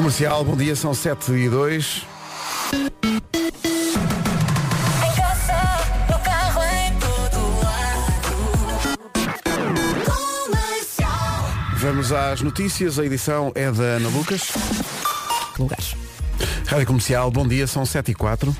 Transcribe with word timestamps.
Comercial, 0.00 0.42
bom 0.42 0.56
dia, 0.56 0.74
são 0.74 0.94
7 0.94 1.30
e 1.32 1.46
2. 1.50 2.06
Em 2.72 2.88
casa, 5.14 5.60
no 6.08 6.18
carro, 6.20 6.62
em 6.62 6.98
todo 6.98 7.38
lado. 7.62 8.98
Comercial. 10.06 11.44
Vamos 11.76 12.12
às 12.12 12.40
notícias, 12.40 12.98
a 12.98 13.04
edição 13.04 13.52
é 13.54 13.70
da 13.70 13.82
Ana 13.82 14.08
Lucas. 14.08 14.52
lugares. 15.58 15.94
Rádio 16.66 16.86
Comercial, 16.86 17.30
bom 17.30 17.46
dia, 17.46 17.66
são 17.66 17.84
7 17.84 18.12
e 18.12 18.14
4. 18.14 18.56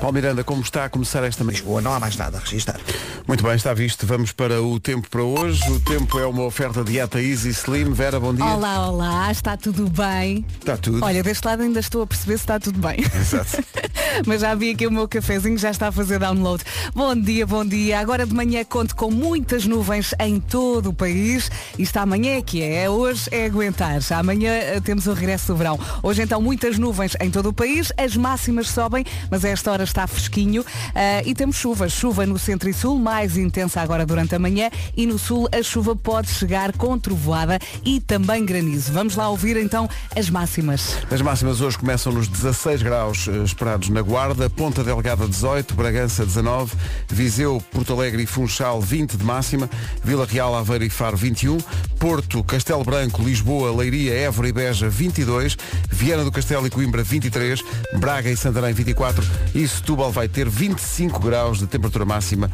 Paulo 0.00 0.14
Miranda, 0.14 0.42
como 0.42 0.62
está 0.62 0.86
a 0.86 0.88
começar 0.88 1.22
esta 1.22 1.44
manhã? 1.44 1.58
Lisboa, 1.58 1.82
não 1.82 1.92
há 1.92 2.00
mais 2.00 2.16
nada 2.16 2.38
a 2.38 2.40
registrar. 2.40 2.80
Muito 3.26 3.42
bem, 3.42 3.56
está 3.56 3.74
visto. 3.74 4.06
Vamos 4.06 4.30
para 4.30 4.62
o 4.62 4.78
tempo 4.78 5.10
para 5.10 5.20
hoje. 5.24 5.60
O 5.68 5.80
tempo 5.80 6.16
é 6.16 6.24
uma 6.24 6.44
oferta 6.44 6.84
dieta 6.84 7.20
Easy 7.20 7.48
Slim. 7.48 7.92
Vera, 7.92 8.20
bom 8.20 8.32
dia. 8.32 8.44
Olá, 8.44 8.88
olá, 8.88 9.32
está 9.32 9.56
tudo 9.56 9.90
bem? 9.90 10.46
Está 10.60 10.76
tudo. 10.76 11.04
Olha, 11.04 11.24
deste 11.24 11.44
lado 11.44 11.64
ainda 11.64 11.80
estou 11.80 12.02
a 12.02 12.06
perceber 12.06 12.38
se 12.38 12.44
está 12.44 12.60
tudo 12.60 12.78
bem. 12.78 12.98
Exato. 13.00 13.64
Mas 14.24 14.42
já 14.42 14.54
vi 14.54 14.70
aqui 14.70 14.86
o 14.86 14.92
meu 14.92 15.08
cafezinho, 15.08 15.58
já 15.58 15.72
está 15.72 15.88
a 15.88 15.92
fazer 15.92 16.20
download. 16.20 16.62
Bom 16.94 17.16
dia, 17.16 17.44
bom 17.44 17.64
dia. 17.64 17.98
Agora 17.98 18.24
de 18.24 18.32
manhã 18.32 18.64
conto 18.64 18.94
com 18.94 19.10
muitas 19.10 19.66
nuvens 19.66 20.14
em 20.20 20.38
todo 20.38 20.90
o 20.90 20.92
país. 20.92 21.50
Isto 21.76 21.96
amanhã 21.96 22.36
é 22.36 22.42
que 22.42 22.62
é. 22.62 22.88
Hoje 22.88 23.28
é 23.32 23.46
aguentar. 23.46 23.98
Amanhã 24.10 24.52
eh, 24.52 24.80
temos 24.80 25.08
o 25.08 25.12
regresso 25.12 25.48
do 25.48 25.56
verão. 25.56 25.80
Hoje 26.00 26.22
então 26.22 26.40
muitas 26.40 26.78
nuvens 26.78 27.16
em 27.20 27.28
todo 27.28 27.48
o 27.48 27.52
país. 27.52 27.92
As 27.96 28.16
máximas 28.16 28.68
sobem, 28.68 29.04
mas 29.28 29.44
a 29.44 29.48
esta 29.48 29.72
hora 29.72 29.82
está 29.82 30.06
fresquinho. 30.06 30.64
Ah, 30.94 31.22
e 31.26 31.34
temos 31.34 31.56
chuva. 31.56 31.88
Chuva 31.88 32.24
no 32.24 32.38
centro 32.38 32.70
e 32.70 32.72
sul, 32.72 33.00
mais 33.00 33.15
intensa 33.24 33.80
agora 33.80 34.04
durante 34.04 34.34
a 34.34 34.38
manhã. 34.38 34.68
E 34.96 35.06
no 35.06 35.18
sul 35.18 35.48
a 35.52 35.62
chuva 35.62 35.94
pode 35.94 36.28
chegar 36.28 36.72
com 36.72 36.98
trovoada 36.98 37.58
e 37.84 38.00
também 38.00 38.44
granizo. 38.44 38.92
Vamos 38.92 39.16
lá 39.16 39.28
ouvir 39.28 39.56
então 39.56 39.88
as 40.14 40.28
máximas. 40.28 40.98
As 41.10 41.22
máximas 41.22 41.60
hoje 41.60 41.78
começam 41.78 42.12
nos 42.12 42.28
16 42.28 42.82
graus 42.82 43.28
eh, 43.28 43.42
esperados 43.42 43.88
na 43.88 44.02
Guarda, 44.02 44.50
Ponta 44.50 44.84
Delgada 44.84 45.26
18, 45.26 45.74
Bragança 45.74 46.24
19, 46.24 46.76
Viseu, 47.08 47.62
Porto 47.72 47.92
Alegre 47.92 48.22
e 48.22 48.26
Funchal 48.26 48.80
20 48.80 49.16
de 49.16 49.24
máxima, 49.24 49.70
Vila 50.04 50.26
Real, 50.26 50.54
Aveiro 50.54 50.84
e 50.84 50.90
Faro 50.90 51.16
21, 51.16 51.58
Porto, 51.98 52.42
Castelo 52.44 52.84
Branco, 52.84 53.22
Lisboa, 53.22 53.74
Leiria, 53.74 54.14
Évora 54.14 54.48
e 54.48 54.52
Beja 54.52 54.88
22, 54.88 55.56
Viana 55.90 56.24
do 56.24 56.32
Castelo 56.32 56.66
e 56.66 56.70
Coimbra 56.70 57.02
23, 57.02 57.62
Braga 57.98 58.30
e 58.30 58.36
Santarém 58.36 58.74
24 58.74 59.24
e 59.54 59.66
Setúbal 59.66 60.10
vai 60.12 60.28
ter 60.28 60.48
25 60.48 61.20
graus 61.20 61.58
de 61.58 61.66
temperatura 61.66 62.04
máxima 62.04 62.50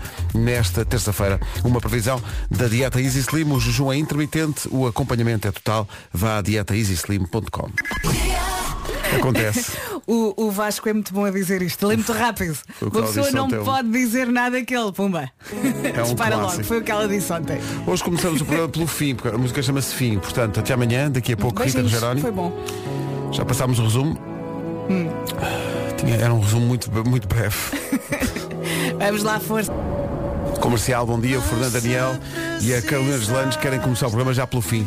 nesta 0.52 0.84
terça-feira. 0.84 1.40
Uma 1.64 1.80
previsão 1.80 2.22
da 2.50 2.68
dieta 2.68 3.00
Easy 3.00 3.20
Slim, 3.20 3.50
o 3.52 3.58
jejum 3.58 3.90
é 3.90 3.96
intermitente, 3.96 4.68
o 4.70 4.86
acompanhamento 4.86 5.48
é 5.48 5.52
total. 5.52 5.88
Vá 6.12 6.38
a 6.38 6.42
dietaeasyslim.com. 6.42 7.70
Acontece. 9.16 9.72
O, 10.04 10.34
o 10.46 10.50
Vasco 10.50 10.88
é 10.88 10.92
muito 10.92 11.14
bom 11.14 11.24
a 11.24 11.30
dizer 11.30 11.62
isto. 11.62 11.88
É 11.88 11.94
muito 11.94 12.12
rápido. 12.12 12.58
Uma 12.82 12.90
pessoa 12.90 13.30
não 13.30 13.44
ontem. 13.44 13.62
pode 13.62 13.88
dizer 13.88 14.26
nada 14.26 14.60
que 14.64 14.74
ele, 14.74 14.90
pumba. 14.90 15.30
É 15.94 16.00
um 16.00 16.02
Dispara 16.02 16.34
logo. 16.34 16.46
clássico. 16.48 16.64
Foi 16.64 16.78
o 16.80 16.82
que 16.82 16.90
ela 16.90 17.06
disse 17.06 17.32
ontem. 17.32 17.56
Hoje 17.86 18.02
começamos 18.02 18.40
o 18.40 18.44
programa 18.44 18.68
pelo 18.68 18.86
fim, 18.88 19.14
porque 19.14 19.28
a 19.32 19.38
música 19.38 19.62
chama-se 19.62 19.94
Fim. 19.94 20.18
Portanto, 20.18 20.58
até 20.58 20.74
amanhã, 20.74 21.08
daqui 21.08 21.34
a 21.34 21.36
pouco, 21.36 21.62
Rita 21.62 21.78
Beijinhos. 21.78 21.92
Rogeroni. 21.92 22.20
Foi 22.20 22.32
bom. 22.32 22.52
Já 23.30 23.44
passámos 23.44 23.78
o 23.78 23.84
resumo. 23.84 24.18
Tinha- 25.98 26.16
era 26.16 26.34
um 26.34 26.40
resumo 26.40 26.66
muito, 26.66 26.90
muito 27.08 27.28
breve. 27.28 27.56
Vamos 28.98 29.22
lá, 29.22 29.38
força. 29.38 29.72
Comercial, 30.62 31.04
bom 31.04 31.18
dia, 31.18 31.40
o 31.40 31.42
Fernando 31.42 31.72
Daniel 31.72 32.14
e 32.60 32.72
a 32.72 32.80
Carolina 32.80 33.18
Deslandes 33.18 33.56
querem 33.56 33.80
começar 33.80 34.06
o 34.06 34.10
programa 34.10 34.32
já 34.32 34.46
pelo 34.46 34.62
fim. 34.62 34.86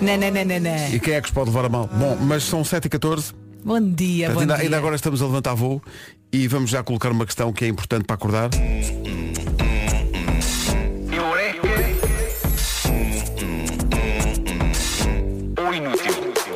Não, 0.00 0.16
não, 0.16 0.30
não, 0.30 0.44
não, 0.44 0.60
não. 0.60 0.94
E 0.94 1.00
quem 1.00 1.14
é 1.14 1.20
que 1.20 1.26
os 1.26 1.34
pode 1.34 1.50
levar 1.50 1.64
a 1.64 1.68
mão? 1.68 1.88
Bom, 1.92 2.16
mas 2.20 2.44
são 2.44 2.62
7h14, 2.62 3.34
Bom 3.64 3.80
dia, 3.80 4.30
bom 4.30 4.40
ainda, 4.40 4.54
dia. 4.54 4.64
ainda 4.64 4.76
agora 4.76 4.94
estamos 4.94 5.20
a 5.20 5.26
levantar 5.26 5.54
voo 5.54 5.82
e 6.32 6.46
vamos 6.46 6.70
já 6.70 6.82
colocar 6.84 7.10
uma 7.10 7.26
questão 7.26 7.52
que 7.52 7.64
é 7.64 7.68
importante 7.68 8.04
para 8.04 8.14
acordar. 8.14 8.50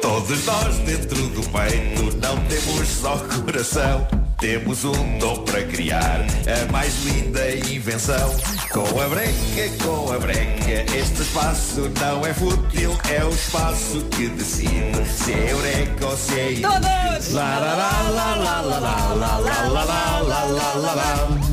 Todos 0.00 0.44
nós 0.46 0.78
dentro 0.78 1.28
do 1.28 1.42
peito 1.42 2.16
não 2.18 2.36
temos 2.46 2.88
só 2.88 3.16
coração. 3.44 4.17
Temos 4.40 4.84
um 4.84 5.18
dom 5.18 5.42
para 5.42 5.64
criar 5.64 6.20
a 6.46 6.72
mais 6.72 7.04
linda 7.04 7.56
invenção. 7.56 8.36
Com 8.72 9.00
a 9.00 9.08
breca, 9.08 9.84
com 9.84 10.12
a 10.12 10.18
breca, 10.20 10.96
este 10.96 11.22
espaço 11.22 11.90
não 12.00 12.24
é 12.24 12.32
fútil, 12.32 12.96
é 13.10 13.24
o 13.24 13.30
espaço 13.30 14.00
que 14.12 14.28
decide 14.28 15.04
se 15.08 15.32
é 15.32 15.52
eureka 15.52 16.06
ou 16.06 16.16
se 16.16 16.38
é. 16.38 16.54
Todos! 16.60 17.32
Lá, 17.32 17.58
lá, 17.58 17.74
lá, 17.74 18.10
lá, 18.10 18.34
lá, 18.36 18.60
lá, 18.60 18.80
lá, 18.80 19.12
lá, 19.12 19.38
lá, 19.38 19.68
lá, 19.68 19.84
lá, 19.84 20.20
lá, 20.22 20.44
lá, 20.44 20.72
lá, 20.74 20.94
lá. 20.94 21.47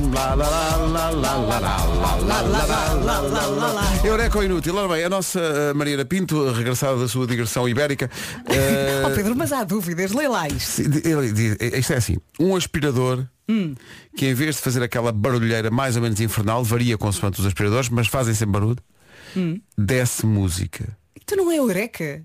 Eureka 4.03 4.43
Inútil. 4.43 4.75
Ora 4.75 4.93
bem, 4.93 5.03
a 5.03 5.09
nossa 5.09 5.73
Mariana 5.75 6.05
Pinto, 6.05 6.51
regressada 6.51 6.97
da 6.97 7.07
sua 7.07 7.27
digressão 7.27 7.67
ibérica. 7.67 8.09
Uh... 8.41 9.07
oh, 9.07 9.15
Pedro, 9.15 9.35
mas 9.35 9.51
há 9.51 9.63
dúvidas, 9.63 10.11
lê 10.11 10.27
lá 10.27 10.47
isto. 10.47 10.81
Isto 10.81 11.93
é 11.93 11.97
assim, 11.97 12.17
um 12.39 12.55
aspirador 12.55 13.25
Hum. 13.47 13.75
que 14.17 14.25
em 14.25 14.33
vez 14.33 14.55
de 14.55 14.61
fazer 14.63 14.81
aquela 14.81 15.11
barulheira 15.11 15.69
mais 15.69 15.95
ou 15.95 16.01
menos 16.01 16.19
infernal, 16.19 16.63
varia 16.63 16.97
consoante 16.97 17.39
os 17.39 17.45
aspiradores, 17.45 17.89
mas 17.89 18.07
fazem 18.07 18.33
sempre 18.33 18.53
barulho, 18.53 18.79
hum. 19.37 19.59
desce 19.77 20.25
música. 20.25 20.97
Tu 21.25 21.35
não 21.35 21.51
é 21.51 21.57
eureka? 21.57 22.21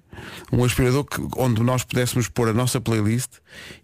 Um 0.52 0.62
aspirador 0.62 1.04
que, 1.04 1.20
onde 1.38 1.62
nós 1.62 1.82
pudéssemos 1.84 2.28
pôr 2.28 2.48
a 2.48 2.52
nossa 2.52 2.78
playlist 2.80 3.30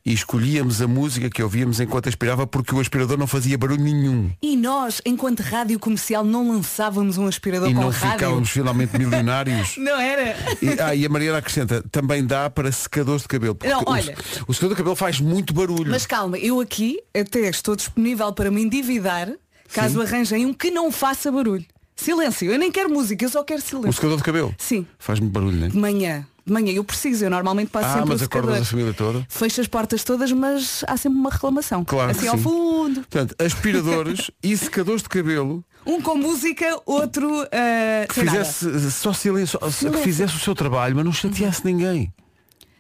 e 0.05 0.13
escolhíamos 0.13 0.83
a 0.83 0.87
música 0.87 1.31
que 1.31 1.43
ouvíamos 1.43 1.81
enquanto 1.81 2.09
aspirava 2.09 2.47
porque 2.47 2.75
o 2.75 2.81
aspirador 2.81 3.17
não 3.17 3.27
fazia 3.27 3.57
barulho 3.57 3.83
nenhum. 3.83 4.31
E 4.43 4.57
nós, 4.57 5.01
enquanto 5.07 5.41
rádio 5.41 5.79
comercial, 5.79 6.23
não 6.23 6.51
lançávamos 6.53 7.17
um 7.17 7.27
aspirador 7.27 7.71
E 7.71 7.75
com 7.75 7.81
não 7.81 7.89
rádio? 7.89 8.11
ficávamos 8.13 8.51
finalmente 8.51 8.99
milionários. 8.99 9.77
Não 9.79 9.99
era? 9.99 10.37
E, 10.61 10.81
ah, 10.81 10.95
e 10.95 11.07
a 11.07 11.09
Mariana 11.09 11.39
acrescenta, 11.39 11.83
também 11.91 12.25
dá 12.27 12.51
para 12.51 12.71
secadores 12.71 13.23
de 13.23 13.29
cabelo. 13.29 13.55
porque 13.55 13.73
Não, 13.73 13.81
o- 13.81 13.91
olha. 13.91 14.15
O, 14.47 14.53
secador 14.53 14.75
de 14.75 14.79
cabelo 14.79 14.97
faz 14.97 15.19
muito 15.21 15.55
barulho. 15.55 15.91
Mas 15.91 16.05
calma, 16.05 16.37
eu 16.39 16.61
aqui 16.61 16.99
até 17.19 17.41
estou 17.49 17.75
disponível 17.75 18.31
para 18.35 18.51
me 18.51 18.63
endividar 18.63 19.33
caso 19.73 20.01
arranjem 20.03 20.45
um 20.47 20.53
que 20.53 20.71
não 20.71 20.93
faça 20.93 21.31
barulho. 21.33 21.65
Silêncio, 21.97 22.51
eu 22.53 22.59
nem 22.59 22.71
quero 22.71 22.91
música, 22.91 23.25
eu 23.25 23.29
só 23.31 23.43
quero 23.43 23.61
O 23.61 23.65
silêncio. 23.65 23.93
secador 23.95 24.19
de 24.19 24.23
cabelo? 24.23 24.55
Sim. 24.59 24.87
Faz 24.99 25.19
muito 25.19 25.33
barulho, 25.33 25.57
não 25.57 25.67
é? 25.67 25.71
De 25.71 25.79
manhã, 25.79 26.27
de 26.45 26.53
manhã 26.53 26.71
eu 26.73 26.85
preciso, 26.85 27.25
eu 27.25 27.31
normalmente 27.31 27.69
passo 27.71 27.87
Ah, 27.89 27.93
sempre 27.95 28.09
mas 28.11 28.21
o 28.21 28.25
acordas 28.25 28.61
a 28.61 28.65
família 28.67 28.93
toda? 28.93 29.27
Fecho 29.31 29.61
as 29.63 29.67
portas 29.67 30.05
todas, 30.05 30.31
mas 30.31 30.85
há 30.87 30.97
sempre 30.99 31.19
uma 31.19 31.31
reclamação. 31.31 31.85
Claro 31.85 32.11
assim 32.11 32.21
que 32.21 32.29
ao 32.29 32.37
sim. 32.37 32.43
fundo. 32.43 32.95
Portanto, 33.01 33.35
aspiradores 33.43 34.31
e 34.45 34.55
secadores 34.57 35.03
de 35.03 35.09
cabelo 35.09 35.65
Um 35.87 36.03
com 36.03 36.17
música, 36.17 36.79
outro 36.85 37.29
ah, 37.51 38.07
que 38.07 38.15
sem 38.15 38.25
nada. 38.25 38.45
fizesse 38.45 38.91
só 38.93 39.13
silêncio, 39.15 39.59
só- 39.59 39.71
Silêncio. 39.71 39.99
que 40.01 40.05
fizesse 40.05 40.37
o 40.37 40.39
seu 40.39 40.55
trabalho, 40.55 40.95
mas 40.97 41.05
não 41.05 41.13
chateasse 41.13 41.65
ninguém. 41.65 42.13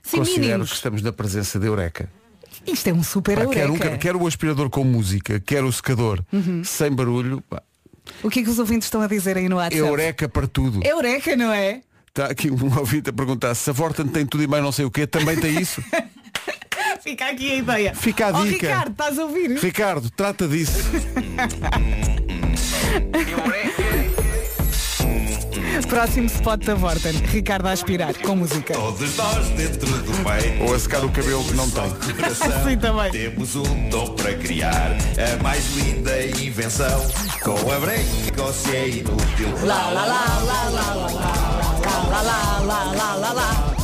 Sim, 0.03 0.19
Considero 0.19 0.43
mínimos. 0.43 0.69
que 0.71 0.77
estamos 0.77 1.01
na 1.03 1.11
presença 1.11 1.59
de 1.59 1.67
Eureka. 1.67 2.09
Isto 2.67 2.89
é 2.89 2.93
um 2.93 3.03
super 3.03 3.37
Pá, 3.39 3.47
quer, 3.47 3.67
um- 3.69 3.73
eureka. 3.75 3.89
quer- 3.91 3.99
quer 3.99 4.17
o 4.17 4.27
aspirador 4.27 4.69
com 4.71 4.85
música, 4.85 5.41
quer 5.41 5.65
o 5.65 5.73
secador 5.73 6.23
Uhum. 6.33 6.63
sem 6.63 6.93
barulho. 6.93 7.43
pá, 7.49 7.63
O 8.23 8.31
que 8.31 8.41
é 8.41 8.43
que 8.43 8.51
os 8.51 8.59
ouvintes 8.59 8.87
estão 8.87 9.01
a 9.01 9.07
dizer 9.07 9.37
aí 9.37 9.49
no 9.49 9.57
WhatsApp? 9.57 9.77
Eureka 9.77 10.29
para 10.29 10.47
tudo. 10.47 10.81
Eureka, 10.85 11.37
não 11.37 11.53
é? 11.53 11.81
Está 12.09 12.27
aqui 12.27 12.51
um 12.51 12.73
ouvinte 12.79 13.11
a 13.11 13.13
perguntar 13.13 13.55
se 13.55 13.69
a 13.69 13.73
Vorten 13.73 14.09
tem 14.09 14.25
tudo 14.25 14.43
e 14.43 14.47
mais 14.47 14.63
não 14.63 14.73
sei 14.73 14.85
o 14.85 14.91
quê, 14.91 15.07
também 15.07 15.37
tem 15.37 15.61
isso. 15.61 15.83
Fica 17.03 17.27
aqui 17.27 17.53
a 17.53 17.55
ideia. 17.57 17.95
Fica 17.95 18.27
a 18.27 18.41
oh, 18.41 18.45
dica. 18.45 18.67
Ricardo, 18.67 18.91
estás 18.91 19.19
a 19.19 19.25
ouvir? 19.25 19.51
Ricardo, 19.59 20.11
trata 20.11 20.49
disso. 20.49 20.81
Próximo 25.85 26.27
spot 26.27 26.65
da 26.65 26.75
Vorten. 26.75 27.13
Ricardo 27.13 27.67
a 27.67 27.73
aspirar 27.73 28.15
com 28.15 28.37
música. 28.37 28.73
Todos 28.75 29.17
nós 29.17 29.49
dentro 29.51 29.87
do 29.87 30.13
peito 30.25 30.65
Ou 30.65 30.75
a 30.75 30.79
secar 30.79 31.05
o 31.05 31.11
cabelo 31.11 31.45
que 31.45 31.55
não 31.55 31.69
tem. 31.71 31.85
Assim 32.25 32.79
também. 32.79 33.11
Temos 33.11 33.57
um 33.57 33.89
dom 33.91 34.15
para 34.15 34.35
criar 34.35 34.93
a 34.93 35.43
mais 35.43 35.77
linda 35.77 36.25
invenção. 36.41 37.07
Com 37.43 37.73
a 37.73 37.79
breca 37.79 38.43
ou 38.43 38.53
se 38.53 38.75
é 38.75 38.89
inútil. 38.89 39.49
Lá, 39.65 39.91
lá, 39.91 40.07
lá, 40.07 40.43
lá, 40.45 40.65
lá, 40.71 40.95
lá, 40.95 41.07
lá, 41.07 42.23
lá, 42.23 42.23
lá, 42.23 42.61
lá, 42.61 42.85
lá, 42.93 43.15
lá, 43.15 43.33
lá. 43.33 43.77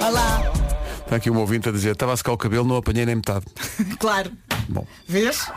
Lá, 0.00 0.08
lá. 0.08 0.52
Está 0.98 1.16
aqui 1.16 1.30
um 1.30 1.38
ouvinte 1.38 1.68
a 1.68 1.72
dizer, 1.72 1.92
estava 1.92 2.12
a 2.12 2.16
secar 2.16 2.32
o 2.32 2.38
cabelo, 2.38 2.64
não 2.64 2.76
apanhei 2.76 3.04
nem 3.04 3.16
metade. 3.16 3.44
Claro. 3.98 4.30
Bom, 4.68 4.86
Vês? 5.08 5.50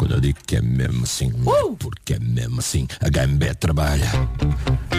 Quando 0.00 0.14
eu 0.14 0.20
digo 0.20 0.38
que 0.46 0.56
é 0.56 0.62
mesmo 0.62 1.04
assim, 1.04 1.30
Uh! 1.44 1.76
porque 1.76 2.14
é 2.14 2.18
mesmo 2.18 2.58
assim, 2.60 2.88
HMB 3.02 3.54
trabalha. 3.60 4.10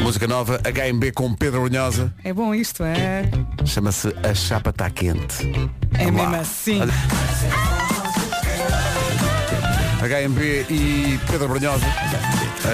música 0.03 0.27
nova, 0.27 0.59
HMB 0.59 1.12
com 1.12 1.33
Pedro 1.33 1.62
Brunhosa, 1.63 2.13
É 2.24 2.31
bom 2.31 2.53
isto, 2.53 2.83
é? 2.83 3.24
chama-se 3.65 4.09
A 4.24 4.36
Chapa 4.36 4.69
Está 4.69 4.92
Quente. 4.92 5.38
É 5.98 6.06
Vamos 6.06 6.21
mesmo 6.21 6.31
lá. 6.31 6.39
assim. 6.42 6.80
HMB 10.01 10.39
e 10.69 11.19
Pedro 11.30 11.48
Brunhosa. 11.48 11.86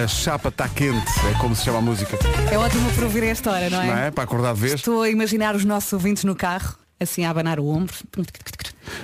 A 0.03 0.05
chapa 0.07 0.49
está 0.49 0.67
quente, 0.67 1.11
é 1.33 1.33
como 1.39 1.55
se 1.55 1.63
chama 1.63 1.77
a 1.77 1.81
música. 1.81 2.17
É 2.51 2.57
ótimo 2.57 2.91
para 2.91 3.03
ouvir 3.05 3.23
esta 3.23 3.51
hora, 3.51 3.69
não 3.69 3.81
é? 3.81 3.87
Não 3.87 3.97
é? 3.97 4.11
Para 4.11 4.25
acordar 4.25 4.53
de 4.53 4.59
vez. 4.59 4.73
Estou 4.73 5.01
a 5.01 5.09
imaginar 5.09 5.55
os 5.55 5.63
nossos 5.63 5.93
ouvintes 5.93 6.25
no 6.25 6.35
carro, 6.35 6.75
assim 6.99 7.25
a 7.25 7.29
abanar 7.29 7.59
o 7.59 7.67
ombro. 7.67 7.93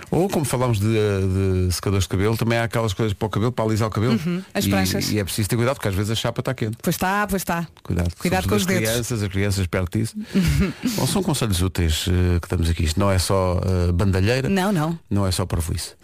Ou 0.10 0.30
como 0.30 0.46
falámos 0.46 0.80
de, 0.80 0.88
de 0.88 1.72
secadores 1.72 2.06
de 2.06 2.10
cabelo, 2.10 2.38
também 2.38 2.58
há 2.58 2.64
aquelas 2.64 2.94
coisas 2.94 3.14
para 3.14 3.26
o 3.26 3.30
cabelo, 3.30 3.52
para 3.52 3.66
alisar 3.66 3.88
o 3.88 3.92
cabelo. 3.92 4.14
Uhum, 4.14 4.42
as 4.54 4.66
e, 4.66 4.70
pranchas. 4.70 5.12
e 5.12 5.20
é 5.20 5.24
preciso 5.24 5.50
ter 5.50 5.56
cuidado 5.56 5.76
porque 5.76 5.90
às 5.90 5.96
vezes 5.96 6.12
a 6.12 6.16
chapa 6.16 6.42
está 6.42 6.54
quente. 6.54 6.78
Pois 6.82 6.96
está, 6.96 7.28
pois 7.28 7.42
está. 7.42 7.68
Cuidado. 7.84 8.12
Cuidado 8.18 8.48
com 8.48 8.56
os 8.56 8.62
as 8.62 8.66
dedos. 8.68 8.90
crianças, 8.90 9.24
as 9.24 9.30
crianças 9.30 9.68
perto 9.68 10.00
disso. 10.00 10.16
Bom, 10.96 11.06
são 11.08 11.22
conselhos 11.22 11.62
úteis 11.62 12.06
eh, 12.08 12.40
que 12.40 12.46
estamos 12.46 12.70
aqui. 12.70 12.84
Isto 12.86 13.00
não 13.00 13.12
é 13.12 13.20
só 13.20 13.60
eh, 13.64 13.92
bandalheira. 13.92 14.48
Não, 14.50 14.72
não. 14.72 14.98
Não 15.10 15.28
é 15.28 15.32
só 15.32 15.46
parvoíce. 15.46 15.96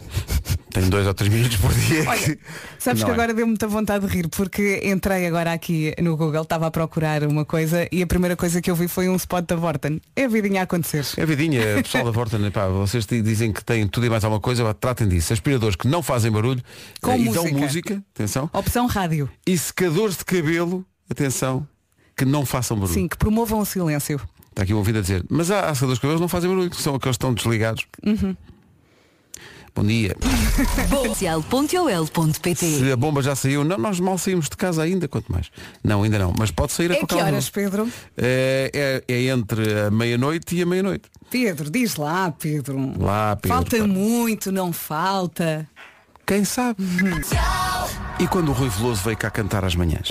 Tenho 0.70 0.88
dois 0.88 1.06
ou 1.06 1.12
três 1.14 1.32
minutos 1.32 1.56
por 1.56 1.72
dia. 1.74 2.04
Olha, 2.08 2.38
sabes 2.78 3.00
não 3.02 3.06
que 3.08 3.10
é. 3.10 3.14
agora 3.14 3.34
deu 3.34 3.46
muita 3.46 3.66
vontade 3.66 4.06
de 4.06 4.12
rir 4.12 4.28
porque 4.28 4.80
entrei 4.84 5.26
agora 5.26 5.52
aqui 5.52 5.92
no 6.00 6.16
Google, 6.16 6.42
estava 6.42 6.66
a 6.66 6.70
procurar 6.70 7.24
uma 7.24 7.44
coisa 7.44 7.88
e 7.90 8.02
a 8.02 8.06
primeira 8.06 8.36
coisa 8.36 8.62
que 8.62 8.70
eu 8.70 8.76
vi 8.76 8.86
foi 8.88 9.08
um 9.08 9.16
spot 9.16 9.44
da 9.46 9.56
Vorten. 9.56 10.00
É 10.14 10.24
a 10.24 10.28
vidinha 10.28 10.60
a 10.60 10.64
acontecer. 10.64 11.04
É 11.16 11.26
vidinha, 11.26 11.60
pessoal 11.82 12.04
da 12.04 12.10
Vorten, 12.10 12.50
pá, 12.50 12.68
vocês 12.68 13.04
di- 13.06 13.20
dizem 13.22 13.52
que 13.52 13.64
têm 13.64 13.86
tudo 13.88 14.06
e 14.06 14.10
mais 14.10 14.22
alguma 14.24 14.40
coisa, 14.40 14.72
tratem 14.74 15.08
disso. 15.08 15.32
Aspiradores 15.32 15.76
que 15.76 15.88
não 15.88 16.02
fazem 16.02 16.30
barulho 16.30 16.62
Com 17.02 17.12
eh, 17.12 17.18
e 17.18 17.24
dão 17.30 17.42
música. 17.44 17.58
música, 17.60 18.02
atenção. 18.14 18.48
Opção 18.52 18.86
rádio. 18.86 19.28
E 19.46 19.58
secadores 19.58 20.16
de 20.16 20.24
cabelo, 20.24 20.84
atenção, 21.10 21.66
que 22.16 22.24
não 22.24 22.46
façam 22.46 22.76
barulho. 22.76 22.94
Sim, 22.94 23.08
que 23.08 23.16
promovam 23.16 23.58
o 23.60 23.64
silêncio. 23.64 24.20
Está 24.50 24.62
aqui 24.64 24.74
um 24.74 24.78
ouvido 24.78 24.98
a 24.98 25.02
dizer, 25.02 25.24
mas 25.30 25.50
há, 25.50 25.68
há 25.68 25.74
secadores 25.74 25.98
de 25.98 26.02
cabelo 26.02 26.18
que 26.18 26.22
não 26.22 26.28
fazem 26.28 26.50
barulho, 26.50 26.70
que 26.70 26.80
são 26.80 26.94
aqueles 26.94 27.16
que 27.16 27.24
estão 27.24 27.32
desligados. 27.34 27.86
Uhum. 28.04 28.36
Bom 29.80 29.86
dia. 29.86 30.14
Se 32.78 32.92
a 32.92 32.96
bomba 32.96 33.22
já 33.22 33.34
saiu, 33.34 33.64
não, 33.64 33.78
nós 33.78 33.98
mal 33.98 34.18
saímos 34.18 34.48
de 34.48 34.56
casa 34.56 34.82
ainda, 34.82 35.08
quanto 35.08 35.32
mais. 35.32 35.50
Não, 35.82 36.02
ainda 36.02 36.18
não, 36.18 36.34
mas 36.38 36.50
pode 36.50 36.72
sair 36.72 36.90
a 36.90 36.94
É 36.94 36.98
qualquer 36.98 37.16
que 37.16 37.22
hora. 37.22 37.32
horas, 37.32 37.48
Pedro? 37.50 37.88
É, 38.16 39.02
é, 39.08 39.14
é 39.14 39.22
entre 39.28 39.80
a 39.86 39.90
meia-noite 39.90 40.54
e 40.56 40.62
a 40.62 40.66
meia-noite. 40.66 41.08
Pedro, 41.30 41.70
diz 41.70 41.96
lá, 41.96 42.30
Pedro. 42.30 42.92
Lá, 42.98 43.36
Pedro. 43.36 43.56
Falta 43.56 43.78
pá. 43.78 43.86
muito, 43.86 44.52
não 44.52 44.72
falta. 44.72 45.66
Quem 46.26 46.44
sabe? 46.44 46.82
E 48.18 48.26
quando 48.28 48.50
o 48.50 48.52
Rui 48.52 48.68
Veloso 48.68 49.02
veio 49.02 49.16
cá 49.16 49.30
cantar 49.30 49.64
às 49.64 49.74
manhãs? 49.74 50.08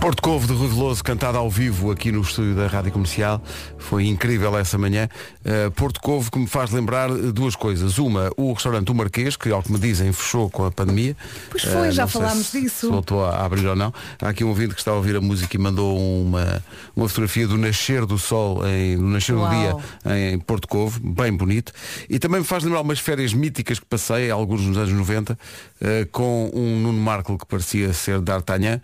Porto 0.00 0.20
Covo 0.20 0.46
de 0.46 0.52
Rui 0.52 0.68
Veloso, 0.68 1.02
cantado 1.04 1.38
ao 1.38 1.48
vivo 1.48 1.90
aqui 1.90 2.10
no 2.10 2.22
estúdio 2.22 2.54
da 2.54 2.66
Rádio 2.66 2.90
Comercial. 2.90 3.40
Foi 3.78 4.06
incrível 4.06 4.56
essa 4.58 4.76
manhã. 4.76 5.08
Uh, 5.44 5.70
Porto 5.70 6.00
Covo 6.00 6.30
que 6.30 6.38
me 6.38 6.46
faz 6.46 6.70
lembrar 6.70 7.10
uh, 7.10 7.32
duas 7.32 7.54
coisas. 7.54 7.98
Uma, 7.98 8.30
o 8.36 8.52
restaurante 8.52 8.90
O 8.90 8.94
Marquês, 8.94 9.36
que 9.36 9.50
ao 9.50 9.62
que 9.62 9.70
me 9.70 9.78
dizem 9.78 10.12
fechou 10.12 10.50
com 10.50 10.64
a 10.64 10.70
pandemia. 10.70 11.16
Pois 11.50 11.62
foi, 11.62 11.88
Uh, 11.88 11.92
já 11.92 12.06
falámos 12.06 12.46
se, 12.46 12.60
disso. 12.60 12.86
Se 12.86 12.86
voltou 12.86 13.24
a 13.24 13.44
abrir 13.44 13.66
ou 13.66 13.76
não. 13.76 13.92
Há 14.20 14.28
aqui 14.30 14.42
um 14.42 14.48
ouvinte 14.48 14.74
que 14.74 14.80
está 14.80 14.90
a 14.90 14.94
ouvir 14.94 15.16
a 15.16 15.20
música 15.20 15.56
e 15.56 15.58
mandou 15.58 15.96
uma, 15.98 16.62
uma 16.96 17.08
fotografia 17.08 17.46
do 17.46 17.56
nascer 17.56 18.04
do 18.04 18.18
sol, 18.18 18.66
em, 18.66 18.96
do 18.96 19.04
nascer 19.04 19.34
Uau. 19.34 19.48
do 19.48 19.54
dia 19.54 19.76
em 20.32 20.38
Porto 20.38 20.66
Covo, 20.66 21.00
bem 21.00 21.32
bonito. 21.32 21.72
E 22.08 22.18
também 22.18 22.40
me 22.40 22.46
faz 22.46 22.64
lembrar 22.64 22.80
umas 22.80 22.98
férias 22.98 23.32
míticas 23.32 23.78
que 23.78 23.86
passei, 23.86 24.30
alguns 24.30 24.62
nos 24.62 24.76
anos 24.76 24.92
90, 24.92 25.38
eh, 25.80 26.06
com 26.10 26.50
um 26.54 26.80
Nuno 26.80 27.00
Marco 27.00 27.36
que 27.36 27.46
parecia 27.46 27.92
ser 27.92 28.20
D'Artagnan, 28.20 28.80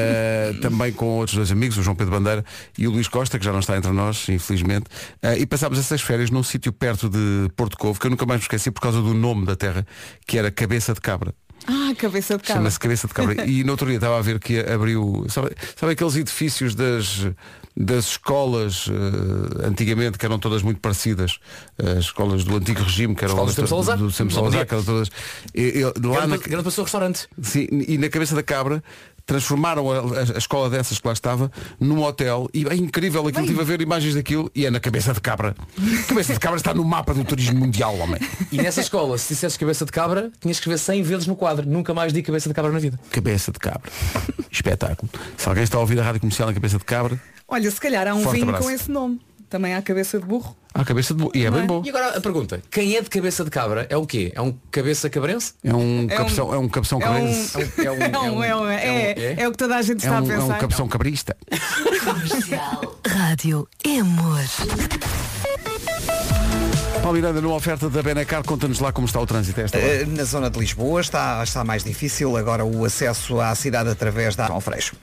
eh, 0.00 0.54
também 0.60 0.92
com 0.92 1.06
outros 1.06 1.36
dois 1.36 1.52
amigos, 1.52 1.76
o 1.78 1.82
João 1.82 1.96
Pedro 1.96 2.12
Bandeira 2.12 2.44
e 2.78 2.86
o 2.86 2.90
Luís 2.90 3.08
Costa, 3.08 3.38
que 3.38 3.44
já 3.44 3.52
não 3.52 3.60
está 3.60 3.76
entre 3.76 3.92
nós, 3.92 4.28
infelizmente. 4.28 4.86
Eh, 5.22 5.40
e 5.40 5.46
passámos 5.46 5.78
essas 5.78 6.00
férias 6.00 6.30
num 6.30 6.42
sítio 6.42 6.72
perto 6.72 7.08
de 7.08 7.48
Porto 7.56 7.76
Covo, 7.76 7.98
que 7.98 8.06
eu 8.06 8.10
nunca 8.10 8.26
mais 8.26 8.40
me 8.40 8.44
esqueci 8.44 8.70
por 8.70 8.80
causa 8.80 9.00
do 9.00 9.14
nome 9.14 9.46
da 9.46 9.56
terra, 9.56 9.86
que 10.26 10.38
era 10.38 10.50
Cabeça 10.50 10.94
de 10.94 11.00
Cabra. 11.00 11.34
Ah, 11.66 11.94
cabeça 11.94 12.36
de 12.36 12.42
cabra. 12.42 12.54
Chama-se 12.54 12.78
Cabeça 12.78 13.06
de 13.06 13.14
Cabra. 13.14 13.44
e 13.46 13.62
no 13.64 13.72
outro 13.72 13.86
dia 13.86 13.96
estava 13.96 14.18
a 14.18 14.22
ver 14.22 14.38
que 14.38 14.58
abriu. 14.60 15.26
Sabe, 15.28 15.50
sabe 15.76 15.92
aqueles 15.92 16.16
edifícios 16.16 16.74
das, 16.74 17.26
das 17.82 18.04
escolas 18.10 18.86
eh, 18.90 19.66
antigamente 19.66 20.18
que 20.18 20.26
eram 20.26 20.38
todas 20.38 20.62
muito 20.62 20.80
parecidas? 20.80 21.38
As 21.78 22.04
escolas 22.04 22.44
do 22.44 22.56
antigo 22.56 22.82
regime, 22.82 23.14
que 23.14 23.24
eram 23.24 23.34
Escolas 23.34 23.54
do 23.54 23.56
Tempo 23.56 23.68
Salazar. 24.32 24.60
do 24.60 24.66
que 24.66 24.74
eram 24.74 24.84
todas. 24.84 25.08
E- 25.54 25.60
e- 25.80 25.84
lá 25.84 25.92
na, 26.26 26.36
Grande, 26.36 26.48
grande 26.50 26.64
pessoa 26.64 26.84
restaurante. 26.84 27.26
sim, 27.42 27.66
e 27.70 27.96
na 27.98 28.08
Cabeça 28.08 28.34
da 28.34 28.42
Cabra 28.42 28.82
transformaram 29.26 29.90
a, 29.92 29.98
a- 29.98 30.34
a 30.34 30.38
escola 30.38 30.68
dessas 30.68 30.98
que 30.98 31.06
lá 31.06 31.12
estava 31.12 31.50
num 31.78 32.02
hotel 32.02 32.48
e 32.52 32.66
é 32.66 32.74
incrível 32.74 33.26
aquilo, 33.28 33.44
estive 33.44 33.60
a 33.60 33.64
ver 33.64 33.80
imagens 33.80 34.14
daquilo 34.14 34.50
e 34.54 34.66
é 34.66 34.70
na 34.70 34.80
Cabeça 34.80 35.12
de 35.12 35.20
Cabra. 35.20 35.54
Cabeça 36.08 36.32
de 36.34 36.40
Cabra 36.40 36.56
está 36.58 36.74
no 36.74 36.84
mapa 36.84 37.14
do 37.14 37.24
turismo 37.24 37.58
mundial, 37.60 37.96
homem. 37.98 38.20
E 38.50 38.56
nessa 38.56 38.80
escola, 38.80 39.16
se 39.18 39.28
dissesses 39.34 39.56
cabeça 39.56 39.84
de 39.84 39.92
cabra, 39.92 40.30
tinhas 40.40 40.56
que 40.58 40.62
escrever 40.68 40.78
100 40.78 41.02
vezes 41.02 41.26
no 41.26 41.36
quadro. 41.36 41.66
Nunca 41.68 41.94
mais 41.94 42.12
di 42.12 42.22
cabeça 42.22 42.48
de 42.48 42.54
cabra 42.54 42.72
na 42.72 42.78
vida. 42.78 42.98
Cabeça 43.10 43.52
de 43.52 43.58
Cabra. 43.58 43.90
Espetáculo. 44.50 45.08
Se 45.36 45.48
alguém 45.48 45.62
está 45.64 45.76
a 45.78 45.80
ouvir 45.80 46.00
a 46.00 46.02
rádio 46.02 46.20
comercial 46.20 46.48
na 46.48 46.54
Cabeça 46.54 46.78
de 46.78 46.84
Cabra, 46.84 47.20
Olha, 47.50 47.70
se 47.70 47.80
calhar 47.80 48.06
há 48.06 48.14
um 48.14 48.22
Forte 48.22 48.36
vinho 48.36 48.48
abraço. 48.48 48.64
com 48.64 48.70
esse 48.70 48.90
nome. 48.90 49.20
Também 49.50 49.74
há 49.74 49.82
cabeça 49.82 50.20
de 50.20 50.24
burro. 50.24 50.56
há 50.72 50.84
cabeça 50.84 51.12
de 51.12 51.20
bo... 51.20 51.32
E 51.34 51.44
é 51.44 51.50
bem 51.50 51.66
bom. 51.66 51.82
E 51.84 51.88
agora 51.88 52.16
a 52.16 52.20
pergunta, 52.20 52.62
quem 52.70 52.94
é 52.96 53.02
de 53.02 53.10
cabeça 53.10 53.42
de 53.42 53.50
cabra 53.50 53.84
é 53.90 53.96
o 53.96 54.06
quê? 54.06 54.30
É 54.32 54.40
um 54.40 54.54
cabeça 54.70 55.10
cabrense? 55.10 55.54
É 55.64 55.74
um 55.74 56.02
É 56.02 56.04
um- 56.04 56.06
cabeção, 56.06 56.54
é 56.54 56.58
um 56.58 56.68
cabeção 56.68 57.00
é 57.00 57.08
um- 57.08 57.12
cabrense. 57.12 57.58
É 57.84 57.90
um, 57.90 57.96
É, 58.00 58.30
um- 58.30 58.44
é, 58.44 58.56
um- 58.56 58.68
é- 58.68 59.34
é 59.42 59.48
o 59.48 59.50
que 59.50 59.58
toda 59.58 59.74
a 59.76 59.82
gente 59.82 60.06
É 60.06 60.08
está 60.08 60.22
um, 60.22 60.30
a 60.30 60.32
é 60.32 60.38
um 60.38 60.40
pensar. 60.42 60.58
cabeção 60.60 60.86
cabrista. 60.86 61.36
Rádio 63.04 63.68
é 63.84 63.98
amor. 63.98 64.38
Paulo 67.02 67.14
Miranda, 67.16 67.40
numa 67.40 67.56
oferta 67.56 67.90
da 67.90 68.02
Benacar, 68.02 68.44
conta-nos 68.44 68.78
lá 68.78 68.92
como 68.92 69.06
está 69.08 69.18
o 69.20 69.26
trânsito 69.26 69.60
a 69.60 69.64
esta 69.64 69.78
hora. 69.78 69.86
Eh, 69.86 70.04
Na 70.06 70.22
zona 70.22 70.48
de 70.50 70.58
Lisboa 70.60 71.00
está, 71.00 71.42
está 71.42 71.64
mais 71.64 71.82
difícil 71.82 72.36
agora 72.36 72.64
o 72.64 72.84
acesso 72.84 73.40
à 73.40 73.52
cidade 73.56 73.88
através 73.90 74.36
da 74.36 74.46
João 74.46 74.60
Freixo. 74.60 74.94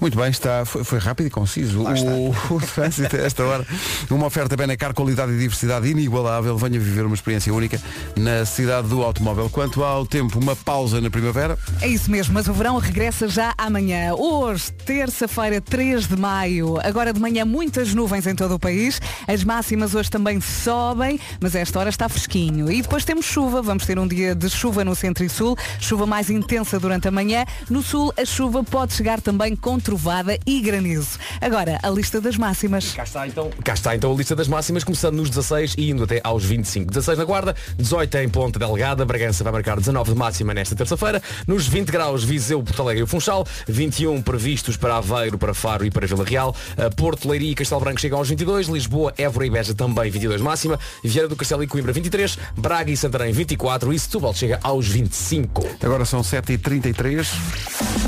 Muito 0.00 0.16
bem, 0.16 0.28
está, 0.28 0.64
foi, 0.64 0.84
foi 0.84 0.98
rápido 0.98 1.26
e 1.26 1.30
conciso. 1.30 1.82
O, 1.82 2.54
o 2.54 2.60
trânsito 2.60 3.16
a 3.16 3.20
esta 3.20 3.44
hora. 3.44 3.66
Uma 4.10 4.26
oferta 4.26 4.56
Benacar, 4.56 4.92
qualidade 4.92 5.32
e 5.32 5.38
diversidade 5.38 5.88
inigualável. 5.88 6.56
Venha 6.58 6.78
viver 6.78 7.04
uma 7.04 7.14
experiência 7.14 7.52
única 7.52 7.80
na 8.14 8.44
cidade 8.44 8.88
do 8.88 9.02
automóvel. 9.02 9.48
Quanto 9.48 9.82
ao 9.82 10.06
tempo, 10.06 10.38
uma 10.38 10.54
pausa 10.54 11.00
na 11.00 11.10
primavera. 11.10 11.58
É 11.80 11.88
isso 11.88 12.10
mesmo, 12.10 12.34
mas 12.34 12.46
o 12.46 12.52
verão 12.52 12.78
regressa 12.78 13.26
já 13.26 13.54
amanhã. 13.56 14.14
Hoje, 14.14 14.70
terça-feira, 14.72 15.60
3 15.60 16.08
de 16.08 16.16
maio. 16.16 16.78
Agora 16.82 17.12
de 17.12 17.20
manhã, 17.20 17.44
muitas 17.44 17.94
nuvens 17.94 18.26
em 18.26 18.34
todo 18.34 18.54
o 18.54 18.58
país. 18.58 19.00
As 19.26 19.44
máximas 19.44 19.94
hoje 19.94 20.10
também 20.10 20.40
sobem, 20.40 21.18
mas 21.40 21.56
a 21.56 21.60
esta 21.60 21.78
hora 21.78 21.88
está 21.88 22.08
fresquinho. 22.08 22.70
E 22.70 22.82
depois 22.82 23.04
temos 23.04 23.24
chuva. 23.24 23.62
Vamos 23.62 23.86
ter 23.86 23.98
um 23.98 24.06
dia 24.06 24.34
de 24.34 24.50
chuva 24.50 24.84
no 24.84 24.94
centro 24.94 25.24
e 25.24 25.28
sul. 25.28 25.56
Chuva 25.80 26.06
mais 26.06 26.28
intensa 26.28 26.78
durante 26.78 27.08
a 27.08 27.10
manhã. 27.10 27.44
No 27.70 27.82
sul, 27.82 28.12
a 28.16 28.24
chuva 28.24 28.62
pode 28.62 28.92
chegar 28.92 29.20
também 29.20 29.56
com 29.56 29.78
trovada 29.86 30.36
e 30.44 30.60
granizo. 30.60 31.16
Agora, 31.40 31.78
a 31.80 31.88
lista 31.88 32.20
das 32.20 32.36
máximas. 32.36 32.92
Cá 32.92 33.04
está 33.04 33.28
então. 33.28 33.50
Cá 33.62 33.74
está 33.74 33.94
então 33.94 34.12
a 34.12 34.16
lista 34.16 34.34
das 34.34 34.48
máximas, 34.48 34.82
começando 34.82 35.14
nos 35.14 35.30
16 35.30 35.76
e 35.78 35.90
indo 35.90 36.02
até 36.02 36.20
aos 36.24 36.44
25. 36.44 36.90
16 36.90 37.16
na 37.16 37.24
Guarda, 37.24 37.54
18 37.78 38.16
em 38.16 38.28
Ponta 38.28 38.58
Delgada, 38.58 39.04
Bragança 39.04 39.44
vai 39.44 39.52
marcar 39.52 39.76
19 39.76 40.12
de 40.12 40.18
máxima 40.18 40.52
nesta 40.52 40.74
terça-feira. 40.74 41.22
Nos 41.46 41.68
20 41.68 41.92
graus, 41.92 42.24
Viseu, 42.24 42.60
Porto 42.64 42.82
Alegre 42.82 43.02
e 43.02 43.04
o 43.04 43.06
Funchal. 43.06 43.46
21 43.68 44.20
previstos 44.22 44.76
para 44.76 44.96
Aveiro, 44.96 45.38
para 45.38 45.54
Faro 45.54 45.86
e 45.86 45.90
para 45.90 46.04
Vila 46.04 46.24
Real. 46.24 46.52
Uh, 46.76 46.92
Porto, 46.96 47.28
Leiria 47.28 47.52
e 47.52 47.54
Castelo 47.54 47.80
Branco 47.80 48.00
chegam 48.00 48.18
aos 48.18 48.28
22. 48.28 48.66
Lisboa, 48.66 49.14
Évora 49.16 49.46
e 49.46 49.50
Beja 49.50 49.72
também 49.72 50.10
22 50.10 50.40
máxima. 50.40 50.80
Vieira 51.04 51.28
do 51.28 51.36
Castelo 51.36 51.62
e 51.62 51.68
Coimbra 51.68 51.92
23. 51.92 52.36
Braga 52.56 52.90
e 52.90 52.96
Santarém 52.96 53.32
24. 53.32 53.92
E 53.92 53.98
Setúbal 54.00 54.34
chega 54.34 54.58
aos 54.64 54.88
25. 54.88 55.64
Agora 55.80 56.04
são 56.04 56.22
7h33. 56.22 58.05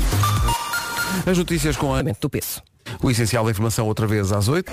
As 1.25 1.37
notícias 1.37 1.77
com 1.77 1.93
a 1.93 2.01
Do 2.01 2.29
peso. 2.29 2.61
O 3.01 3.11
essencial 3.11 3.45
da 3.45 3.51
informação 3.51 3.87
outra 3.87 4.07
vez 4.07 4.31
às 4.31 4.47
8. 4.47 4.71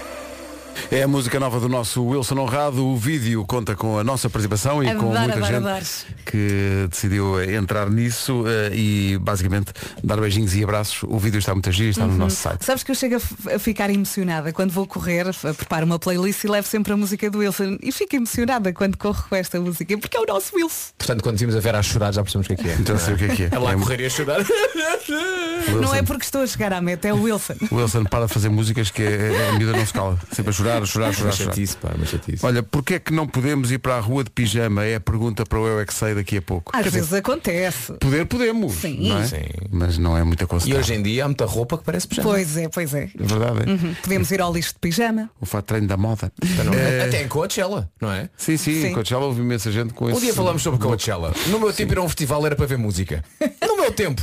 É 0.90 1.02
a 1.02 1.08
música 1.08 1.38
nova 1.40 1.58
do 1.60 1.68
nosso 1.68 2.02
Wilson 2.04 2.38
Honrado. 2.38 2.84
O 2.86 2.96
vídeo 2.96 3.44
conta 3.46 3.74
com 3.74 3.98
a 3.98 4.04
nossa 4.04 4.28
participação 4.30 4.82
e 4.82 4.94
com 4.94 5.06
muita 5.06 5.22
adoro, 5.22 5.44
gente 5.44 5.54
adoro. 5.56 5.84
que 6.24 6.86
decidiu 6.90 7.42
entrar 7.42 7.90
nisso 7.90 8.44
eh, 8.46 8.70
e 8.74 9.18
basicamente 9.18 9.72
dar 10.02 10.20
beijinhos 10.20 10.54
e 10.54 10.62
abraços. 10.62 11.02
O 11.04 11.18
vídeo 11.18 11.38
está 11.38 11.52
muito 11.54 11.70
giro, 11.72 11.90
está 11.90 12.04
Uhum. 12.04 12.12
no 12.12 12.18
nosso 12.18 12.36
site. 12.36 12.64
Sabes 12.64 12.82
que 12.82 12.90
eu 12.90 12.94
chego 12.94 13.16
a, 13.16 13.58
ficar 13.58 13.90
emocionada 13.90 14.52
quando 14.52 14.70
vou 14.70 14.86
correr, 14.86 15.26
preparo 15.56 15.84
uma 15.86 15.98
playlist 15.98 16.44
e 16.44 16.48
levo 16.48 16.68
sempre 16.68 16.92
a 16.92 16.96
música 16.96 17.28
do 17.30 17.38
Wilson 17.38 17.78
e 17.82 17.90
fico 17.90 18.14
emocionada 18.16 18.72
quando 18.72 18.96
corro 18.96 19.24
com 19.28 19.34
esta 19.34 19.60
música, 19.60 19.96
porque 19.98 20.16
é 20.16 20.20
o 20.20 20.26
nosso 20.26 20.54
Wilson. 20.56 20.92
Portanto, 20.98 21.22
quando 21.22 21.36
vimos 21.38 21.56
a 21.56 21.60
Vera 21.60 21.78
a 21.78 21.82
chorar, 21.82 22.12
já 22.12 22.22
percebemos 22.22 22.46
o 22.50 22.54
que 22.54 22.60
é 22.60 22.64
que 22.64 22.70
é. 22.70 22.74
Então 22.80 22.98
sei 22.98 23.14
o 23.14 23.16
que 23.16 23.24
é 23.24 23.28
que 23.28 23.42
é. 23.44 23.48
Ela 23.50 23.70
a 23.70 23.72
É 23.72 23.76
correr 23.76 24.00
e 24.00 24.06
a 24.06 24.10
chorar. 24.10 24.38
Wilson. 24.40 25.80
Não 25.80 25.94
é 25.94 26.02
porque 26.02 26.24
estou 26.24 26.42
a 26.42 26.46
chegar 26.46 26.72
à 26.72 26.80
meta, 26.80 27.08
é 27.08 27.12
o 27.14 27.22
Wilson. 27.22 27.54
O 27.70 27.76
Wilson 27.76 28.04
para 28.04 28.26
de 28.26 28.32
fazer 28.32 28.48
músicas 28.48 28.90
que 28.90 29.02
é, 29.02 29.48
a 29.50 29.58
miúda 29.58 29.76
não 29.76 29.84
se 29.86 29.92
cala. 29.92 30.18
Sempre 30.32 30.50
a 30.50 30.52
chorar, 30.52 30.65
a 30.82 30.86
chorar, 30.86 31.08
a 31.08 31.12
chorar. 31.12 31.26
Uma 31.28 31.32
chorar. 31.32 31.50
chatice, 31.50 31.76
pá, 31.76 31.90
uma 31.96 32.06
chatice. 32.06 32.44
Olha, 32.46 32.62
porquê 32.62 32.94
é 32.94 32.98
que 32.98 33.12
não 33.12 33.26
podemos 33.26 33.70
ir 33.70 33.78
para 33.78 33.96
a 33.96 34.00
rua 34.00 34.24
de 34.24 34.30
pijama? 34.30 34.84
É 34.84 34.96
a 34.96 35.00
pergunta 35.00 35.44
para 35.46 35.58
o 35.58 35.66
Eu 35.66 35.80
é 35.80 35.84
que 35.86 35.94
sei 35.94 36.14
daqui 36.14 36.36
a 36.38 36.42
pouco. 36.42 36.72
Às 36.74 36.82
Quer 36.82 36.88
dizer, 36.88 36.98
vezes 37.00 37.12
acontece. 37.14 37.92
poder 37.94 38.26
podemos, 38.26 38.74
Sim. 38.74 39.08
não 39.08 39.18
é? 39.18 39.26
Sim. 39.26 39.44
mas 39.70 39.98
não 39.98 40.16
é 40.16 40.22
muito 40.24 40.42
E 40.42 40.44
aconselhável. 40.44 40.80
hoje 40.84 40.94
em 40.94 41.02
dia 41.02 41.24
há 41.24 41.28
muita 41.28 41.44
roupa 41.46 41.78
que 41.78 41.84
parece 41.84 42.08
pijama. 42.08 42.28
Pois 42.30 42.56
é, 42.56 42.68
pois 42.68 42.94
é. 42.94 43.04
É 43.18 43.22
verdade, 43.24 43.70
é? 43.70 43.72
Uhum. 43.72 43.94
Podemos 44.02 44.30
ir 44.30 44.40
ao 44.40 44.52
lixo 44.52 44.72
de 44.72 44.78
pijama. 44.78 45.30
O 45.40 45.46
fato 45.46 45.62
de 45.64 45.66
treino 45.68 45.86
da 45.86 45.96
moda. 45.96 46.32
Não, 46.64 46.74
É, 46.74 47.04
Até 47.06 47.22
em 47.22 47.28
Coachella, 47.28 47.90
não 48.00 48.10
é? 48.10 48.28
Sim, 48.36 48.56
sim, 48.56 48.80
Sim. 48.82 48.86
em 48.88 48.92
Coachella 48.92 49.24
houve 49.24 49.40
imensa 49.40 49.70
gente 49.70 49.92
com 49.94 50.06
Um 50.06 50.10
esse... 50.10 50.20
dia 50.20 50.34
falamos 50.34 50.62
sobre 50.62 50.80
Coachella. 50.84 51.32
No 51.48 51.58
meu 51.60 51.72
tempo 51.72 51.92
ir 51.92 51.98
a 51.98 52.02
um 52.02 52.08
festival 52.08 52.44
era 52.46 52.56
para 52.56 52.66
ver 52.66 52.78
música. 52.78 53.24
No 53.66 53.76
meu 53.76 53.92
tempo. 53.92 54.22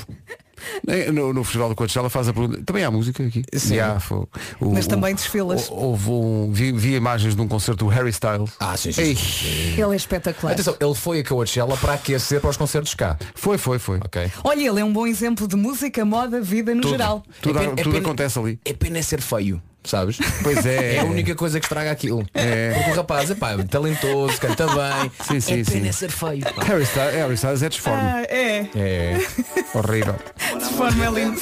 Eh, 0.87 1.11
No, 1.11 1.33
no 1.33 1.43
Festival 1.43 1.69
do 1.69 1.75
Coachella 1.75 2.09
faz 2.09 2.27
a 2.27 2.33
pergunta. 2.33 2.61
Também 2.65 2.83
há 2.83 2.91
música 2.91 3.23
aqui. 3.23 3.43
Sim. 3.53 3.79
Há, 3.79 3.97
o- 4.11 4.71
Mas 4.73 4.85
o- 4.85 4.89
também 4.89 5.13
desfilas. 5.15 5.67
Houve 5.69 6.09
um, 6.09 6.51
vi, 6.51 6.71
vi 6.71 6.95
imagens 6.95 7.35
de 7.35 7.41
um 7.41 7.47
concerto 7.47 7.85
do 7.85 7.91
Harry 7.91 8.09
Styles. 8.09 8.51
Ah, 8.59 8.75
sim, 8.77 8.91
sim, 8.91 9.15
sim. 9.15 9.73
Ele 9.81 9.93
é 9.93 9.95
espetacular. 9.95 10.53
Atenção, 10.53 10.75
ele 10.79 10.95
foi 10.95 11.19
a 11.19 11.23
Coachella 11.23 11.75
para 11.77 11.93
aquecer 11.93 12.39
para 12.41 12.49
os 12.49 12.57
concertos 12.57 12.93
cá. 12.93 13.17
Foi, 13.35 13.57
foi, 13.57 13.79
foi. 13.79 13.97
Ok. 13.97 14.31
Olha, 14.43 14.67
ele 14.69 14.79
é 14.79 14.85
um 14.85 14.91
bom 14.93 15.05
exemplo 15.07 15.47
de 15.47 15.55
música, 15.55 16.03
moda, 16.05 16.41
vida 16.41 16.73
no 16.75 16.81
Tudo, 16.81 16.91
geral. 16.91 17.23
tudo, 17.41 17.57
É 17.57 17.61
pena- 17.61 17.73
é 17.73 17.83
tudo 17.83 17.93
pena- 17.93 18.05
acontece 18.05 18.39
ali. 18.39 18.59
É 18.65 18.73
pena 18.73 18.97
é 18.97 19.01
ser 19.01 19.21
feio, 19.21 19.61
sabes? 19.89 20.17
Pois 20.41 20.65
é. 20.65 20.95
É 20.95 20.99
a 20.99 21.05
única 21.05 21.35
coisa 21.35 21.59
que 21.59 21.65
estraga 21.65 21.91
aquilo. 21.91 22.25
Porque 22.25 22.91
o 22.91 22.95
rapaz 22.95 23.29
é 23.31 23.35
talentoso, 23.69 24.39
canta 24.39 24.65
bem. 24.67 25.11
Sim, 25.23 25.39
sim, 25.39 25.61
é 25.61 25.63
sim. 25.63 25.87
é 25.87 25.91
ser 25.91 26.11
feio. 26.11 26.41
pá. 26.53 26.63
Harry 26.63 26.83
Styles, 26.83 27.13
Harry 27.13 27.33
Styles 27.35 27.63
é 27.63 27.69
disforme. 27.69 28.01
Ah, 28.01 28.23
é, 28.29 28.69
É. 28.75 29.17
Horrível. 29.73 30.15
de 30.59 30.77
forma 30.77 31.05
é 31.05 31.09
lindo. 31.11 31.41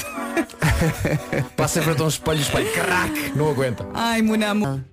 Passa 1.55 1.79
em 1.79 1.83
frente 1.83 2.01
a 2.01 2.05
um 2.05 2.07
espelho, 2.07 2.39
espelho, 2.41 2.71
crack, 2.74 3.31
não 3.36 3.50
aguenta. 3.50 3.86
Ai, 3.93 4.21
Monamo. 4.21 4.83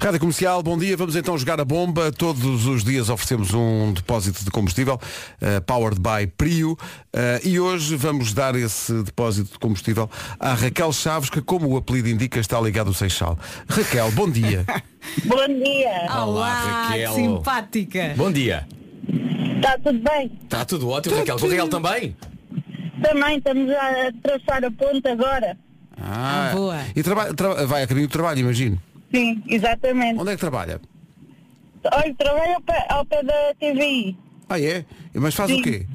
Rádio 0.00 0.20
Comercial, 0.20 0.62
bom 0.62 0.76
dia. 0.78 0.96
Vamos 0.96 1.16
então 1.16 1.36
jogar 1.38 1.60
a 1.60 1.64
bomba. 1.64 2.10
Todos 2.12 2.66
os 2.66 2.84
dias 2.84 3.08
oferecemos 3.08 3.52
um 3.54 3.92
depósito 3.92 4.44
de 4.44 4.50
combustível, 4.50 5.00
eh, 5.40 5.60
powered 5.60 6.00
by 6.00 6.26
Prio. 6.36 6.76
Eh, 7.12 7.40
e 7.44 7.60
hoje 7.60 7.96
vamos 7.96 8.32
dar 8.32 8.54
esse 8.54 8.92
depósito 9.02 9.52
de 9.52 9.58
combustível 9.58 10.08
à 10.38 10.54
Raquel 10.54 10.92
Chaves, 10.92 11.30
que, 11.30 11.40
como 11.40 11.68
o 11.68 11.76
apelido 11.76 12.08
indica, 12.08 12.38
está 12.40 12.60
ligado 12.60 12.88
ao 12.88 12.94
Seixal. 12.94 13.38
Raquel, 13.68 14.10
bom 14.12 14.28
dia. 14.30 14.64
Bom 15.24 15.46
dia, 15.46 16.06
Olá, 16.22 16.88
Raquel. 16.88 17.10
que 17.14 17.20
simpática. 17.20 18.14
Bom 18.16 18.32
dia. 18.32 18.66
está 19.56 19.78
tudo 19.78 20.00
bem? 20.00 20.38
Está 20.42 20.64
tudo 20.64 20.88
ótimo, 20.88 21.16
Raquel. 21.16 21.38
Com 21.38 21.46
o 21.46 21.48
Raquel 21.50 21.68
também? 21.68 22.16
Também 23.02 23.38
estamos 23.38 23.70
a 23.70 24.12
traçar 24.22 24.64
a 24.64 24.70
ponte 24.72 25.06
agora. 25.08 25.56
Ah, 25.96 26.50
boa. 26.52 26.78
E 26.96 27.02
traba- 27.02 27.32
tra- 27.32 27.64
vai 27.64 27.84
a 27.84 27.86
caminho 27.86 28.08
do 28.08 28.10
trabalho, 28.12 28.40
imagino. 28.40 28.80
Sim, 29.12 29.42
exatamente. 29.48 30.20
Onde 30.20 30.30
é 30.32 30.34
que 30.34 30.40
trabalha? 30.40 30.80
Olha, 31.92 32.14
trabalho 32.14 32.54
ao 32.54 32.60
pé, 32.62 32.86
ao 32.88 33.06
pé 33.06 33.22
da 33.22 33.54
TVI. 33.58 34.16
Ah, 34.48 34.60
é? 34.60 34.84
Mas 35.14 35.34
faz 35.34 35.50
Sim. 35.50 35.60
o 35.60 35.62
quê? 35.62 35.86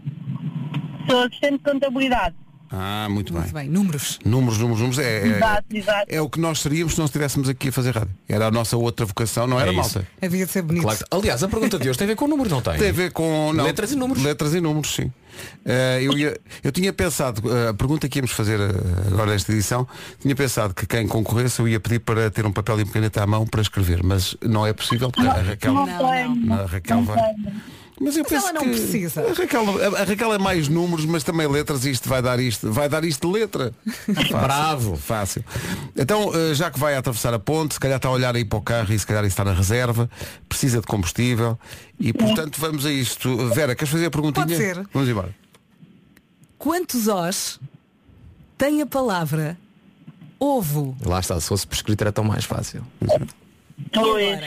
Sou 1.09 1.19
assistente 1.23 1.57
de 1.57 1.71
contabilidade. 1.71 2.35
Ah, 2.75 3.07
muito 3.07 3.31
bem. 3.31 3.41
Muito 3.43 3.53
bem, 3.53 3.69
números. 3.69 4.17
Números, 4.25 4.57
números, 4.57 4.79
números. 4.79 4.97
É, 4.99 5.19
é, 5.19 5.27
Exato, 5.27 5.65
exato. 5.71 6.05
é 6.07 6.19
o 6.21 6.27
que 6.27 6.39
nós 6.39 6.59
seríamos 6.59 6.93
se 6.93 6.99
não 6.99 7.05
estivéssemos 7.05 7.47
aqui 7.47 7.69
a 7.69 7.71
fazer 7.71 7.93
rádio. 7.93 8.09
Era 8.27 8.47
a 8.47 8.51
nossa 8.51 8.75
outra 8.75 9.05
vocação, 9.05 9.45
não 9.45 9.59
era, 9.59 9.69
É 9.71 9.73
malta? 9.75 10.07
Havia 10.19 10.45
de 10.45 10.51
ser 10.51 10.63
bonito. 10.63 10.81
Claro 10.83 10.99
Aliás, 11.11 11.43
a 11.43 11.47
pergunta 11.47 11.77
de 11.77 11.87
hoje 11.87 11.99
tem 11.99 12.05
a 12.05 12.07
ver 12.09 12.15
com 12.15 12.27
números, 12.27 12.51
não 12.51 12.61
tem? 12.61 12.77
Tem 12.79 12.89
a 12.89 12.93
ver 12.93 13.11
com 13.11 13.53
não, 13.53 13.63
Letras 13.65 13.91
e 13.91 13.95
números. 13.95 14.23
Letras 14.23 14.53
e 14.55 14.59
números, 14.61 14.91
sim. 14.95 15.11
Eh, 15.65 15.99
eu, 16.03 16.17
ia- 16.17 16.39
eu 16.63 16.71
tinha 16.71 16.91
pensado, 16.93 17.41
eh, 17.51 17.69
a 17.69 17.73
pergunta 17.73 18.07
que 18.09 18.19
íamos 18.19 18.31
fazer 18.31 18.59
eh, 18.59 18.71
agora 19.07 19.31
nesta 19.31 19.51
edição, 19.51 19.87
tinha 20.19 20.35
pensado 20.35 20.73
que 20.73 20.85
quem 20.85 21.07
concorresse 21.07 21.59
eu 21.59 21.67
ia 21.67 21.79
pedir 21.79 21.99
para 21.99 22.29
ter 22.31 22.45
um 22.45 22.51
papel 22.51 22.79
e 22.79 22.83
uma 22.83 22.91
caneta 22.91 23.23
à 23.23 23.27
mão 23.27 23.45
para 23.45 23.61
escrever, 23.61 24.03
mas 24.03 24.35
não 24.43 24.65
é 24.65 24.73
possível 24.73 25.11
porque 25.11 25.27
a 25.27 25.33
Raquel, 25.41 25.73
Não, 25.73 25.85
Não, 26.35 26.53
a 26.55 26.65
Raquel 26.65 26.97
não 26.97 27.05
vai. 27.05 27.33
Mas 28.01 28.17
eu 28.17 28.23
Mas 28.23 28.31
penso 28.31 28.47
ela 28.47 28.53
não 28.53 28.61
que 28.63 28.69
precisa. 28.69 29.21
A 29.21 29.33
Raquel, 29.33 29.63
a- 29.95 30.01
a 30.01 30.03
Raquel 30.03 30.33
é 30.33 30.37
mais 30.37 30.67
números, 30.67 31.05
mas 31.05 31.23
também 31.23 31.47
letras 31.47 31.85
e 31.85 31.91
isto 31.91 32.09
vai 32.09 32.21
dar 32.21 32.39
isto, 32.39 32.71
vai 32.71 32.89
dar 32.89 33.03
isto 33.05 33.27
de 33.27 33.33
letra. 33.39 33.71
Fácil, 33.85 34.29
Bravo. 34.39 34.95
Fácil. 34.97 35.45
Então, 35.95 36.31
eh, 36.33 36.53
já 36.55 36.71
que 36.71 36.79
vai 36.79 36.95
atravessar 36.95 37.33
a 37.33 37.39
ponte, 37.39 37.75
se 37.75 37.79
calhar 37.79 37.97
está 37.97 38.09
a 38.09 38.11
olhar 38.11 38.35
aí 38.35 38.43
para 38.43 38.57
o 38.57 38.61
carro 38.61 38.91
e 38.93 38.97
se 38.99 39.05
calhar 39.05 39.23
está 39.25 39.45
na 39.45 39.53
reserva, 39.53 40.09
precisa 40.49 40.81
de 40.81 40.87
combustível 40.87 41.57
e 41.99 42.11
portanto 42.11 42.59
vamos 42.59 42.85
a 42.85 42.91
isto. 42.91 43.35
Vera, 43.49 43.75
queres 43.75 43.91
fazer 43.91 44.07
a 44.07 44.11
perguntinha? 44.11 44.45
Pode 44.45 44.57
ser. 44.57 44.83
Vamos 44.91 45.07
embora. 45.07 45.33
Quantos 46.57 47.07
Os 47.07 47.59
tem 48.57 48.81
a 48.81 48.85
palavra 48.85 49.57
ovo? 50.39 50.95
Lá 51.05 51.19
está, 51.19 51.39
se 51.39 51.47
fosse 51.47 51.67
por 51.67 51.75
escrito 51.75 52.01
era 52.01 52.11
tão 52.11 52.23
mais 52.23 52.43
fácil. 52.45 52.83
Pois. 53.93 54.39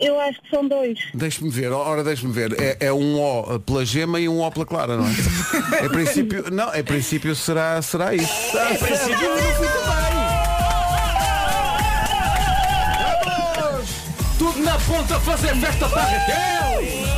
Eu, 0.00 0.18
acho 0.20 0.40
que 0.42 0.50
são 0.50 0.66
dois. 0.66 0.98
Deixe-me 1.14 1.50
ver, 1.50 1.70
ora 1.72 2.02
deixe-me 2.02 2.32
ver. 2.32 2.60
É, 2.60 2.86
é 2.86 2.92
um 2.92 3.20
O 3.20 3.60
pela 3.60 3.84
gema 3.84 4.18
e 4.18 4.28
um 4.28 4.42
O 4.42 4.50
pela 4.50 4.66
clara, 4.66 4.96
não 4.96 5.06
é? 5.06 5.10
Em 5.86 5.88
princípio, 5.88 6.50
não, 6.50 6.74
em 6.74 6.82
princípio 6.82 7.34
será, 7.34 7.80
será 7.80 8.14
isso. 8.14 8.56
Em 8.56 8.76
princípio 8.76 9.30
Tudo 14.38 14.58
na 14.60 14.78
ponta 14.78 15.16
a 15.16 15.20
fazer 15.20 15.54
festa 15.56 15.88
para 15.88 16.02
a 16.02 16.04
Raquel! 16.04 17.14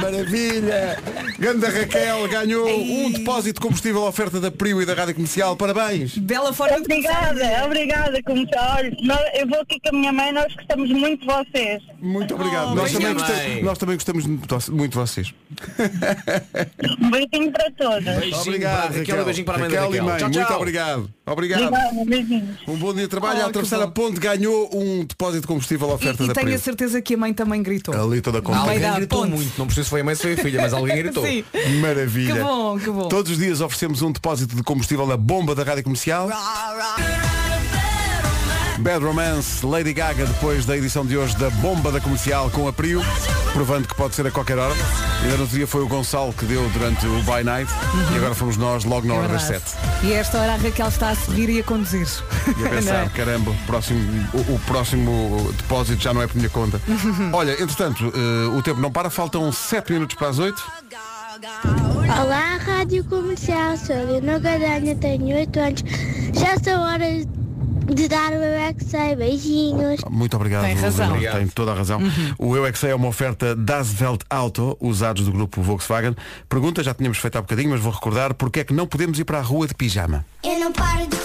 Maravilha! 0.00 0.98
Ganda 1.38 1.68
Raquel 1.68 2.28
ganhou 2.28 2.68
um 2.68 3.10
depósito 3.10 3.54
de 3.54 3.60
combustível 3.60 4.04
à 4.04 4.08
oferta 4.08 4.40
da 4.40 4.50
Prio 4.50 4.80
e 4.82 4.86
da 4.86 4.94
Rádio 4.94 5.14
Comercial. 5.14 5.56
Parabéns! 5.56 6.16
Bela 6.18 6.52
forma 6.52 6.80
de 6.80 6.88
começar. 6.88 7.30
Obrigada, 7.30 7.64
obrigada, 7.66 8.22
como 8.24 8.42
está. 8.42 8.76
Olha, 8.76 8.92
eu 9.40 9.46
vou 9.46 9.60
aqui 9.60 9.78
com 9.80 9.88
a 9.88 9.92
minha 9.98 10.12
mãe, 10.12 10.32
nós 10.32 10.52
gostamos 10.54 10.90
muito 10.90 11.20
de 11.20 11.26
vocês. 11.26 11.82
Muito 12.00 12.34
obrigado. 12.34 12.72
Oh, 12.72 12.74
nós, 12.74 12.92
também 12.92 13.14
gostamos, 13.14 13.62
nós 13.62 13.78
também 13.78 13.96
gostamos 13.96 14.26
muito 14.26 14.70
muito 14.72 14.90
de 14.92 14.96
vocês. 14.98 15.34
Um 17.00 17.10
beijinho 17.10 17.52
para 17.52 17.70
todos. 17.72 18.04
Beijinho 18.04 18.60
para 18.60 18.70
a 18.70 18.86
Raquel, 18.88 19.20
e 19.20 19.24
beijinho 19.24 19.44
para 19.46 19.54
a 19.56 19.58
mãe 19.58 19.68
da 19.70 19.80
Raquel 19.80 19.94
e 19.94 19.98
Raquel. 19.98 20.04
mãe, 20.04 20.18
Tchau, 20.18 20.28
muito 20.30 20.46
tchau. 20.46 20.56
obrigado. 20.60 21.10
Obrigado. 21.26 21.62
Obrigada, 21.62 22.04
beijinhos. 22.06 22.56
Um 22.66 22.76
bom 22.76 22.92
dia 22.94 23.02
de 23.02 23.08
trabalho. 23.08 23.40
Oh, 23.40 23.44
a 23.44 23.46
atravessar 23.48 23.82
a 23.82 23.88
ponte 23.88 24.18
ganhou 24.18 24.70
um 24.74 25.04
depósito 25.04 25.42
de 25.42 25.46
combustível 25.46 25.90
à 25.90 25.94
oferta 25.94 26.22
E, 26.22 26.24
e 26.24 26.28
da 26.28 26.34
tenho 26.34 26.46
Prio. 26.46 26.56
a 26.56 26.60
certeza 26.60 27.00
que 27.02 27.14
a 27.14 27.16
mãe 27.16 27.32
também 27.34 27.62
gritou. 27.62 27.94
Ali 27.94 28.20
toda 28.20 28.38
a 28.38 28.42
conta. 28.42 28.60
Gritou 28.96 29.20
ponte. 29.20 29.30
muito, 29.34 29.58
não 29.58 29.66
preciso 29.66 29.89
foi 29.90 30.00
a 30.00 30.04
mãe, 30.04 30.14
se 30.14 30.22
foi 30.22 30.32
a 30.34 30.36
filha, 30.36 30.62
mas 30.62 30.72
alguém 30.72 30.96
gritou. 30.96 31.24
Sim. 31.26 31.44
Maravilha. 31.80 32.34
Que 32.34 32.40
bom, 32.40 32.78
que 32.78 32.90
bom. 32.90 33.08
Todos 33.08 33.32
os 33.32 33.38
dias 33.38 33.60
oferecemos 33.60 34.00
um 34.02 34.12
depósito 34.12 34.56
de 34.56 34.62
combustível 34.62 35.06
na 35.06 35.16
bomba 35.16 35.54
da 35.54 35.62
Rádio 35.62 35.84
Comercial. 35.84 36.30
Bad 38.80 39.04
Romance, 39.04 39.64
Lady 39.64 39.92
Gaga, 39.92 40.24
depois 40.26 40.64
da 40.64 40.76
edição 40.76 41.04
de 41.04 41.16
hoje 41.16 41.36
da 41.36 41.50
bomba 41.50 41.92
da 41.92 42.00
comercial 42.00 42.48
com 42.50 42.66
a 42.66 42.72
Prio, 42.72 43.02
provando 43.52 43.86
que 43.86 43.94
pode 43.94 44.14
ser 44.14 44.26
a 44.26 44.30
qualquer 44.30 44.58
hora. 44.58 44.74
Ainda 45.22 45.36
no 45.36 45.42
outro 45.42 45.56
dia 45.56 45.66
foi 45.66 45.82
o 45.82 45.86
Gonçalo 45.88 46.32
que 46.32 46.46
deu 46.46 46.66
durante 46.70 47.06
o 47.06 47.22
By 47.22 47.44
Night 47.44 47.70
e 48.12 48.16
agora 48.16 48.34
fomos 48.34 48.56
nós 48.56 48.84
logo 48.84 49.06
na 49.06 49.14
É 49.14 49.18
hora 49.18 49.28
das 49.28 49.42
verdade. 49.42 49.64
sete. 49.70 50.06
E 50.06 50.14
a 50.14 50.18
esta 50.18 50.38
hora 50.40 50.54
a 50.54 50.56
Raquel 50.56 50.88
está 50.88 51.10
a 51.10 51.14
seguir 51.14 51.50
e 51.50 51.60
a 51.60 51.62
conduzir. 51.64 52.06
E 52.58 52.66
a 52.66 52.68
pensar, 52.70 53.06
é? 53.06 53.08
caramba, 53.10 53.50
o 53.50 53.56
próximo, 53.66 54.28
o, 54.32 54.54
o 54.54 54.58
próximo 54.60 55.52
depósito 55.58 56.02
já 56.02 56.14
não 56.14 56.22
é 56.22 56.26
por 56.26 56.36
minha 56.36 56.48
conta. 56.48 56.80
Olha, 57.34 57.52
entretanto, 57.52 58.10
eh, 58.14 58.56
o 58.56 58.62
tempo 58.62 58.80
não 58.80 58.90
para, 58.90 59.10
faltam 59.10 59.52
7 59.52 59.92
minutos 59.92 60.16
para 60.16 60.28
as 60.28 60.38
8. 60.38 60.62
Olá, 62.22 62.56
Rádio 62.56 63.04
Comercial, 63.04 63.76
sou 63.76 63.94
a 63.94 64.02
Leonor 64.02 64.40
Gadanha, 64.40 64.94
tenho 64.96 65.36
8 65.36 65.60
anos. 65.60 65.84
Já 66.34 66.58
são 66.62 66.82
horas 66.82 67.26
de 67.94 68.08
dar 68.08 68.32
o 68.32 68.36
Eu 68.36 68.42
é 68.42 68.72
que 68.72 68.84
sei. 68.84 69.16
Beijinhos. 69.16 70.00
Muito 70.10 70.36
obrigado. 70.36 70.64
Tem 70.64 70.74
razão. 70.74 70.98
Leonor, 70.98 71.16
Obrigado. 71.16 71.38
Tem 71.38 71.48
toda 71.48 71.72
a 71.72 71.74
razão. 71.74 72.00
O 72.38 72.56
Eu 72.56 72.66
é 72.66 72.72
que 72.72 72.78
sei 72.78 72.90
é 72.90 72.94
uma 72.94 73.08
oferta 73.08 73.54
das 73.54 74.00
Welt 74.00 74.22
Auto, 74.28 74.76
usados 74.80 75.24
do 75.24 75.32
grupo 75.32 75.60
Volkswagen. 75.62 76.14
Pergunta, 76.48 76.82
já 76.82 76.94
tínhamos 76.94 77.18
feito 77.18 77.36
há 77.36 77.40
bocadinho, 77.40 77.70
mas 77.70 77.80
vou 77.80 77.92
recordar, 77.92 78.34
porque 78.34 78.60
é 78.60 78.64
que 78.64 78.72
não 78.72 78.86
podemos 78.86 79.18
ir 79.18 79.24
para 79.24 79.38
a 79.38 79.42
rua 79.42 79.66
de 79.66 79.74
pijama? 79.74 80.24
Eu 80.42 80.58
não 80.58 80.72
paro 80.72 81.06
de 81.06 81.16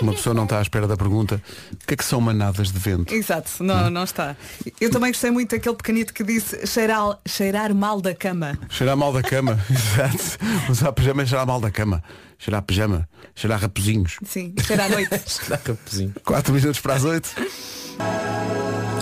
Uma 0.00 0.12
pessoa 0.12 0.32
não 0.32 0.44
está 0.44 0.58
à 0.58 0.62
espera 0.62 0.86
da 0.86 0.96
pergunta, 0.96 1.42
o 1.72 1.86
que 1.86 1.94
é 1.94 1.96
que 1.96 2.04
são 2.04 2.20
manadas 2.20 2.70
de 2.70 2.78
vento? 2.78 3.12
Exato, 3.12 3.50
não, 3.62 3.90
não 3.90 4.04
está. 4.04 4.36
Eu 4.80 4.90
também 4.90 5.10
gostei 5.10 5.30
muito 5.30 5.50
daquele 5.50 5.74
pequenito 5.74 6.14
que 6.14 6.22
disse 6.22 6.66
cheirar, 6.66 7.18
cheirar 7.26 7.74
mal 7.74 8.00
da 8.00 8.14
cama. 8.14 8.58
Cheirar 8.68 8.96
mal 8.96 9.12
da 9.12 9.22
cama. 9.22 9.58
Exato. 9.68 10.70
Usar 10.70 10.92
pijama 10.92 11.22
é 11.22 11.26
cheirar 11.26 11.46
mal 11.46 11.60
da 11.60 11.70
cama. 11.70 12.02
Cheirar 12.38 12.62
pijama. 12.62 13.08
Cheirar 13.34 13.60
raposinhos. 13.60 14.16
Sim, 14.24 14.54
cheirar 14.64 14.86
à 14.86 14.88
noite. 14.88 15.10
Dá 15.48 15.56
raposinho. 15.56 16.14
4 16.24 16.54
minutos 16.54 16.80
para 16.80 16.94
as 16.94 17.04
8. 17.04 17.28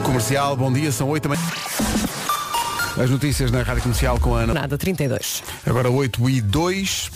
Comercial, 0.02 0.56
bom 0.56 0.72
dia, 0.72 0.90
são 0.90 1.08
8 1.08 1.22
também. 1.22 1.38
As 2.98 3.10
notícias 3.10 3.50
na 3.50 3.62
Rádio 3.62 3.82
Comercial 3.82 4.18
com 4.18 4.34
a 4.34 4.40
Ana. 4.40 4.54
Nada, 4.54 4.78
32. 4.78 5.42
Agora 5.66 5.90
8 5.90 6.30
e 6.30 6.40
2. 6.40 7.10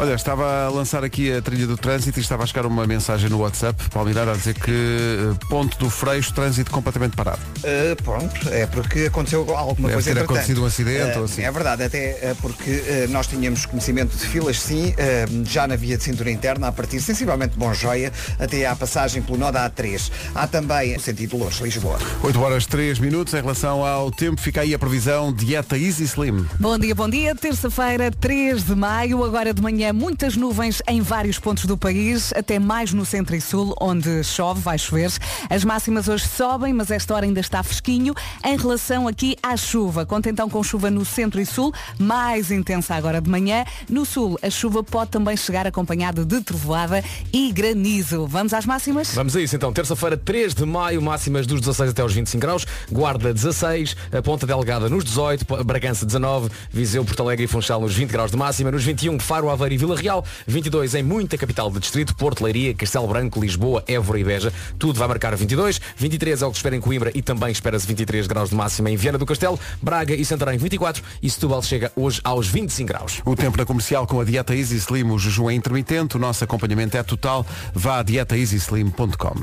Olha, 0.00 0.14
estava 0.14 0.64
a 0.64 0.70
lançar 0.70 1.04
aqui 1.04 1.30
a 1.30 1.42
trilha 1.42 1.66
do 1.66 1.76
trânsito 1.76 2.18
e 2.18 2.22
estava 2.22 2.42
a 2.42 2.46
chegar 2.46 2.64
uma 2.64 2.86
mensagem 2.86 3.28
no 3.28 3.40
WhatsApp 3.40 3.84
para 3.90 4.00
a 4.00 4.34
dizer 4.34 4.54
que 4.54 4.70
eh, 4.70 5.46
ponto 5.50 5.76
do 5.76 5.90
Freixo, 5.90 6.32
trânsito 6.32 6.70
completamente 6.70 7.14
parado. 7.14 7.42
Uh, 7.58 8.02
pronto, 8.02 8.48
é 8.48 8.66
porque 8.66 9.00
aconteceu 9.00 9.40
alguma 9.54 9.88
Deve 9.88 9.92
coisa 9.92 10.06
ter 10.06 10.10
entretanto. 10.12 10.30
acontecido 10.30 10.62
um 10.62 10.64
acidente 10.64 11.16
Uh, 11.16 11.18
ou 11.18 11.24
assim. 11.26 11.42
É 11.42 11.52
verdade, 11.52 11.82
até 11.82 12.34
porque 12.40 12.70
uh, 12.70 13.10
nós 13.10 13.26
tínhamos 13.26 13.66
conhecimento 13.66 14.16
de 14.16 14.26
filas, 14.26 14.58
sim, 14.58 14.88
uh, 14.92 15.44
já 15.44 15.66
na 15.66 15.76
via 15.76 15.98
de 15.98 16.02
cintura 16.02 16.30
interna, 16.30 16.68
a 16.68 16.72
partir 16.72 16.98
sensivelmente 17.02 17.52
de 17.52 17.58
Bom 17.58 17.74
Joia 17.74 18.10
até 18.38 18.64
à 18.64 18.74
passagem 18.74 19.20
pelo 19.20 19.36
nó 19.36 19.50
da 19.50 19.68
A3. 19.68 20.10
Há 20.34 20.46
também 20.46 20.96
o 20.96 21.00
sentido 21.00 21.32
de 21.32 21.36
Lourdes, 21.36 21.60
Lisboa. 21.60 21.98
8 22.22 22.40
horas 22.40 22.64
3 22.64 22.98
minutos 23.00 23.34
em 23.34 23.42
relação 23.42 23.84
ao 23.84 24.10
tempo, 24.10 24.40
fica 24.40 24.62
aí 24.62 24.72
a 24.72 24.78
previsão 24.78 25.30
dieta 25.30 25.76
Easy 25.76 26.04
Slim. 26.04 26.46
Bom 26.58 26.78
dia, 26.78 26.94
bom 26.94 27.08
dia. 27.10 27.34
Terça-feira, 27.34 28.10
3 28.10 28.64
de 28.64 28.74
maio. 28.74 29.22
Agora 29.22 29.52
de 29.52 29.60
manhã 29.60 29.89
manhã 29.90 29.92
muitas 29.92 30.36
nuvens 30.36 30.82
em 30.88 31.00
vários 31.00 31.38
pontos 31.38 31.64
do 31.64 31.76
país, 31.76 32.32
até 32.34 32.58
mais 32.58 32.92
no 32.92 33.04
centro 33.04 33.34
e 33.34 33.40
sul, 33.40 33.74
onde 33.80 34.22
chove, 34.24 34.60
vai 34.60 34.78
chover. 34.78 35.10
As 35.48 35.64
máximas 35.64 36.08
hoje 36.08 36.26
sobem, 36.28 36.72
mas 36.72 36.90
esta 36.90 37.14
hora 37.14 37.24
ainda 37.26 37.40
está 37.40 37.62
fresquinho. 37.62 38.14
Em 38.44 38.56
relação 38.56 39.08
aqui 39.08 39.36
à 39.42 39.56
chuva, 39.56 40.06
conta 40.06 40.28
então 40.30 40.48
com 40.48 40.62
chuva 40.62 40.90
no 40.90 41.04
centro 41.04 41.40
e 41.40 41.46
sul, 41.46 41.72
mais 41.98 42.50
intensa 42.50 42.94
agora 42.94 43.20
de 43.20 43.28
manhã. 43.30 43.64
No 43.88 44.04
sul, 44.04 44.38
a 44.42 44.50
chuva 44.50 44.82
pode 44.82 45.10
também 45.10 45.36
chegar 45.36 45.66
acompanhada 45.66 46.24
de 46.24 46.40
trovoada 46.42 47.02
e 47.32 47.50
granizo. 47.52 48.26
Vamos 48.26 48.52
às 48.54 48.66
máximas? 48.66 49.12
Vamos 49.14 49.34
a 49.36 49.40
isso 49.40 49.56
então, 49.56 49.72
terça-feira, 49.72 50.16
3 50.16 50.54
de 50.54 50.64
maio, 50.64 51.02
máximas 51.02 51.46
dos 51.46 51.60
16 51.60 51.90
até 51.90 52.02
aos 52.02 52.12
25 52.12 52.40
graus, 52.40 52.66
Guarda 52.90 53.32
16, 53.32 53.96
a 54.12 54.22
Ponta 54.22 54.46
Delgada 54.46 54.88
nos 54.88 55.04
18, 55.04 55.44
P- 55.46 55.64
Bragança 55.64 56.04
19, 56.06 56.50
Viseu, 56.70 57.04
Porto 57.04 57.22
Alegre 57.22 57.44
e 57.44 57.48
Funchal 57.48 57.80
nos 57.80 57.94
20 57.94 58.10
graus 58.10 58.30
de 58.30 58.36
máxima, 58.36 58.70
nos 58.70 58.84
21 58.84 59.18
Faro, 59.18 59.48
Aveiro 59.50 59.69
e 59.72 59.76
Vila 59.76 59.96
Real, 59.96 60.24
22 60.46 60.94
em 60.94 61.02
muita 61.02 61.36
capital 61.36 61.70
do 61.70 61.80
distrito, 61.80 62.14
Porto, 62.14 62.44
Leiria, 62.44 62.74
Castelo 62.74 63.06
Branco, 63.06 63.40
Lisboa, 63.40 63.82
Évora 63.86 64.18
e 64.18 64.24
Beja, 64.24 64.52
tudo 64.78 64.98
vai 64.98 65.08
marcar 65.08 65.34
22, 65.36 65.80
23 65.96 66.42
é 66.42 66.46
o 66.46 66.50
que 66.50 66.56
se 66.56 66.58
espera 66.58 66.76
em 66.76 66.80
Coimbra 66.80 67.10
e 67.14 67.22
também 67.22 67.50
espera-se 67.50 67.86
23 67.86 68.26
graus 68.26 68.50
de 68.50 68.56
máxima 68.56 68.90
em 68.90 68.96
Viana 68.96 69.18
do 69.18 69.26
Castelo, 69.26 69.58
Braga 69.82 70.14
e 70.14 70.24
Santarém 70.24 70.58
24 70.58 71.02
e 71.22 71.30
Setúbal 71.30 71.62
chega 71.62 71.92
hoje 71.96 72.20
aos 72.24 72.46
25 72.48 72.88
graus. 72.88 73.22
O 73.24 73.36
tempo 73.36 73.56
na 73.56 73.64
comercial 73.64 74.06
com 74.06 74.20
a 74.20 74.24
dieta 74.24 74.54
Easy 74.54 74.76
Slim, 74.76 75.10
o 75.10 75.18
jejum 75.18 75.50
é 75.50 75.54
intermitente, 75.54 76.16
o 76.16 76.20
nosso 76.20 76.44
acompanhamento 76.44 76.96
é 76.96 77.02
total. 77.02 77.46
Vá 77.74 77.98
a 77.98 78.02
dietaeasyslim.com. 78.02 79.34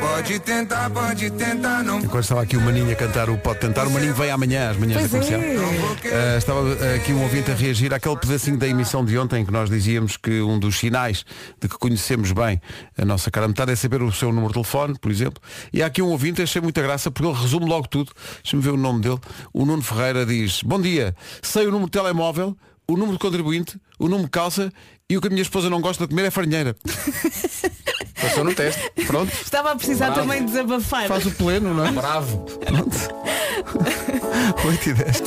Pode 0.00 0.38
tentar, 0.40 0.90
pode 0.90 1.30
tentar, 1.30 1.82
não 1.82 1.98
Enquanto 1.98 2.22
estava 2.22 2.42
aqui 2.42 2.56
o 2.56 2.60
Maninho 2.60 2.92
a 2.92 2.94
cantar 2.94 3.30
o 3.30 3.38
Pode 3.38 3.60
Tentar, 3.60 3.86
o 3.86 3.90
Maninho 3.90 4.14
veio 4.14 4.34
amanhã 4.34 4.70
às 4.70 4.76
manhãs 4.76 5.08
Pois 5.08 5.10
da 5.10 5.36
é. 5.36 5.40
comercial. 5.40 5.72
Ah, 6.12 6.38
estava 6.38 6.60
ah, 6.60 6.94
aqui 6.96 7.12
um 7.12 7.22
ouvinte 7.22 7.50
a 7.50 7.54
reagir 7.54 7.92
àquele 7.94 8.16
pedacinho 8.16 8.56
da 8.56 8.68
emissão 8.68 9.04
de 9.04 9.16
ontem 9.22 9.44
que 9.44 9.52
nós 9.52 9.70
dizíamos 9.70 10.16
que 10.16 10.40
um 10.42 10.58
dos 10.58 10.76
sinais 10.76 11.24
de 11.60 11.68
que 11.68 11.78
conhecemos 11.78 12.32
bem 12.32 12.60
a 12.98 13.04
nossa 13.04 13.30
cara 13.30 13.48
metade 13.48 13.72
é 13.72 13.76
saber 13.76 14.02
o 14.02 14.12
seu 14.12 14.28
número 14.30 14.48
de 14.48 14.54
telefone, 14.54 14.98
por 14.98 15.10
exemplo. 15.10 15.42
E 15.72 15.82
há 15.82 15.86
aqui 15.86 16.02
um 16.02 16.08
ouvinte, 16.08 16.42
achei 16.42 16.60
muita 16.60 16.82
graça, 16.82 17.10
porque 17.10 17.26
ele 17.26 17.38
resume 17.38 17.66
logo 17.66 17.88
tudo. 17.88 18.12
Deixa-me 18.42 18.62
ver 18.62 18.70
o 18.70 18.76
nome 18.76 19.00
dele. 19.00 19.18
O 19.52 19.64
Nuno 19.64 19.82
Ferreira 19.82 20.26
diz, 20.26 20.62
bom 20.62 20.80
dia, 20.80 21.14
sei 21.40 21.66
o 21.66 21.70
número 21.70 21.86
de 21.86 21.92
telemóvel, 21.92 22.56
o 22.88 22.96
número 22.96 23.12
de 23.12 23.18
contribuinte, 23.18 23.78
o 23.98 24.04
número 24.04 24.24
de 24.24 24.30
calça 24.30 24.72
e 25.08 25.16
o 25.16 25.20
que 25.20 25.28
a 25.28 25.30
minha 25.30 25.42
esposa 25.42 25.70
não 25.70 25.80
gosta 25.80 26.04
de 26.04 26.10
comer 26.10 26.26
é 26.26 26.30
farinheira. 26.30 26.76
Passou 28.20 28.44
no 28.44 28.54
teste. 28.54 28.80
Pronto. 29.06 29.32
Estava 29.32 29.72
a 29.72 29.76
precisar 29.76 30.10
Bravo. 30.10 30.20
também 30.22 30.44
desabafar. 30.44 31.08
Faz 31.08 31.26
o 31.26 31.30
pleno, 31.32 31.74
não 31.74 31.86
é? 31.86 31.90
Bravo. 31.92 32.46
8 34.64 34.88
e 34.88 34.94
10. 34.94 35.22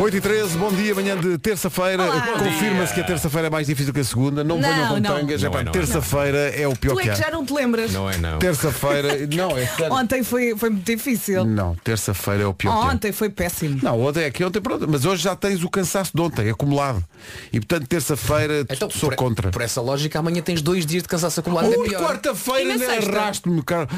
8 0.00 0.16
e 0.16 0.20
13, 0.20 0.56
bom 0.58 0.70
dia, 0.72 0.94
manhã 0.94 1.16
de 1.18 1.36
terça-feira. 1.38 2.04
Confirma-se 2.38 2.94
que 2.94 3.00
a 3.00 3.04
terça-feira 3.04 3.48
é 3.48 3.50
mais 3.50 3.66
difícil 3.66 3.92
que 3.92 3.98
a 3.98 4.04
segunda. 4.04 4.44
Não, 4.44 4.60
Não, 4.60 4.68
ponham 4.68 4.88
com 4.88 5.00
não. 5.00 5.16
tangas. 5.16 5.42
Não 5.42 5.50
Epá, 5.50 5.60
é, 5.60 5.64
não 5.64 5.70
é. 5.70 5.72
terça-feira 5.72 6.38
é 6.38 6.68
o 6.68 6.76
pior 6.76 6.94
Tu 6.94 7.00
é 7.00 7.02
que 7.02 7.10
que 7.10 7.16
já 7.16 7.30
não 7.32 7.44
te 7.44 7.52
lembras. 7.52 7.92
Não 7.92 8.08
é 8.08 8.16
não. 8.16 8.38
Terça-feira. 8.38 9.08
Não, 9.34 9.56
é 9.56 9.66
sério. 9.66 9.92
Ontem 9.92 10.22
foi, 10.22 10.56
foi 10.56 10.70
muito 10.70 10.84
difícil. 10.86 11.44
Não, 11.44 11.74
terça-feira 11.76 12.44
é 12.44 12.46
o 12.46 12.54
pior. 12.54 12.92
Ontem 12.92 13.10
foi 13.12 13.28
péssimo. 13.28 13.78
Não, 13.82 14.00
ontem 14.00 14.24
é 14.24 14.30
que 14.30 14.44
ontem, 14.44 14.60
pronto, 14.60 14.86
mas 14.88 15.04
hoje 15.04 15.22
já 15.22 15.34
tens 15.34 15.62
o 15.64 15.68
cansaço 15.68 16.12
de 16.14 16.20
ontem, 16.22 16.48
acumulado. 16.50 17.04
E 17.52 17.58
portanto, 17.60 17.86
terça-feira 17.88 18.64
Então, 18.70 18.88
sou 18.90 19.10
por, 19.10 19.16
contra. 19.16 19.50
Por 19.50 19.62
essa 19.62 19.80
lógica, 19.80 20.18
amanhã 20.18 20.40
tens 20.42 20.62
dois 20.62 20.86
dias 20.86 21.02
de 21.02 21.08
cansaço 21.08 21.40
acumulado. 21.40 21.66
ainda 21.66 21.78
Ui, 21.78 21.88
pior. 21.88 22.02
quarta-feira 22.02 22.72
ainda 22.72 23.18
arrasto-me, 23.18 23.62
cara. 23.62 23.88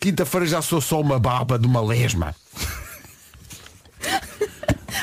Quinta-feira 0.00 0.46
já 0.46 0.62
sou 0.62 0.80
só 0.80 1.00
uma 1.00 1.18
baba 1.18 1.58
de 1.58 1.66
uma 1.66 1.80
lesma. 1.82 2.34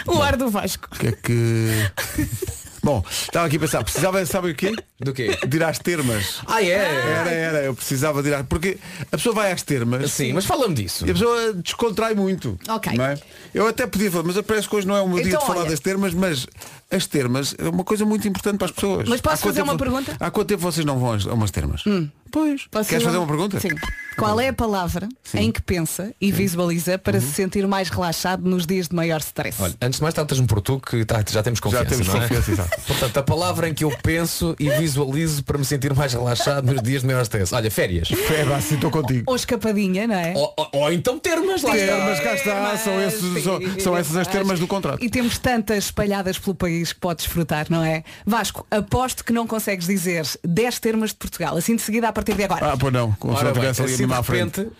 O 0.08 0.22
ar 0.22 0.36
do 0.36 0.50
Vasco. 0.50 0.88
O 0.92 1.00
que 1.00 1.08
é 1.08 1.12
que. 1.12 1.92
Bom, 2.84 3.04
estava 3.10 3.46
aqui 3.48 3.58
a 3.58 3.60
pensar, 3.60 3.84
precisava, 3.84 4.26
sabe 4.26 4.52
o 4.52 4.56
quê? 4.56 4.74
Do 5.00 5.14
quê? 5.14 5.38
De 5.48 5.58
ir 5.58 5.64
às 5.64 5.80
termas. 5.80 6.42
Ah, 6.48 6.62
é? 6.62 6.68
Era, 6.72 7.30
era, 7.32 7.58
eu 7.64 7.74
precisava 7.74 8.22
de 8.22 8.30
ir 8.30 8.34
às. 8.34 8.46
Porque 8.46 8.78
a 9.12 9.18
pessoa 9.18 9.34
vai 9.34 9.52
às 9.52 9.62
termas 9.64 10.12
Sim, 10.12 10.34
mas 10.34 10.46
fala-me 10.46 10.74
disso. 10.76 11.06
e 11.08 11.12
a 11.12 11.14
pessoa 11.14 11.54
descontrai 11.54 12.14
muito. 12.14 12.60
Ok. 12.68 12.94
não 12.98 13.06
é? 13.06 13.18
Eu 13.54 13.68
até 13.68 13.88
podia 13.88 14.12
falar, 14.12 14.24
mas 14.26 14.42
parece 14.42 14.68
que 14.68 14.76
hoje 14.76 14.88
não 14.88 14.96
é 14.98 15.02
o 15.02 15.08
meu 15.08 15.18
dia 15.20 15.28
Então, 15.30 15.40
de 15.40 15.46
falar 15.48 15.62
olha. 15.62 15.70
das 15.70 15.80
termas, 15.80 16.14
mas 16.14 16.46
as 16.92 17.06
termas 17.08 17.56
é 17.58 17.70
uma 17.70 17.84
coisa 17.84 18.04
muito 18.06 18.28
importante 18.28 18.58
para 18.58 18.66
as 18.66 18.72
pessoas. 18.72 19.08
Mas 19.08 19.22
posso 19.22 19.36
Há 19.36 19.38
quanto 19.38 19.48
fazer 19.56 19.62
uma 19.62 19.74
tempo- 19.74 19.84
pergunta? 19.84 20.12
Hum. 20.12 20.16
Há 20.20 20.32
quanto 20.32 20.48
tempo 20.48 20.62
vocês 20.62 20.86
não 20.86 21.00
vão 21.00 21.14
às- 21.14 21.26
a 21.28 21.34
umas 21.34 21.52
termas? 21.52 21.84
Pois. 22.32 22.68
Posso 22.70 22.90
Queres 22.90 23.04
fazer 23.04 23.18
uma 23.18 23.26
pergunta? 23.28 23.60
Sim. 23.60 23.70
Qual 24.18 24.40
é 24.40 24.50
a 24.50 24.54
palavra 24.54 25.08
em 25.34 25.52
que 25.52 25.62
pensa 25.62 26.14
e 26.20 26.32
visualiza 26.32 26.98
para 27.00 27.16
Uhum. 27.18 27.22
se 27.22 27.32
sentir 27.34 27.66
mais 27.68 27.90
relaxado 27.90 28.48
nos 28.48 28.66
dias 28.68 28.88
de 28.90 28.96
maior 28.96 29.20
stress? 29.22 29.62
Olha, 29.62 29.74
antes 29.82 29.98
de 30.00 30.04
mais 30.04 30.14
tratas-me 30.14 30.46
por 30.46 30.62
tu 30.62 30.80
que 30.80 31.06
tá- 31.06 31.24
já 31.28 31.42
temos 31.42 31.60
confiança. 31.60 31.86
temos 31.86 32.08
não 32.08 32.18
é? 32.18 32.22
confiança, 32.22 32.52
exato. 32.52 32.82
Portanto, 32.86 33.18
a 33.18 33.24
palavra 33.24 33.70
em 33.70 33.74
que 33.74 33.84
eu 33.84 33.92
penso 34.04 34.56
e 34.60 34.70
visualizo 34.90 35.44
para 35.44 35.58
me 35.58 35.66
sentir 35.66 35.94
mais 35.94 36.14
relaxado 36.14 36.72
nos 36.72 36.82
dias 36.82 37.02
de 37.02 37.08
maior 37.08 37.22
stress. 37.22 37.54
Olha, 37.54 37.70
férias. 37.72 38.10
Vá, 38.48 38.58
assim 38.58 38.76
estou 38.76 38.92
contigo. 38.92 39.24
Ou 39.28 39.36
escapadinha, 39.36 40.08
não 40.08 40.16
é? 40.16 40.34
Ou, 40.36 40.54
ou- 40.58 40.70
ou 40.74 40.92
então 40.94 41.18
termas 41.20 41.62
lá. 41.62 41.72
Termas, 41.72 42.20
cá 42.20 42.34
está, 42.34 42.78
são, 42.78 43.02
esses, 43.02 43.44
são, 43.44 43.60
são 43.80 43.98
essas 43.98 44.16
as 44.18 44.28
termas 44.28 44.60
do 44.60 44.68
contrato. 44.68 45.04
E 45.04 45.10
temos 45.10 45.38
tantas 45.38 45.86
espalhadas 45.86 46.38
pelo 46.38 46.56
país 46.56 46.92
que 46.94 47.00
podes 47.00 47.26
desfrutar, 47.26 47.68
não 47.70 47.84
é? 47.84 48.04
Vasco, 48.26 48.66
aposto 48.72 49.24
que 49.24 49.32
não 49.34 49.46
consegues 49.48 49.88
dizer 49.88 50.26
10 50.44 50.80
termas 50.80 51.10
de 51.12 51.16
Portugal, 51.18 51.56
assim 51.58 51.76
de 51.76 51.82
seguida 51.82 52.08
a 52.10 52.14
partir 52.14 52.36
de 52.36 52.44
agora. 52.44 52.74
Ah, 52.74 52.78
pois 52.78 52.92
não, 52.94 53.12
com 53.14 53.30
Ora 53.30 53.50
a 53.50 53.54
bem, 53.54 53.68
assim 53.68 53.86
de 54.08 54.14
à 54.14 54.24
frente. 54.24 54.58
repente, 54.60 54.72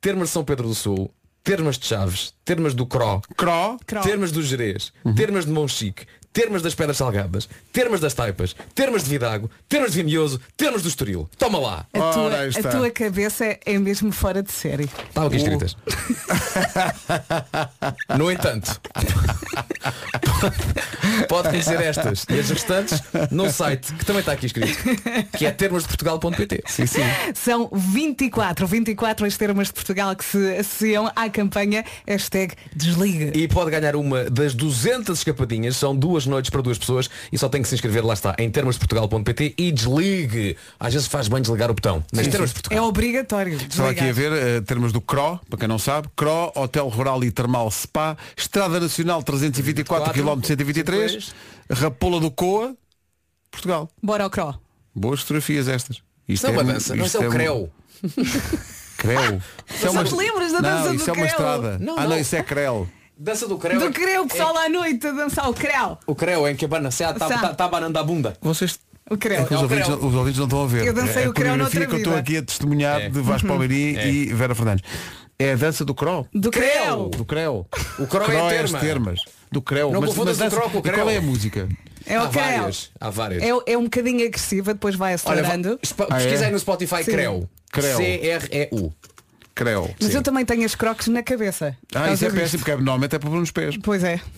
termas 0.00 0.28
de 0.28 0.32
São 0.34 0.44
Pedro 0.44 0.68
do 0.68 0.74
Sul, 0.74 1.10
termas 1.42 1.78
de 1.78 1.86
Chaves, 1.86 2.32
termas 2.46 2.72
do 2.74 2.86
Cro, 2.86 3.20
Cro, 3.36 3.76
Cro. 3.84 4.00
termas 4.02 4.30
do 4.32 4.42
Jerez, 4.42 4.92
Uhum. 5.04 5.14
termas 5.14 5.44
de 5.44 5.50
Monchique, 5.52 6.06
termas 6.32 6.62
das 6.62 6.74
Pedras 6.74 6.98
Salgadas, 6.98 7.48
termas 7.72 7.98
das 7.98 8.12
Taipas, 8.14 8.54
termas 8.74 9.04
de 9.04 9.10
Vidago, 9.10 9.50
termas 9.68 9.92
de 9.92 10.02
Vimioso, 10.02 10.38
termas 10.56 10.82
do 10.82 10.88
Estoril. 10.88 11.28
Toma 11.38 11.58
lá. 11.58 11.86
A 11.94 11.98
tua, 12.12 12.70
a 12.70 12.76
tua 12.76 12.90
cabeça 12.90 13.58
é 13.64 13.78
mesmo 13.78 14.12
fora 14.12 14.42
de 14.42 14.52
série. 14.52 14.84
Estavam 14.84 15.28
aqui 15.28 15.36
escritas. 15.36 15.76
No 18.16 18.30
entanto, 18.30 18.80
pode 21.28 21.48
conhecer 21.48 21.80
estas 21.80 22.24
e 22.28 22.38
as 22.38 22.50
restantes 22.50 23.00
num 23.30 23.50
site 23.50 23.92
que 23.92 24.04
também 24.04 24.20
está 24.20 24.32
aqui 24.32 24.46
escrito, 24.46 24.76
que 25.36 25.46
é 25.46 25.50
termosdeportugal.pt. 25.50 26.62
Sim, 26.66 26.86
sim. 26.86 27.02
São 27.34 27.68
24, 27.72 28.66
24 28.66 29.26
as 29.26 29.36
termas 29.36 29.68
de 29.68 29.74
Portugal 29.74 30.14
que 30.16 30.24
se 30.24 30.56
associam 30.56 31.10
à 31.14 31.28
campanha 31.28 31.84
hashtag 32.36 32.54
Desliga. 32.74 33.36
E 33.36 33.48
pode 33.48 33.70
ganhar 33.70 33.96
uma 33.96 34.24
das 34.24 34.54
200 34.54 35.18
escapadinhas, 35.18 35.76
são 35.76 35.96
duas 35.96 36.26
noites 36.26 36.50
para 36.50 36.60
duas 36.60 36.78
pessoas 36.78 37.08
e 37.32 37.38
só 37.38 37.48
tem 37.48 37.62
que 37.62 37.68
se 37.68 37.74
inscrever, 37.74 38.04
lá 38.04 38.14
está, 38.14 38.34
em 38.38 38.50
termosdeportugal.pt 38.50 39.54
e 39.56 39.72
desligue. 39.72 40.56
Às 40.78 40.92
vezes 40.94 41.08
faz 41.08 41.28
bem 41.28 41.40
desligar 41.40 41.70
o 41.70 41.74
botão. 41.74 42.04
Nas 42.12 42.26
termas 42.28 42.52
Portugal. 42.52 42.78
É 42.78 42.82
obrigatório. 42.82 43.56
Estava 43.56 43.90
aqui 43.90 44.08
a 44.08 44.12
ver, 44.12 44.32
eh, 44.32 44.60
termos 44.60 44.92
do 44.92 45.00
CRO, 45.00 45.40
para 45.48 45.58
quem 45.58 45.68
não 45.68 45.78
sabe, 45.78 46.08
CRO, 46.14 46.52
Hotel 46.54 46.88
Rural 46.88 47.24
e 47.24 47.30
Termal 47.30 47.70
Spa, 47.70 48.16
Estrada 48.36 48.78
Nacional 48.78 49.22
324 49.22 50.12
km 50.12 50.40
123, 50.42 51.34
Rapola 51.70 52.20
do 52.20 52.30
Coa, 52.30 52.76
Portugal. 53.50 53.88
Bora 54.02 54.24
ao 54.24 54.30
Cro. 54.30 54.54
Boas 54.94 55.20
fotografias 55.20 55.68
estas. 55.68 56.02
Isso 56.28 56.46
é 56.46 56.50
uma 56.50 56.64
dança, 56.64 56.96
não, 56.96 57.06
isso 57.06 57.18
é 57.18 57.50
o 57.50 57.64
um- 57.64 57.68
creu. 58.96 59.20
Creu. 59.20 59.42
Isso 59.74 59.86
é 59.86 59.90
Só 59.90 60.04
te 60.04 60.14
lembras 60.14 60.52
da 60.52 60.60
dança 60.60 60.84
não, 60.84 60.88
do 60.88 60.94
isso 60.96 61.10
é 61.10 61.12
uma 61.12 61.14
creu? 61.14 61.26
estrada. 61.26 61.78
Não, 61.78 61.98
ah, 61.98 62.02
não, 62.02 62.08
não. 62.10 62.18
isso 62.18 62.36
é 62.36 62.42
creu. 62.42 62.88
Dança 63.18 63.48
do 63.48 63.56
creu. 63.58 63.78
Do 63.78 63.86
é- 63.86 63.92
Creu, 63.92 64.22
o 64.24 64.28
pessoal 64.28 64.56
à 64.58 64.68
noite 64.68 65.06
a 65.06 65.10
dançar 65.12 65.48
o 65.48 65.54
Creu. 65.54 65.96
O 66.06 66.14
creu 66.14 66.46
é 66.46 66.50
em 66.52 66.56
que 66.56 66.64
abana 66.66 66.90
se 66.90 67.02
está 67.02 67.14
tá, 67.28 67.54
tá 67.54 67.64
abanando 67.64 67.98
a 67.98 68.02
bunda. 68.02 68.36
Vocês 68.42 68.78
O 69.08 69.16
Creu. 69.16 69.40
É 69.40 69.44
que 69.44 69.54
os, 69.54 69.60
É 69.60 69.60
o 69.60 69.62
ouvintes, 69.62 69.86
creu. 69.86 69.98
não- 69.98 70.08
os 70.08 70.14
ouvintes 70.14 70.38
não 70.38 70.46
estão 70.46 70.64
a 70.64 70.66
ver. 70.66 70.84
Eu 70.86 70.92
dancei 70.92 71.22
é 71.22 71.26
a 71.26 71.30
o 71.30 71.32
creu 71.32 71.56
noutra 71.56 71.70
coreografia 71.80 71.86
que 71.86 71.92
eu 71.94 71.98
estou 71.98 72.12
vida. 72.12 72.20
aqui 72.20 72.36
a 72.36 72.42
testemunhar 72.42 73.00
É. 73.00 73.08
de 73.08 73.20
Vasco 73.20 73.48
Palmeirim 73.48 73.96
É. 73.96 74.08
e 74.10 74.26
Vera 74.34 74.54
Fernandes. 74.54 74.84
É 75.38 75.52
a 75.52 75.56
dança 75.56 75.84
do 75.84 75.94
Cró. 75.94 76.24
Do 76.34 76.50
Creu. 76.50 77.08
Do 77.10 77.24
Creu. 77.24 77.66
O 77.98 78.06
creu 78.06 78.22
é 78.22 78.26
Cró 78.26 78.48
terma. 78.48 78.78
as 78.78 78.84
termas. 78.84 79.20
Do 79.52 79.62
Creu. 79.62 79.90
Não 79.92 80.00
mas, 80.00 80.14
mas 80.16 80.40
o 80.40 80.50
cró 80.50 80.62
com 80.68 80.78
o 80.78 80.80
e 80.80 80.82
qual 80.82 80.92
creu. 80.94 81.10
é 81.10 81.16
a 81.18 81.22
música? 81.22 81.68
É 82.06 82.16
há 82.16 82.24
o 82.24 82.28
Creu. 82.30 82.42
várias. 82.42 82.90
Há 83.00 83.10
várias. 83.10 83.42
É, 83.42 83.72
é 83.72 83.76
um 83.78 83.84
bocadinho 83.84 84.24
agressiva, 84.26 84.72
depois 84.74 84.94
vai 84.94 85.08
Olha, 85.08 85.14
acelerando. 85.16 85.78
espa- 85.82 86.06
Ah, 86.10 86.16
é? 86.16 86.22
pesquisa 86.22 86.46
aí 86.46 86.52
no 86.52 86.58
Spotify 86.58 87.02
Sim. 87.04 87.10
creu. 87.12 87.48
Creu. 87.72 87.96
C-R-E-U. 87.96 88.92
Creu. 89.54 89.94
Mas 90.00 90.14
eu 90.14 90.22
também 90.22 90.44
tenho 90.44 90.64
as 90.64 90.74
croques 90.74 91.08
na 91.08 91.22
cabeça. 91.22 91.76
Ah, 91.94 92.12
isso 92.12 92.24
é 92.26 92.30
péssimo, 92.30 92.58
porque 92.60 92.72
normalmente 92.76 93.16
é 93.16 93.18
para 93.18 93.28
pôr 93.30 93.38
nos 93.40 93.50
pés. 93.50 93.76
Pois 93.82 94.04
é. 94.04 94.20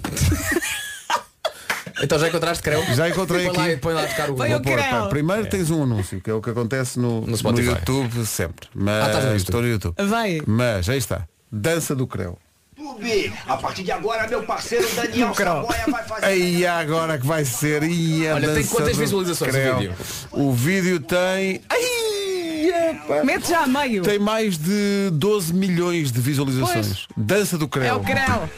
Então 2.00 2.16
já 2.16 2.28
encontraste 2.28 2.62
creu? 2.62 2.80
Já 2.94 3.08
encontrei 3.08 3.46
põe 3.48 3.56
aqui. 3.64 3.72
Lá, 3.72 3.78
põe 3.80 3.94
lá 3.94 4.02
a 4.04 4.06
tocar 4.06 4.30
o 4.30 4.34
Põe 4.36 4.50
Vou 4.50 4.60
pôr, 4.60 4.72
creu. 4.78 4.88
pá, 4.88 5.06
Primeiro 5.08 5.46
tens 5.46 5.68
um 5.68 5.82
anúncio, 5.82 6.20
que 6.20 6.30
é 6.30 6.32
o 6.32 6.40
que 6.40 6.50
acontece 6.50 6.96
no, 6.96 7.22
no, 7.22 7.36
Spotify. 7.36 7.70
YouTube 7.70 8.24
sempre. 8.24 8.68
Mas 8.72 9.02
Ah, 9.02 9.06
estás 9.08 9.24
no 9.24 9.30
YouTube. 9.32 9.36
estou 9.48 9.62
no 9.62 9.68
YouTube. 9.68 9.94
Vai. 10.08 10.40
Mas 10.46 10.88
aí 10.88 10.98
está. 10.98 11.26
Dança 11.50 11.96
do 11.96 12.06
Creu. 12.06 12.38
YouTube. 12.78 13.32
A 13.46 13.56
partir 13.56 13.82
de 13.82 13.90
agora, 13.90 14.28
meu 14.28 14.42
parceiro 14.44 14.88
Daniel 14.94 15.34
Saboia 15.34 15.84
vai 15.88 16.04
fazer. 16.04 16.26
Aí 16.26 16.66
agora 16.66 17.18
que 17.18 17.26
vai 17.26 17.44
ser. 17.44 17.82
E 17.82 18.26
a 18.28 18.34
Olha, 18.36 18.54
tem 18.54 18.66
quantas 18.66 18.96
visualizações 18.96 19.54
o 19.54 19.58
vídeo? 19.58 19.94
O 20.30 20.52
vídeo 20.52 21.00
tem. 21.00 21.60
Ai. 21.68 23.24
Mete 23.24 23.48
já 23.48 23.60
a 23.60 23.66
meio. 23.66 24.02
Tem 24.02 24.18
mais 24.18 24.56
de 24.56 25.10
12 25.12 25.52
milhões 25.54 26.12
de 26.12 26.20
visualizações. 26.20 27.06
Dança 27.16 27.58
do 27.58 27.66
Creu. 27.66 27.86
É 27.86 27.94
o 27.94 28.00
Creu. 28.00 28.48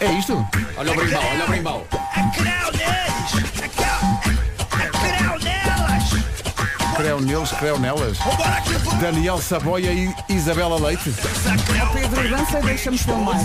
É 0.00 0.12
isto? 0.12 0.46
Olha 0.76 0.92
o 0.92 0.94
brimbal, 0.94 1.22
olha 1.32 1.44
o 1.44 1.48
brimbal. 1.48 1.86
É 2.16 2.57
creu 7.18 7.20
neles, 7.20 7.52
creu 7.52 7.78
nelas. 7.78 8.18
Daniel 9.00 9.38
Saboia 9.38 9.92
e 9.92 10.14
Isabela 10.28 10.78
Leite. 10.78 11.12
Pedro, 11.92 12.28
dança 12.28 12.58
e 12.58 12.62
deixa-me 12.62 12.98
filmar. 12.98 13.36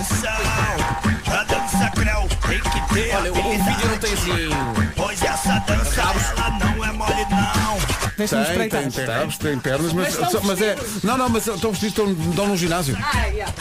Olha, 3.16 3.32
o, 3.32 3.36
vídeo 3.36 3.90
não 3.90 3.98
tem 3.98 4.14
assim. 4.14 4.50
Pois 4.96 5.22
essa 5.22 5.60
dança 5.60 6.02
ela 6.02 6.50
não 6.60 6.86
é 6.86 6.92
mole 6.92 7.26
não. 7.30 7.78
Deixa-me 8.18 8.46
Tem, 8.46 8.70
tem, 8.70 8.90
tem 8.92 9.30
tem 9.40 9.60
pernas, 9.60 9.94
mas, 9.94 10.18
Mas 10.18 10.34
estão 10.34 10.44
mas 10.44 10.62
é. 10.62 10.78
Não, 11.04 11.18
não, 11.18 11.30
mas 11.30 11.48
estão 11.48 11.72
vestidos, 11.72 11.98
estão, 11.98 12.30
estão 12.30 12.48
num 12.48 12.58
ginásio. 12.58 12.98
Ah, 13.02 13.26
yeah. 13.26 13.52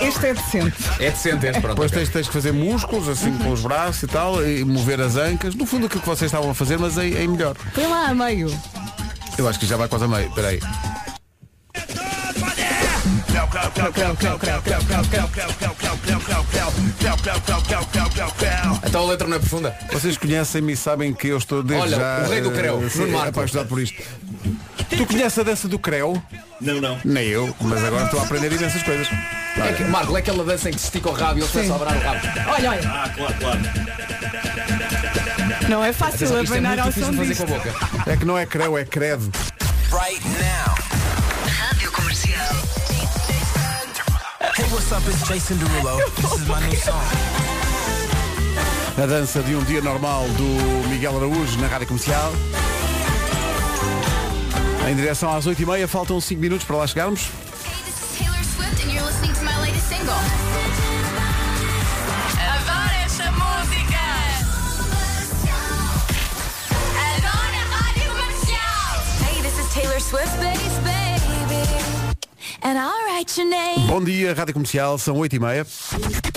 Este 0.00 0.26
é 0.26 0.34
decente. 0.34 0.76
É 0.98 1.10
decente 1.10 1.46
este, 1.46 1.60
pronto. 1.60 1.74
Depois 1.74 1.90
ok. 1.90 2.02
tens, 2.02 2.12
tens 2.12 2.26
que 2.26 2.32
fazer 2.32 2.52
músculos, 2.52 3.08
assim 3.08 3.36
com 3.38 3.50
os 3.50 3.60
braços 3.60 4.02
e 4.02 4.06
tal, 4.06 4.44
e 4.46 4.64
mover 4.64 5.00
as 5.00 5.16
ancas. 5.16 5.54
No 5.54 5.66
fundo 5.66 5.86
aquilo 5.86 6.00
que 6.00 6.08
vocês 6.08 6.30
estavam 6.30 6.50
a 6.50 6.54
fazer, 6.54 6.78
mas 6.78 6.98
é, 6.98 7.08
é 7.08 7.26
melhor. 7.26 7.56
Põe 7.74 7.86
lá 7.86 8.08
a 8.08 8.14
meio. 8.14 8.48
Eu 9.38 9.48
acho 9.48 9.58
que 9.58 9.66
já 9.66 9.76
vai 9.76 9.88
quase 9.88 10.04
a 10.04 10.08
meio. 10.08 10.28
Espera 10.28 10.48
aí. 10.48 10.60
Então 18.84 19.02
a 19.02 19.10
letra 19.10 19.28
não 19.28 19.36
é 19.36 19.38
profunda. 19.38 19.76
Vocês 19.92 20.16
conhecem-me 20.16 20.72
e 20.72 20.76
sabem 20.76 21.12
que 21.12 21.28
eu 21.28 21.38
estou 21.38 21.62
desde 21.62 21.94
Olha, 21.94 21.96
já 21.96 22.26
o 22.26 22.30
rei 22.30 22.40
do 22.40 22.50
creu, 22.50 22.82
eh, 22.82 22.98
Nuno 22.98 23.12
Marco. 23.12 23.28
apaixonado 23.28 23.68
por 23.68 23.80
isto. 23.80 24.02
Tu 24.96 25.06
conheces 25.06 25.38
a 25.38 25.42
dança 25.42 25.66
do 25.68 25.78
creu? 25.78 26.22
Não, 26.60 26.80
não. 26.80 26.98
Nem 27.04 27.26
eu, 27.28 27.54
mas 27.60 27.82
agora 27.84 28.04
estou 28.04 28.20
a 28.20 28.24
aprender 28.24 28.52
imensas 28.52 28.82
coisas. 28.82 29.08
É 29.56 29.72
que, 29.72 29.84
Marco, 29.84 30.16
é 30.16 30.20
aquela 30.20 30.44
dança 30.44 30.68
em 30.70 30.72
que 30.72 30.78
se 30.80 30.86
estica 30.86 31.08
o 31.10 31.12
rabo 31.12 31.38
e 31.38 31.42
ele 31.42 31.48
começa 31.50 31.74
a 31.74 31.78
dobrar 31.78 31.96
o 31.96 32.00
rabo. 32.00 32.20
Olha, 32.50 32.70
olha. 32.70 32.80
Ah, 32.84 33.10
claro, 33.14 33.34
claro. 33.40 33.60
Não 35.68 35.84
é 35.84 35.92
fácil 35.92 36.16
Atenção, 36.16 36.42
isto 36.42 36.54
é 36.54 36.60
muito 36.60 36.80
ao 36.80 36.86
difícil 36.88 37.04
som 37.06 37.10
de 37.12 37.16
fazer 37.18 37.28
disto. 37.34 37.46
com 37.46 37.54
a 37.54 37.58
boca. 37.58 38.10
É 38.10 38.16
que 38.16 38.24
não 38.24 38.38
é 38.38 38.46
creu, 38.46 38.76
é 38.78 38.84
credo. 38.84 39.30
Right 39.90 40.22
now. 40.28 40.74
Rádio 41.48 41.92
Comercial. 41.92 42.54
Hey, 44.56 44.64
what's 44.70 44.92
up? 44.92 45.02
It's 45.08 45.26
Jason 45.28 45.56
Derulo. 45.56 45.96
This 46.16 46.32
is 46.32 46.46
my 46.46 46.60
new 46.68 46.76
song. 46.76 47.02
A 49.02 49.06
dança 49.06 49.42
de 49.42 49.54
um 49.54 49.64
dia 49.64 49.80
normal 49.80 50.28
do 50.36 50.88
Miguel 50.88 51.16
Araújo 51.16 51.58
na 51.58 51.66
Rádio 51.66 51.86
Comercial. 51.88 52.32
Em 54.88 54.96
direção 54.96 55.34
às 55.34 55.46
8h30, 55.46 55.86
faltam 55.86 56.20
5 56.20 56.40
minutos 56.40 56.66
para 56.66 56.76
lá 56.76 56.86
chegarmos. 56.86 57.28
Bom 73.86 74.02
dia, 74.02 74.34
Rádio 74.34 74.54
Comercial, 74.54 74.98
são 74.98 75.16
8h30. 75.16 76.31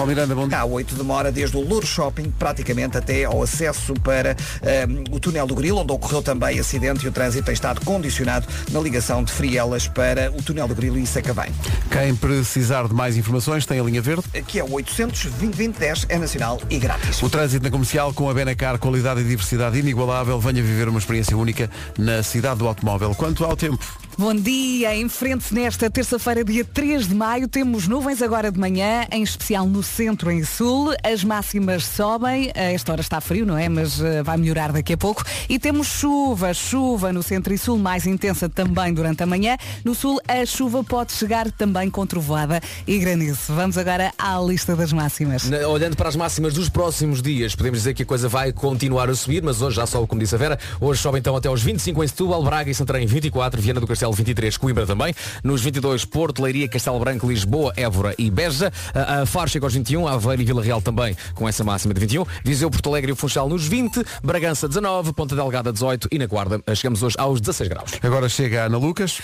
Paulo 0.00 0.14
Miranda, 0.14 0.34
bom 0.34 0.48
dia. 0.48 0.60
Há 0.60 0.64
8 0.64 0.94
demora 0.94 1.30
desde 1.30 1.58
o 1.58 1.60
Louro 1.60 1.86
Shopping, 1.86 2.30
praticamente 2.30 2.96
até 2.96 3.24
ao 3.24 3.42
acesso 3.42 3.92
para 4.02 4.34
ehm, 4.62 5.04
o 5.10 5.20
túnel 5.20 5.46
do 5.46 5.54
Grilo, 5.54 5.80
onde 5.80 5.92
ocorreu 5.92 6.22
também 6.22 6.58
acidente 6.58 7.04
e 7.04 7.08
o 7.08 7.12
trânsito 7.12 7.44
tem 7.44 7.52
estado 7.52 7.84
condicionado 7.84 8.46
na 8.72 8.80
ligação 8.80 9.22
de 9.22 9.30
Frielas 9.30 9.88
para 9.88 10.30
o 10.30 10.42
túnel 10.42 10.66
do 10.66 10.74
Grilo 10.74 10.96
e 10.96 11.06
Sacavém. 11.06 11.52
Quem 11.90 12.14
precisar 12.14 12.88
de 12.88 12.94
mais 12.94 13.18
informações 13.18 13.66
tem 13.66 13.78
a 13.78 13.82
linha 13.82 14.00
verde. 14.00 14.22
Que 14.46 14.58
é 14.58 14.64
o 14.64 14.72
800 14.72 15.22
2010 15.32 16.06
é 16.08 16.16
nacional 16.16 16.58
e 16.70 16.78
grátis. 16.78 17.22
O 17.22 17.28
trânsito 17.28 17.62
na 17.62 17.70
comercial 17.70 18.14
com 18.14 18.30
a 18.30 18.32
Benacar, 18.32 18.78
qualidade 18.78 19.20
e 19.20 19.24
diversidade 19.24 19.78
inigualável. 19.78 20.40
Venha 20.40 20.62
viver 20.62 20.88
uma 20.88 20.98
experiência 20.98 21.36
única 21.36 21.70
na 21.98 22.22
cidade 22.22 22.60
do 22.60 22.66
automóvel. 22.66 23.14
Quanto 23.14 23.44
ao 23.44 23.54
tempo, 23.54 23.84
Bom 24.20 24.34
dia, 24.34 24.94
em 24.94 25.08
frente 25.08 25.54
nesta 25.54 25.88
terça-feira, 25.88 26.44
dia 26.44 26.62
3 26.62 27.08
de 27.08 27.14
maio, 27.14 27.48
temos 27.48 27.88
nuvens 27.88 28.20
agora 28.20 28.52
de 28.52 28.60
manhã, 28.60 29.06
em 29.10 29.22
especial 29.22 29.66
no 29.66 29.82
centro 29.82 30.30
e 30.30 30.44
sul. 30.44 30.92
As 31.02 31.24
máximas 31.24 31.86
sobem, 31.86 32.52
a 32.54 32.64
esta 32.64 32.92
hora 32.92 33.00
está 33.00 33.18
frio, 33.18 33.46
não 33.46 33.56
é? 33.56 33.66
Mas 33.66 33.98
eh, 33.98 34.22
vai 34.22 34.36
melhorar 34.36 34.72
daqui 34.72 34.92
a 34.92 34.96
pouco. 34.98 35.24
E 35.48 35.58
temos 35.58 35.86
chuva, 35.86 36.52
chuva 36.52 37.14
no 37.14 37.22
centro 37.22 37.54
e 37.54 37.56
sul, 37.56 37.78
mais 37.78 38.06
intensa 38.06 38.46
também 38.46 38.92
durante 38.92 39.22
a 39.22 39.26
manhã. 39.26 39.56
No 39.82 39.94
sul, 39.94 40.20
a 40.28 40.44
chuva 40.44 40.84
pode 40.84 41.12
chegar 41.12 41.50
também 41.50 41.88
com 41.88 42.06
trovoada 42.06 42.60
e 42.86 42.98
granizo. 42.98 43.54
Vamos 43.54 43.78
agora 43.78 44.12
à 44.18 44.38
lista 44.38 44.76
das 44.76 44.92
máximas. 44.92 45.50
Olhando 45.66 45.96
para 45.96 46.10
as 46.10 46.16
máximas 46.16 46.52
dos 46.52 46.68
próximos 46.68 47.22
dias, 47.22 47.54
podemos 47.56 47.78
dizer 47.78 47.94
que 47.94 48.02
a 48.02 48.06
coisa 48.06 48.28
vai 48.28 48.52
continuar 48.52 49.08
a 49.08 49.14
subir, 49.14 49.42
mas 49.42 49.62
hoje 49.62 49.76
já 49.76 49.86
sobe, 49.86 50.06
como 50.06 50.20
disse 50.20 50.34
a 50.34 50.38
Vera. 50.38 50.58
Hoje 50.78 51.00
sobe 51.00 51.18
então 51.18 51.34
até 51.34 51.48
aos 51.48 51.62
25 51.62 52.04
em 52.04 52.06
Setúbal, 52.06 52.44
Braga 52.44 52.70
e 52.70 52.74
Santarém 52.74 53.06
24, 53.06 53.62
Viana 53.62 53.80
do 53.80 53.86
Castelo 53.86 54.09
23, 54.12 54.56
Coimbra 54.56 54.86
também. 54.86 55.14
Nos 55.42 55.60
22, 55.62 56.04
Porto, 56.04 56.42
Leiria, 56.42 56.68
Castelo 56.68 56.98
Branco, 56.98 57.28
Lisboa, 57.28 57.72
Évora 57.76 58.14
e 58.18 58.30
Beja. 58.30 58.72
A, 58.94 59.22
a 59.22 59.26
Faro 59.26 59.48
chega 59.48 59.66
aos 59.66 59.74
21, 59.74 60.06
Aveiro 60.06 60.42
e 60.42 60.44
Vila 60.44 60.62
Real 60.62 60.80
também 60.80 61.16
com 61.34 61.48
essa 61.48 61.64
máxima 61.64 61.94
de 61.94 62.00
21. 62.00 62.24
Viseu, 62.44 62.70
Porto 62.70 62.88
Alegre 62.88 63.10
e 63.10 63.12
o 63.12 63.16
Funchal 63.16 63.48
nos 63.48 63.66
20, 63.66 64.04
Bragança 64.22 64.68
19, 64.68 65.12
Ponta 65.12 65.34
Delgada 65.34 65.72
18 65.72 66.08
e 66.10 66.18
na 66.18 66.26
Guarda 66.26 66.60
chegamos 66.74 67.02
hoje 67.02 67.16
aos 67.18 67.40
16 67.40 67.68
graus. 67.68 67.90
agora 68.02 68.28
chega 68.28 68.62
a 68.62 68.66
Ana 68.66 68.78
Lucas. 68.78 69.20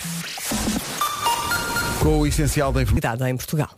Com 1.99 2.19
o 2.19 2.27
essencial 2.27 2.71
da 2.71 2.81
informação. 2.83 3.27
em 3.27 3.35
Portugal. 3.35 3.69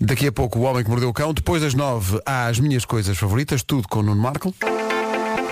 Daqui 0.00 0.26
a 0.28 0.32
pouco 0.32 0.58
o 0.58 0.62
Homem 0.62 0.84
que 0.84 0.90
Mordeu 0.90 1.08
o 1.08 1.12
Cão. 1.12 1.32
Depois 1.32 1.62
das 1.62 1.74
nove 1.74 2.20
há 2.24 2.46
as 2.46 2.58
minhas 2.60 2.84
coisas 2.84 3.16
favoritas, 3.16 3.62
tudo 3.62 3.88
com 3.88 4.00
o 4.00 4.02
Nuno 4.02 4.20
Marco. 4.20 4.54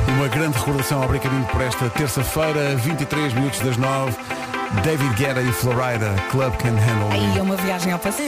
Uma 0.09 0.29
grande 0.29 0.59
recordação 0.59 1.03
ao 1.03 1.09
Brincadinho 1.09 1.45
por 1.47 1.61
esta 1.61 1.89
terça-feira, 1.91 2.77
23 2.77 3.33
minutos 3.33 3.61
das 3.61 3.77
nove. 3.77 4.15
David 4.83 5.15
Guetta 5.17 5.41
e 5.41 5.53
Florida, 5.53 6.15
Club 6.31 6.53
Can 6.57 6.75
Handle 6.75 7.11
Aí 7.13 7.27
Me. 7.29 7.39
é 7.39 7.43
uma 7.43 7.57
viagem 7.57 7.93
ao 7.93 7.99
passado. 7.99 8.25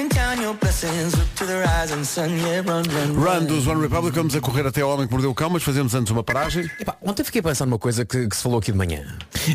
Run 3.15 3.45
dos 3.47 3.67
One 3.67 3.81
Republic, 3.83 4.17
vamos 4.17 4.35
a 4.37 4.41
correr 4.41 4.67
até 4.67 4.81
ao 4.81 4.91
Homem 4.91 5.07
que 5.07 5.13
Mordeu 5.13 5.31
o 5.31 5.35
Cão, 5.35 5.51
mas 5.51 5.63
fazemos 5.63 5.95
antes 5.95 6.11
uma 6.11 6.23
paragem. 6.23 6.71
Epá, 6.81 6.97
ontem 7.03 7.25
fiquei 7.25 7.41
a 7.41 7.43
pensar 7.43 7.67
numa 7.67 7.79
coisa 7.79 8.05
que, 8.05 8.29
que 8.29 8.37
se 8.37 8.43
falou 8.43 8.59
aqui 8.59 8.73
de 8.73 8.79
manhã. 8.79 9.05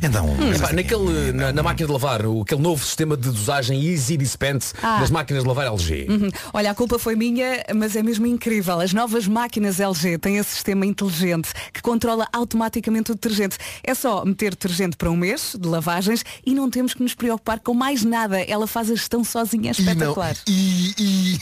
Então, 0.04 0.30
Epá, 0.56 0.71
naquele, 0.73 1.32
na, 1.32 1.51
na 1.51 1.63
máquina 1.63 1.88
de 1.88 1.93
lavar, 1.93 2.25
o, 2.25 2.41
aquele 2.41 2.62
novo 2.62 2.84
sistema 2.86 3.15
de 3.17 3.30
dosagem 3.30 3.84
Easy 3.88 4.17
Dispense 4.17 4.73
Ah. 4.84 4.99
das 4.99 5.10
máquinas 5.10 5.43
de 5.43 5.47
lavar 5.49 5.65
LG. 5.67 6.08
Uhum. 6.10 6.30
Olha, 6.54 6.71
a 6.71 6.75
culpa 6.75 6.97
foi 6.99 7.15
minha, 7.15 7.63
mas 7.75 7.95
é 7.95 8.04
mesmo 8.04 8.25
incrível. 8.27 8.80
As 8.80 8.93
novas 8.93 9.27
máquinas 9.27 9.80
LG 9.80 10.17
têm 10.17 10.38
esse 10.38 10.51
sistema 10.51 10.86
inteligente 10.86 11.49
que 11.73 11.82
controla 11.82 12.27
automaticamente 12.32 13.12
o 13.12 13.15
detergente. 13.15 13.58
É 13.84 13.93
só 13.93 14.23
meter 14.25 14.51
detergente 14.51 14.95
para 14.97 15.10
um 15.10 15.15
mês 15.17 15.56
de 15.60 15.67
lavagens 15.67 16.23
e 16.45 16.54
não 16.54 16.69
temos 16.81 16.95
que 16.95 17.03
nos 17.03 17.13
preocupar 17.13 17.59
com 17.59 17.75
mais 17.75 18.03
nada. 18.03 18.41
Ela 18.41 18.65
faz 18.65 18.89
a 18.89 18.95
gestão 18.95 19.23
sozinha, 19.23 19.69
é 19.69 19.71
espetacular. 19.71 20.35
E, 20.47 20.95
e- 20.97 21.39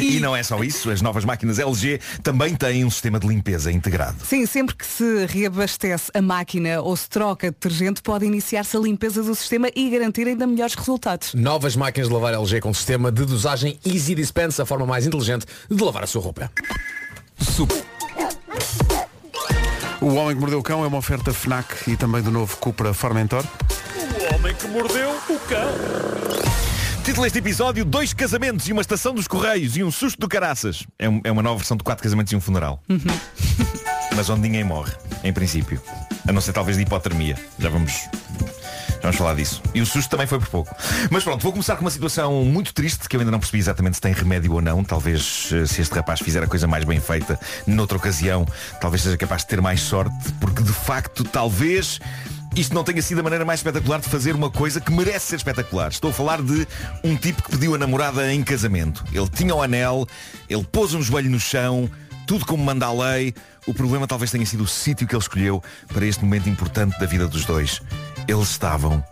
e 0.16 0.20
não 0.20 0.34
é 0.34 0.42
só 0.42 0.62
isso, 0.64 0.90
as 0.90 1.00
novas 1.00 1.24
máquinas 1.24 1.60
LG 1.60 2.00
também 2.22 2.56
têm 2.56 2.84
um 2.84 2.90
sistema 2.90 3.20
de 3.20 3.28
limpeza 3.28 3.70
integrado. 3.70 4.16
Sim, 4.24 4.44
sempre 4.44 4.74
que 4.74 4.84
se 4.84 5.26
reabastece 5.26 6.10
a 6.12 6.20
máquina 6.20 6.80
ou 6.82 6.96
se 6.96 7.08
troca 7.08 7.52
detergente, 7.52 8.02
pode 8.02 8.26
iniciar-se 8.26 8.76
a 8.76 8.80
limpeza 8.80 9.22
do 9.22 9.34
sistema 9.36 9.68
e 9.74 9.88
garantir 9.88 10.26
ainda 10.26 10.46
melhores 10.48 10.74
resultados. 10.74 11.32
Novas 11.34 11.76
máquinas 11.76 12.08
de 12.08 12.14
lavar 12.14 12.34
LG 12.34 12.60
com 12.60 12.74
sistema 12.74 13.12
de 13.12 13.24
dosagem 13.24 13.78
Easy 13.86 14.16
Dispense, 14.16 14.60
a 14.60 14.66
forma 14.66 14.84
mais 14.84 15.06
inteligente 15.06 15.46
de 15.70 15.80
lavar 15.82 16.02
a 16.02 16.06
sua 16.08 16.22
roupa. 16.22 16.50
O 20.00 20.14
Homem 20.14 20.34
que 20.34 20.40
Mordeu 20.40 20.58
o 20.58 20.62
Cão 20.62 20.82
é 20.82 20.88
uma 20.88 20.98
oferta 20.98 21.32
FNAC 21.32 21.88
e 21.90 21.96
também 21.96 22.20
do 22.20 22.32
novo 22.32 22.56
Cupra 22.56 22.92
Formentor. 22.92 23.44
Que 24.64 24.70
mordeu 24.70 25.10
o 25.10 25.38
cão. 25.40 25.68
Título 27.04 27.24
deste 27.24 27.38
episódio, 27.38 27.84
dois 27.84 28.14
casamentos 28.14 28.66
e 28.66 28.72
uma 28.72 28.80
estação 28.80 29.14
dos 29.14 29.28
Correios 29.28 29.76
e 29.76 29.84
um 29.84 29.90
susto 29.90 30.18
do 30.18 30.26
caraças. 30.26 30.86
É, 30.98 31.06
um- 31.06 31.20
é 31.22 31.30
uma 31.30 31.42
nova 31.42 31.56
versão 31.58 31.76
de 31.76 31.84
quatro 31.84 32.02
casamentos 32.02 32.32
e 32.32 32.36
um 32.36 32.40
funeral. 32.40 32.82
Mas 34.16 34.30
onde 34.30 34.40
ninguém 34.40 34.64
morre, 34.64 34.92
em 35.22 35.34
princípio. 35.34 35.78
A 36.26 36.32
não 36.32 36.40
ser 36.40 36.54
talvez 36.54 36.78
de 36.78 36.82
hipotermia. 36.84 37.36
Já 37.58 37.68
vamos. 37.68 37.92
Já 37.92 39.00
vamos 39.10 39.16
falar 39.16 39.34
disso. 39.34 39.60
E 39.74 39.82
o 39.82 39.86
susto 39.86 40.08
também 40.08 40.26
foi 40.26 40.38
por 40.38 40.48
pouco. 40.48 40.74
Mas 41.10 41.22
pronto, 41.22 41.42
vou 41.42 41.52
começar 41.52 41.76
com 41.76 41.82
uma 41.82 41.90
situação 41.90 42.42
muito 42.44 42.72
triste 42.72 43.06
que 43.06 43.16
eu 43.16 43.20
ainda 43.20 43.30
não 43.32 43.38
percebi 43.38 43.58
exatamente 43.58 43.96
se 43.96 44.00
tem 44.00 44.14
remédio 44.14 44.54
ou 44.54 44.62
não. 44.62 44.82
Talvez 44.82 45.50
eh, 45.52 45.66
se 45.66 45.82
este 45.82 45.94
rapaz 45.94 46.20
fizer 46.20 46.42
a 46.42 46.46
coisa 46.46 46.66
mais 46.66 46.84
bem 46.84 46.98
feita 47.00 47.38
noutra 47.66 47.98
ocasião, 47.98 48.46
talvez 48.80 49.02
seja 49.02 49.18
capaz 49.18 49.42
de 49.42 49.48
ter 49.48 49.60
mais 49.60 49.82
sorte, 49.82 50.14
porque 50.40 50.62
de 50.62 50.72
facto 50.72 51.22
talvez 51.22 52.00
isto 52.56 52.74
não 52.74 52.84
tenha 52.84 53.02
sido 53.02 53.20
a 53.20 53.22
maneira 53.22 53.44
mais 53.44 53.60
espetacular 53.60 54.00
de 54.00 54.08
fazer 54.08 54.34
uma 54.34 54.50
coisa 54.50 54.80
que 54.80 54.92
merece 54.92 55.26
ser 55.26 55.36
espetacular. 55.36 55.90
Estou 55.90 56.10
a 56.10 56.12
falar 56.12 56.40
de 56.40 56.66
um 57.02 57.16
tipo 57.16 57.42
que 57.42 57.50
pediu 57.50 57.74
a 57.74 57.78
namorada 57.78 58.32
em 58.32 58.42
casamento. 58.42 59.04
Ele 59.12 59.28
tinha 59.28 59.54
o 59.54 59.62
anel, 59.62 60.06
ele 60.48 60.64
pôs 60.64 60.94
um 60.94 61.02
joelho 61.02 61.30
no 61.30 61.40
chão, 61.40 61.90
tudo 62.26 62.46
como 62.46 62.64
manda 62.64 62.86
a 62.86 62.92
lei. 62.92 63.34
O 63.66 63.74
problema 63.74 64.06
talvez 64.06 64.30
tenha 64.30 64.46
sido 64.46 64.62
o 64.62 64.68
sítio 64.68 65.06
que 65.06 65.14
ele 65.14 65.22
escolheu 65.22 65.62
para 65.88 66.06
este 66.06 66.22
momento 66.22 66.48
importante 66.48 66.98
da 66.98 67.06
vida 67.06 67.26
dos 67.26 67.44
dois. 67.44 67.82
Eles 68.28 68.50
estavam 68.50 69.02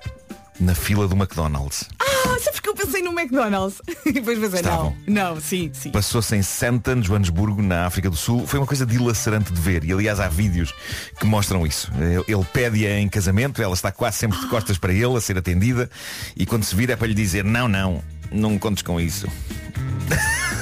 na 0.61 0.75
fila 0.75 1.09
do 1.09 1.17
McDonald's. 1.17 1.89
Ah, 1.99 2.12
Sabes 2.43 2.61
que 2.61 2.69
eu 2.69 2.75
pensei 2.75 3.03
no 3.03 3.13
McDonald's 3.19 3.81
e 4.07 4.13
depois 4.13 4.39
pensei, 4.39 4.61
Estavam. 4.61 4.97
não, 5.07 5.35
não, 5.35 5.41
sim, 5.41 5.71
sim. 5.73 5.91
Passou-se 5.91 6.35
em 6.37 6.43
Sandton, 6.43 7.03
Joanesburgo, 7.03 7.63
na 7.63 7.87
África 7.87 8.09
do 8.11 8.17
Sul. 8.17 8.47
Foi 8.47 8.59
uma 8.59 8.67
coisa 8.67 8.85
dilacerante 8.87 9.53
de 9.53 9.61
ver. 9.61 9.85
E 9.85 9.93
aliás 9.93 10.19
há 10.21 10.29
vídeos 10.29 10.73
que 11.19 11.27
mostram 11.27 11.67
isso. 11.67 11.91
Ele- 11.99 12.25
Ele 12.29 12.45
pede-a 12.53 12.99
em 12.99 13.09
casamento, 13.09 13.63
ela 13.63 13.75
está 13.75 13.91
quase 13.93 14.19
sempre 14.19 14.39
de 14.41 14.47
costas 14.47 14.79
para 14.79 14.93
ele, 14.93 15.17
a 15.17 15.21
ser 15.21 15.37
atendida. 15.39 15.91
E 16.37 16.45
quando 16.47 16.65
se 16.65 16.75
vira 16.75 16.93
é 16.95 16.97
para 16.97 17.07
lhe 17.09 17.15
dizer, 17.15 17.45
não, 17.45 17.69
não, 17.69 18.03
não 18.31 18.51
me 18.51 18.59
contes 18.59 18.83
com 18.83 19.01
isso. 19.01 19.27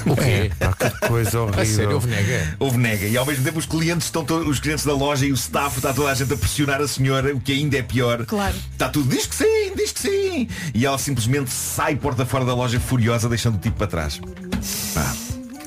O 0.07 0.17
quê? 0.17 0.51
Pá, 0.59 0.73
que 0.73 1.09
coisa 1.09 1.41
horrível. 1.41 1.61
A 1.63 1.67
sério, 1.67 1.93
houve 1.95 2.09
nega? 2.09 2.57
Houve 2.59 2.79
nega. 2.79 3.07
E 3.07 3.17
ao 3.17 3.27
mesmo 3.27 3.45
tempo 3.45 3.59
os 3.59 3.67
clientes 3.67 4.07
estão 4.07 4.25
todos, 4.25 4.47
os 4.49 4.61
clientes 4.61 4.85
da 4.85 4.95
loja 4.95 5.27
e 5.27 5.33
o 5.33 5.35
staff 5.35 5.77
está 5.77 5.93
toda 5.93 6.11
a 6.11 6.15
gente 6.15 6.33
a 6.33 6.37
pressionar 6.37 6.81
a 6.81 6.89
senhora, 6.89 7.35
o 7.35 7.41
que 7.41 7.53
ainda 7.53 7.77
é 7.79 7.83
pior. 7.83 8.25
Claro. 8.27 8.55
Está 8.73 8.89
tudo, 8.89 9.09
diz 9.09 9.27
que 9.27 9.35
sim, 9.35 9.73
diz 9.77 9.93
que 9.93 10.01
sim. 10.01 10.49
E 10.75 10.87
ela 10.87 10.99
simplesmente 10.99 11.51
sai 11.51 11.97
porta 11.97 12.25
fora 12.25 12.45
da 12.45 12.55
loja 12.55 12.79
furiosa, 12.81 13.29
deixando 13.29 13.57
o 13.57 13.59
tipo 13.59 13.77
para 13.77 13.87
trás. 13.87 14.21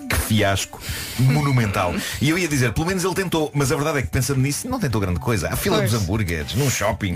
Que 0.09 0.15
fiasco 0.15 0.79
monumental. 1.19 1.93
E 2.21 2.29
eu 2.29 2.37
ia 2.37 2.47
dizer, 2.47 2.73
pelo 2.73 2.85
menos 2.87 3.03
ele 3.03 3.15
tentou, 3.15 3.51
mas 3.53 3.71
a 3.71 3.75
verdade 3.75 3.99
é 3.99 4.01
que 4.01 4.07
pensando 4.09 4.39
nisso, 4.39 4.67
não 4.67 4.79
tentou 4.79 4.99
grande 5.01 5.19
coisa. 5.19 5.49
A 5.49 5.55
fila 5.55 5.77
Pois. 5.77 5.91
dos 5.91 6.01
hambúrgueres, 6.01 6.53
num 6.55 6.69
shopping. 6.69 7.13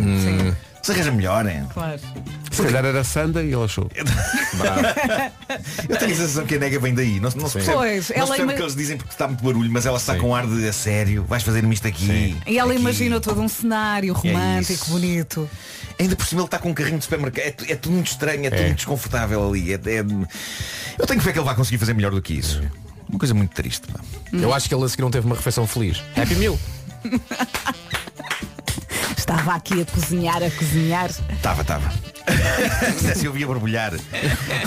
Se 0.88 0.94
arranja 0.94 1.12
melhor, 1.12 1.46
hein? 1.48 1.68
Claro. 1.74 2.00
Se 2.50 2.64
calhar 2.64 2.86
era 2.86 3.04
Sanda 3.04 3.44
e 3.44 3.48
ele 3.48 3.62
achou. 3.64 3.90
Eu 5.90 5.98
tenho 5.98 6.12
a 6.14 6.16
sensação 6.16 6.46
que 6.46 6.56
a 6.56 6.60
nega 6.60 6.80
vem 6.80 6.94
daí. 6.96 7.20
Não, 7.20 7.30
não 7.36 7.48
se 7.48 7.54
percebe, 7.54 7.78
Pois, 7.78 8.10
não 8.10 8.16
ela 8.16 8.26
se 8.26 8.32
percebe 8.32 8.42
ima- 8.44 8.52
o 8.54 8.56
que 8.56 8.62
eles 8.62 8.76
dizem 8.76 8.98
porque 8.98 9.12
está 9.12 9.28
muito 9.28 9.44
barulho, 9.44 9.70
mas 9.72 9.86
ela 9.86 9.98
está 9.98 10.14
Sim. 10.14 10.20
com 10.22 10.34
ar 10.36 10.48
de 10.48 10.68
a 10.68 10.72
sério, 10.74 11.24
vais 11.26 11.44
fazer-me 11.44 11.74
isto 11.74 11.88
aqui. 11.88 12.38
E 12.48 12.58
ela 12.58 12.72
aqui." 12.72 12.80
imaginou 12.80 13.20
todo 13.20 13.42
um 13.42 13.48
cenário 13.50 14.14
romântico, 14.14 14.74
isso. 14.84 14.90
bonito. 14.92 15.50
Ainda 16.00 16.16
por 16.16 16.26
cima 16.26 16.42
ele 16.42 16.48
está 16.48 16.58
com 16.58 16.70
um 16.70 16.74
carrinho 16.74 16.98
de 17.00 17.04
supermercado. 17.04 17.44
É, 17.46 17.52
tu- 17.52 17.66
é 17.68 17.76
tudo 17.76 17.94
muito 17.94 18.08
estranho, 18.08 18.46
é, 18.46 18.50
tudo 18.50 18.60
É. 18.62 18.66
muito 18.66 18.76
desconfortável 18.78 19.46
ali. 19.48 19.74
É, 19.74 19.76
é- 19.76 20.06
Eu 20.98 21.06
tenho 21.06 21.20
fé 21.22 21.32
que 21.34 21.40
ele 21.40 21.46
vai 21.46 21.56
conseguir 21.56 21.78
fazer 21.80 21.94
melhor 21.94 22.12
do 22.12 22.22
que 22.22 22.34
isso. 22.34 22.62
Uma 23.10 23.20
coisa 23.20 23.34
muito 23.34 23.52
triste. 23.54 23.88
pá. 23.92 24.00
Eu 24.32 24.54
acho 24.54 24.68
que 24.70 24.74
ele 24.74 24.84
a 24.86 24.88
seguir 24.90 25.02
não 25.02 25.12
teve 25.12 25.26
uma 25.26 25.36
refeição 25.36 25.68
feliz. 25.68 26.02
Happy 26.16 26.36
Meal. 26.36 26.58
Estava 29.30 29.56
aqui 29.56 29.82
a 29.82 29.86
cozinhar, 29.86 30.42
a 30.42 30.50
cozinhar. 30.50 31.10
Estava, 31.10 31.62
estava. 31.62 31.92
Se 33.14 33.26
eu 33.26 33.34
via 33.34 33.46
borbulhar. 33.46 33.92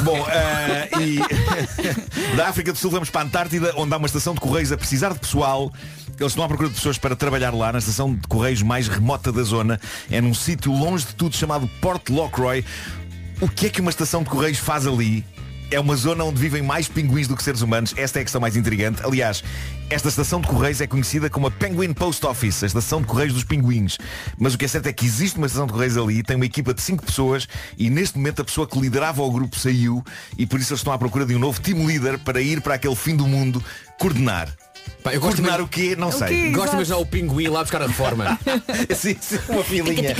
Bom, 0.02 0.22
ah, 0.28 1.00
e 1.00 1.18
da 2.36 2.48
África 2.48 2.70
do 2.70 2.76
Sul 2.76 2.90
vamos 2.90 3.08
para 3.08 3.22
a 3.22 3.24
Antártida, 3.24 3.72
onde 3.74 3.94
há 3.94 3.96
uma 3.96 4.04
estação 4.04 4.34
de 4.34 4.40
correios 4.40 4.70
a 4.70 4.76
precisar 4.76 5.14
de 5.14 5.18
pessoal. 5.18 5.72
Eles 6.18 6.32
estão 6.32 6.44
à 6.44 6.48
procura 6.48 6.68
de 6.68 6.74
pessoas 6.74 6.98
para 6.98 7.16
trabalhar 7.16 7.54
lá 7.54 7.72
na 7.72 7.78
estação 7.78 8.14
de 8.14 8.28
correios 8.28 8.60
mais 8.60 8.86
remota 8.86 9.32
da 9.32 9.42
zona. 9.42 9.80
É 10.10 10.20
num 10.20 10.34
sítio 10.34 10.70
longe 10.72 11.06
de 11.06 11.14
tudo 11.14 11.34
chamado 11.34 11.66
Port 11.80 12.10
Lockroy. 12.10 12.62
O 13.40 13.48
que 13.48 13.68
é 13.68 13.70
que 13.70 13.80
uma 13.80 13.90
estação 13.90 14.22
de 14.22 14.28
correios 14.28 14.58
faz 14.58 14.86
ali? 14.86 15.24
É 15.72 15.78
uma 15.78 15.94
zona 15.94 16.24
onde 16.24 16.40
vivem 16.40 16.62
mais 16.62 16.88
pinguins 16.88 17.28
do 17.28 17.36
que 17.36 17.44
seres 17.44 17.60
humanos. 17.60 17.94
Esta 17.96 18.18
é 18.18 18.22
a 18.22 18.24
questão 18.24 18.40
mais 18.40 18.56
intrigante. 18.56 19.02
Aliás, 19.04 19.44
esta 19.88 20.08
estação 20.08 20.40
de 20.40 20.48
correios 20.48 20.80
é 20.80 20.86
conhecida 20.86 21.30
como 21.30 21.46
a 21.46 21.50
Penguin 21.50 21.92
Post 21.92 22.26
Office, 22.26 22.64
a 22.64 22.66
estação 22.66 23.00
de 23.00 23.06
correios 23.06 23.34
dos 23.34 23.44
pinguins. 23.44 23.96
Mas 24.36 24.52
o 24.52 24.58
que 24.58 24.64
é 24.64 24.68
certo 24.68 24.88
é 24.88 24.92
que 24.92 25.06
existe 25.06 25.38
uma 25.38 25.46
estação 25.46 25.66
de 25.66 25.72
correios 25.72 25.96
ali, 25.96 26.24
tem 26.24 26.34
uma 26.34 26.44
equipa 26.44 26.74
de 26.74 26.82
cinco 26.82 27.06
pessoas 27.06 27.46
e 27.78 27.88
neste 27.88 28.18
momento 28.18 28.42
a 28.42 28.44
pessoa 28.44 28.66
que 28.66 28.80
liderava 28.80 29.22
o 29.22 29.30
grupo 29.30 29.56
saiu 29.56 30.04
e 30.36 30.44
por 30.44 30.58
isso 30.58 30.72
eles 30.72 30.80
estão 30.80 30.92
à 30.92 30.98
procura 30.98 31.24
de 31.24 31.36
um 31.36 31.38
novo 31.38 31.60
team 31.60 31.86
leader 31.86 32.18
para 32.18 32.40
ir 32.40 32.60
para 32.60 32.74
aquele 32.74 32.96
fim 32.96 33.14
do 33.14 33.28
mundo 33.28 33.62
coordenar. 33.96 34.48
Pá, 35.02 35.14
eu 35.14 35.20
gosto 35.20 35.36
coordenar 35.36 35.58
de- 35.60 35.64
o 35.64 35.68
quê? 35.68 35.96
Não 35.96 36.08
O 36.08 36.12
sei. 36.12 36.28
quê? 36.28 36.34
Gosto 36.50 36.56
Exato. 36.56 36.70
de 36.70 36.74
imaginar 36.76 36.96
o 36.98 37.06
pinguim 37.06 37.48
lá 37.48 37.60
buscar 37.62 37.80
a 37.82 37.86
reforma. 37.86 38.38
Sim, 38.94 39.16
sim, 39.18 39.38
uma 39.48 39.64
filinha. 39.64 40.14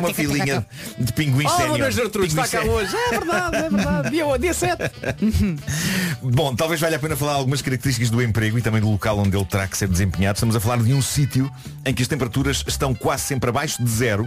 uma 0.00 0.12
filinha 0.12 0.66
de 0.98 1.12
pinguins 1.12 1.52
Oh, 1.52 1.56
sénior. 1.56 1.90
Gertrude, 1.92 2.28
está 2.28 2.48
cá 2.48 2.64
hoje. 2.64 2.96
É 2.96 3.10
verdade, 3.10 3.56
é 3.56 3.70
verdade. 3.70 4.10
Dia, 4.10 4.38
dia 4.38 4.54
7. 4.54 4.82
Bom, 6.26 6.54
talvez 6.56 6.80
valha 6.80 6.96
a 6.96 6.98
pena 6.98 7.14
falar 7.14 7.34
algumas 7.34 7.60
características 7.60 8.08
do 8.08 8.22
emprego 8.22 8.58
e 8.58 8.62
também 8.62 8.80
do 8.80 8.90
local 8.90 9.18
onde 9.18 9.36
ele 9.36 9.44
terá 9.44 9.68
que 9.68 9.76
ser 9.76 9.86
desempenhado. 9.86 10.36
Estamos 10.36 10.56
a 10.56 10.60
falar 10.60 10.82
de 10.82 10.94
um 10.94 11.02
sítio 11.02 11.50
em 11.84 11.92
que 11.92 12.00
as 12.00 12.08
temperaturas 12.08 12.64
estão 12.66 12.94
quase 12.94 13.24
sempre 13.24 13.50
abaixo 13.50 13.84
de 13.84 13.90
zero. 13.90 14.26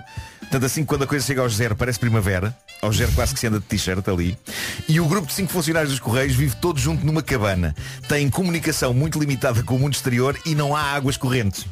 Tanto 0.52 0.68
assim 0.68 0.82
que 0.82 0.88
quando 0.88 1.06
a 1.06 1.08
coisa 1.08 1.26
chega 1.26 1.42
aos 1.42 1.56
zero 1.56 1.76
parece 1.76 1.98
primavera. 1.98 2.56
Ao 2.84 2.94
zero 2.94 3.12
quase 3.14 3.34
que 3.34 3.40
se 3.40 3.48
anda 3.48 3.60
de 3.60 3.66
t-shirt 3.66 4.08
ali. 4.08 4.38
E 4.88 5.00
o 5.00 5.08
grupo 5.08 5.28
de 5.28 5.34
cinco 5.34 5.52
funcionários 5.52 5.90
dos 5.90 6.00
Correios 6.00 6.36
vive 6.36 6.56
todos 6.58 6.84
junto 6.84 7.04
numa 7.04 7.24
cabana. 7.24 7.76
Tem 8.08 8.30
comunicação 8.30 8.94
muito 8.94 9.20
limitada 9.20 9.64
com 9.64 9.76
o 9.76 9.80
mundo 9.80 9.94
exterior 9.94 10.40
e 10.46 10.54
não 10.54 10.76
há 10.76 10.82
águas 10.82 11.18
correntes. 11.18 11.66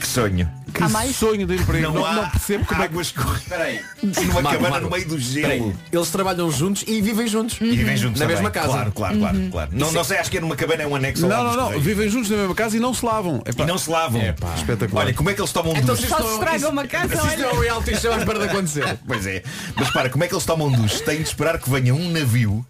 Que 0.00 0.06
sonho. 0.08 0.63
Que 0.74 0.82
Há 0.82 0.88
mais? 0.88 1.14
sonho 1.14 1.46
de 1.46 1.54
emprego. 1.54 1.92
Não, 1.92 2.04
há 2.04 2.12
não 2.14 2.28
percebo 2.30 2.66
como 2.66 2.82
é 2.82 2.88
que 2.88 2.94
correntes. 3.14 3.48
Peraí. 3.48 3.80
Numa 4.02 4.42
Marco, 4.42 4.42
cabana 4.42 4.70
Marco, 4.70 4.84
no 4.86 4.90
meio 4.90 5.06
do 5.08 5.18
gelo. 5.20 5.76
Eles 5.92 6.10
trabalham 6.10 6.50
juntos 6.50 6.84
e 6.86 7.00
vivem 7.00 7.28
juntos. 7.28 7.56
E 7.60 7.76
vivem 7.76 7.96
juntos 7.96 8.18
Na 8.18 8.24
também. 8.26 8.36
mesma 8.36 8.50
casa. 8.50 8.68
Claro, 8.68 8.92
claro, 8.92 9.18
claro, 9.18 9.38
claro. 9.52 9.70
Não, 9.72 9.92
não 9.92 10.02
sei, 10.02 10.18
acho 10.18 10.30
que 10.30 10.38
é 10.38 10.40
numa 10.40 10.56
cabana, 10.56 10.82
é 10.82 10.86
um 10.86 10.96
anexo 10.96 11.24
ao 11.24 11.30
Não, 11.30 11.36
lado 11.36 11.48
não, 11.50 11.56
não. 11.56 11.62
Correios. 11.66 11.84
Vivem 11.86 12.08
juntos 12.08 12.28
na 12.30 12.36
mesma 12.38 12.54
casa 12.56 12.76
e 12.76 12.80
não 12.80 12.92
se 12.92 13.04
lavam. 13.06 13.40
Epá, 13.46 13.62
E 13.62 13.66
não 13.66 13.78
se 13.78 13.88
lavam. 13.88 14.20
Espetacular. 14.56 15.04
Olha, 15.04 15.14
como 15.14 15.30
é 15.30 15.34
que 15.34 15.40
eles 15.40 15.52
tomam 15.52 15.72
Então, 15.76 15.94
duche? 15.94 16.02
se 16.02 16.08
Só 16.08 16.18
se 16.20 16.32
estraga 16.34 16.56
isso- 16.56 16.68
uma 16.68 16.86
casa, 16.88 17.08
se 17.20 17.26
isto 17.28 17.40
é 17.40 17.46
olha. 17.46 17.54
um 17.54 17.60
reality 17.60 17.96
show 18.00 18.16
espera 18.18 18.38
de 18.40 18.44
acontecer. 18.46 18.98
Pois 19.06 19.26
é. 19.26 19.42
Mas 19.76 19.90
para, 19.90 20.10
como 20.10 20.24
é 20.24 20.28
que 20.28 20.34
eles 20.34 20.44
tomam 20.44 20.70
duche? 20.72 21.02
Têm 21.04 21.18
de 21.22 21.28
esperar 21.28 21.58
que 21.58 21.70
venha 21.70 21.94
um 21.94 22.10
navio 22.10 22.66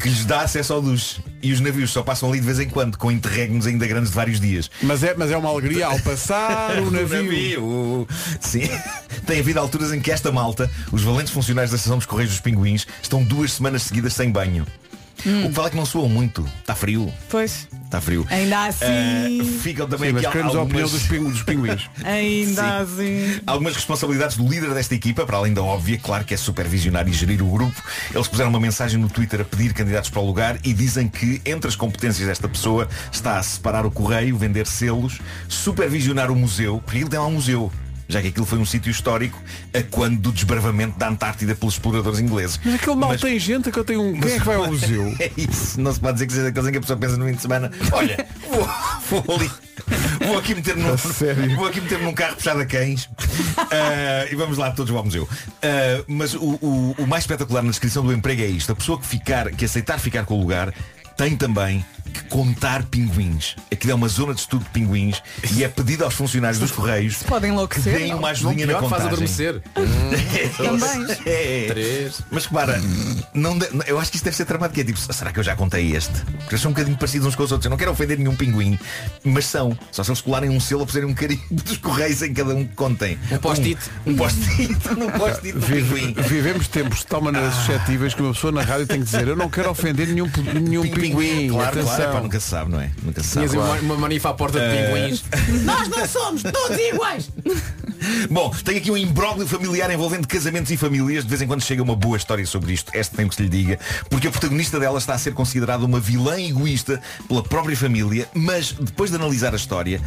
que 0.00 0.08
lhes 0.08 0.24
dá 0.24 0.42
acesso 0.42 0.72
ao 0.74 0.80
duche. 0.82 1.20
E 1.42 1.52
os 1.52 1.60
navios 1.60 1.90
só 1.90 2.02
passam 2.02 2.28
ali 2.28 2.38
de 2.40 2.46
vez 2.46 2.60
em 2.60 2.68
quando, 2.68 2.96
com 2.96 3.10
interregnos 3.10 3.66
ainda 3.66 3.84
grandes 3.86 4.10
de 4.10 4.14
vários 4.16 4.38
dias. 4.40 4.70
Mas 4.82 5.02
é, 5.02 5.14
mas 5.16 5.30
é 5.30 5.36
uma 5.36 5.48
alegria 5.48 5.86
ao 5.86 5.98
passar 6.00 6.78
o 6.82 6.90
navio. 6.90 7.32
Sim. 8.40 8.68
Tem 9.26 9.40
havido 9.40 9.60
alturas 9.60 9.92
em 9.92 10.00
que 10.00 10.10
esta 10.10 10.32
malta, 10.32 10.70
os 10.92 11.02
valentes 11.02 11.32
funcionários 11.32 11.70
da 11.70 11.76
estação 11.76 11.98
dos 11.98 12.06
Correios 12.06 12.32
dos 12.32 12.40
Pinguins, 12.40 12.86
estão 13.02 13.22
duas 13.22 13.52
semanas 13.52 13.82
seguidas 13.82 14.14
sem 14.14 14.30
banho. 14.30 14.66
O 15.44 15.48
que 15.48 15.54
vale 15.54 15.68
é 15.68 15.70
que 15.70 15.76
não 15.76 15.86
soam 15.86 16.08
muito. 16.08 16.44
Está 16.60 16.74
frio. 16.74 17.12
Pois, 17.28 17.68
Está 17.84 18.00
frio. 18.00 18.26
ainda 18.30 18.66
assim. 18.66 18.84
Ah, 18.84 19.60
ficam 19.62 19.88
também 19.88 20.08
Sim, 20.10 20.14
mas 20.16 20.26
queremos 20.26 20.54
a 20.56 20.62
opinião 20.62 20.84
algumas... 20.84 20.90
dos 20.90 21.02
pingu- 21.08 21.30
dos 21.30 21.42
pinguins. 21.42 21.90
ainda 22.04 22.78
assim. 22.78 23.40
Algumas 23.46 23.74
responsabilidades 23.74 24.36
do 24.36 24.46
líder 24.48 24.74
desta 24.74 24.94
equipa, 24.94 25.24
para 25.26 25.36
além 25.38 25.54
da 25.54 25.62
óbvia, 25.62 25.98
claro 26.02 26.24
que 26.24 26.34
é 26.34 26.36
supervisionar 26.36 27.08
e 27.08 27.12
gerir 27.12 27.42
o 27.42 27.46
grupo. 27.50 27.82
Eles 28.14 28.28
puseram 28.28 28.50
uma 28.50 28.60
mensagem 28.60 28.98
no 29.00 29.08
Twitter 29.08 29.40
a 29.40 29.44
pedir 29.44 29.72
candidatos 29.72 30.10
para 30.10 30.20
o 30.20 30.26
lugar 30.26 30.58
e 30.64 30.72
dizem 30.72 31.08
que 31.08 31.40
entre 31.46 31.68
as 31.68 31.76
competências 31.76 32.26
desta 32.28 32.48
pessoa 32.48 32.88
está 33.12 33.38
a 33.38 33.42
separar 33.42 33.84
o 33.86 33.90
correio, 33.90 34.36
vender 34.36 34.66
selos, 34.66 35.18
supervisionar 35.48 36.30
o 36.30 36.36
museu, 36.36 36.80
porque 36.84 36.98
ele 36.98 37.08
tem 37.10 37.18
lá 37.18 37.26
um 37.26 37.32
museu. 37.32 37.72
Já 38.08 38.22
que 38.22 38.28
aquilo 38.28 38.46
foi 38.46 38.58
um 38.58 38.64
sítio 38.64 38.90
histórico 38.90 39.38
a 39.74 39.82
quando 39.82 40.18
do 40.18 40.32
desbravamento 40.32 40.98
da 40.98 41.08
Antártida 41.08 41.54
pelos 41.54 41.74
exploradores 41.74 42.18
ingleses. 42.20 42.58
Mas 42.64 42.74
aquele 42.76 42.96
mal 42.96 43.10
Mas- 43.10 43.20
tem 43.20 43.38
gente 43.38 43.70
que 43.70 43.78
eu 43.78 43.84
tenho 43.84 44.02
um. 44.02 44.18
Quem 44.18 44.32
é 44.32 44.38
que 44.38 44.44
vai 44.46 44.56
ao 44.56 44.66
museu? 44.72 45.14
É 45.20 45.30
isso, 45.36 45.78
não 45.80 45.92
se 45.92 46.00
pode 46.00 46.14
dizer 46.14 46.26
que 46.26 46.32
seja 46.32 46.44
daqueles 46.46 46.68
em 46.68 46.72
que 46.72 46.78
a 46.78 46.80
pessoa 46.80 46.98
pensa 46.98 47.16
no 47.18 47.26
fim 47.26 47.32
de 47.34 47.42
semana 47.42 47.70
Olha, 47.92 48.26
vou, 48.50 49.22
vou 49.22 49.36
ali 49.36 49.50
Vou 50.26 50.38
aqui 50.38 50.54
meter 50.54 50.76
num, 50.76 50.96
sério? 50.98 51.54
vou 51.56 51.66
aqui 51.66 51.80
meter 51.80 51.98
num 52.00 52.12
carro 52.12 52.34
puxado 52.36 52.60
a 52.60 52.66
cães 52.66 53.08
Ah, 53.58 54.26
E 54.30 54.34
vamos 54.34 54.58
lá 54.58 54.70
todos 54.70 54.94
ao 54.94 55.04
museu 55.04 55.28
Ah, 55.62 56.02
Mas 56.08 56.34
o, 56.34 56.58
o- 56.62 56.94
o 56.98 57.06
mais 57.06 57.24
espetacular 57.24 57.62
na 57.62 57.70
descrição 57.70 58.04
do 58.04 58.12
emprego 58.12 58.42
é 58.42 58.46
isto 58.46 58.72
A 58.72 58.74
pessoa 58.74 58.98
que, 58.98 59.06
ficar, 59.06 59.50
que 59.50 59.64
aceitar 59.64 59.98
ficar 59.98 60.24
com 60.24 60.34
o 60.34 60.40
lugar 60.40 60.72
tem 61.16 61.36
também 61.36 61.84
que 62.08 62.24
contar 62.24 62.82
pinguins. 62.84 63.56
Aquilo 63.72 63.92
é 63.92 63.94
uma 63.94 64.08
zona 64.08 64.34
de 64.34 64.40
estudo 64.40 64.64
de 64.64 64.70
pinguins 64.70 65.22
e 65.52 65.62
é 65.64 65.68
pedido 65.68 66.04
aos 66.04 66.14
funcionários 66.14 66.58
dos 66.58 66.70
Correios 66.70 67.16
Podem 67.24 67.50
que 67.50 67.54
enlouquecer. 67.54 67.98
deem 67.98 68.14
uma 68.14 68.30
ajudinha 68.30 68.66
Não, 68.66 68.72
na 68.74 68.78
pior, 68.80 68.88
faz 68.90 69.02
contagem. 69.02 69.06
adormecer. 69.08 69.62
Também. 70.56 71.16
É. 71.26 71.66
Três. 71.68 72.22
Mas 72.30 72.46
repara, 72.46 72.80
não 73.34 73.58
de- 73.58 73.68
eu 73.86 73.98
acho 73.98 74.10
que 74.10 74.16
isto 74.16 74.24
deve 74.24 74.36
ser 74.36 74.44
tramado 74.44 74.72
que 74.72 74.80
é 74.80 74.84
tipo, 74.84 74.98
será 74.98 75.32
que 75.32 75.38
eu 75.38 75.44
já 75.44 75.54
contei 75.56 75.94
este? 75.94 76.12
Porque 76.20 76.54
eles 76.54 76.60
são 76.60 76.70
um 76.70 76.74
bocadinho 76.74 76.96
parecidos 76.96 77.26
uns 77.28 77.34
com 77.34 77.42
os 77.42 77.52
outros. 77.52 77.66
Eu 77.66 77.70
não 77.70 77.76
quero 77.76 77.90
ofender 77.90 78.18
nenhum 78.18 78.34
pinguim, 78.34 78.78
mas 79.24 79.46
são. 79.46 79.76
Só 79.92 80.02
se 80.04 80.10
eles 80.10 80.20
colarem 80.20 80.50
um 80.50 80.60
selo 80.60 80.82
a 80.82 80.86
puserem 80.86 81.08
um 81.08 81.14
carimbo 81.14 81.42
dos 81.50 81.76
correios 81.78 82.22
em 82.22 82.32
cada 82.32 82.54
um 82.54 82.64
que 82.66 82.74
contem. 82.74 83.18
Um 83.30 83.38
post-it. 83.38 83.78
Um, 84.06 84.12
um 84.12 84.16
post-it. 84.16 84.72
Um 84.96 85.10
post-it 85.18 85.52
do 85.58 85.66
pinguim. 85.66 86.14
Vive- 86.14 86.22
vivemos 86.38 86.68
tempos 86.68 86.98
de 87.00 87.06
tal 87.06 87.20
maneira 87.20 87.50
suscetíveis 87.52 88.14
que 88.14 88.22
uma 88.22 88.32
pessoa 88.32 88.52
na 88.52 88.62
rádio 88.62 88.86
tem 88.86 88.98
que 89.00 89.04
dizer 89.04 89.26
eu 89.28 89.36
não 89.36 89.48
quero 89.48 89.70
ofender 89.70 90.08
nenhum, 90.08 90.30
nenhum 90.54 90.82
pinguim. 90.88 91.48
Claro, 91.48 91.80
Atenção. 91.80 91.96
Claro, 92.04 92.10
é 92.10 92.14
pá, 92.16 92.20
nunca 92.22 92.40
se 92.40 92.48
sabe, 92.48 92.70
não 92.70 92.80
é? 92.80 92.90
Nunca 93.02 93.22
se 93.22 93.28
sabe. 93.28 93.56
uma, 93.56 93.72
uma 93.74 93.96
manifa 93.96 94.30
à 94.30 94.34
porta 94.34 94.58
de 94.58 94.64
Eh, 94.64 94.92
pinguins. 94.92 95.24
Nós 95.64 95.88
não 95.88 96.06
somos 96.06 96.42
todos 96.42 96.78
iguais. 96.78 97.30
Bom, 98.30 98.50
tem 98.64 98.76
aqui 98.78 98.90
um 98.90 98.96
imbróglio 98.96 99.46
familiar 99.46 99.90
envolvendo 99.90 100.26
casamentos 100.26 100.70
e 100.70 100.76
famílias. 100.76 101.24
De 101.24 101.30
vez 101.30 101.42
em 101.42 101.46
quando 101.46 101.62
chega 101.62 101.82
uma 101.82 101.96
boa 101.96 102.16
história 102.16 102.46
sobre 102.46 102.72
isto. 102.72 102.90
Esta 102.94 103.16
tem 103.16 103.26
que 103.28 103.34
se 103.34 103.42
lhe 103.42 103.48
diga. 103.48 103.78
Porque 104.08 104.28
a 104.28 104.30
protagonista 104.30 104.78
dela 104.78 104.98
está 104.98 105.14
a 105.14 105.18
ser 105.18 105.34
considerada 105.34 105.84
uma 105.84 105.98
vilã 106.00 106.40
egoísta 106.40 107.00
pela 107.26 107.42
própria 107.42 107.76
família. 107.76 108.28
Mas 108.34 108.72
depois 108.72 109.10
de 109.10 109.16
analisar 109.16 109.52
a 109.52 109.56
história, 109.56 110.00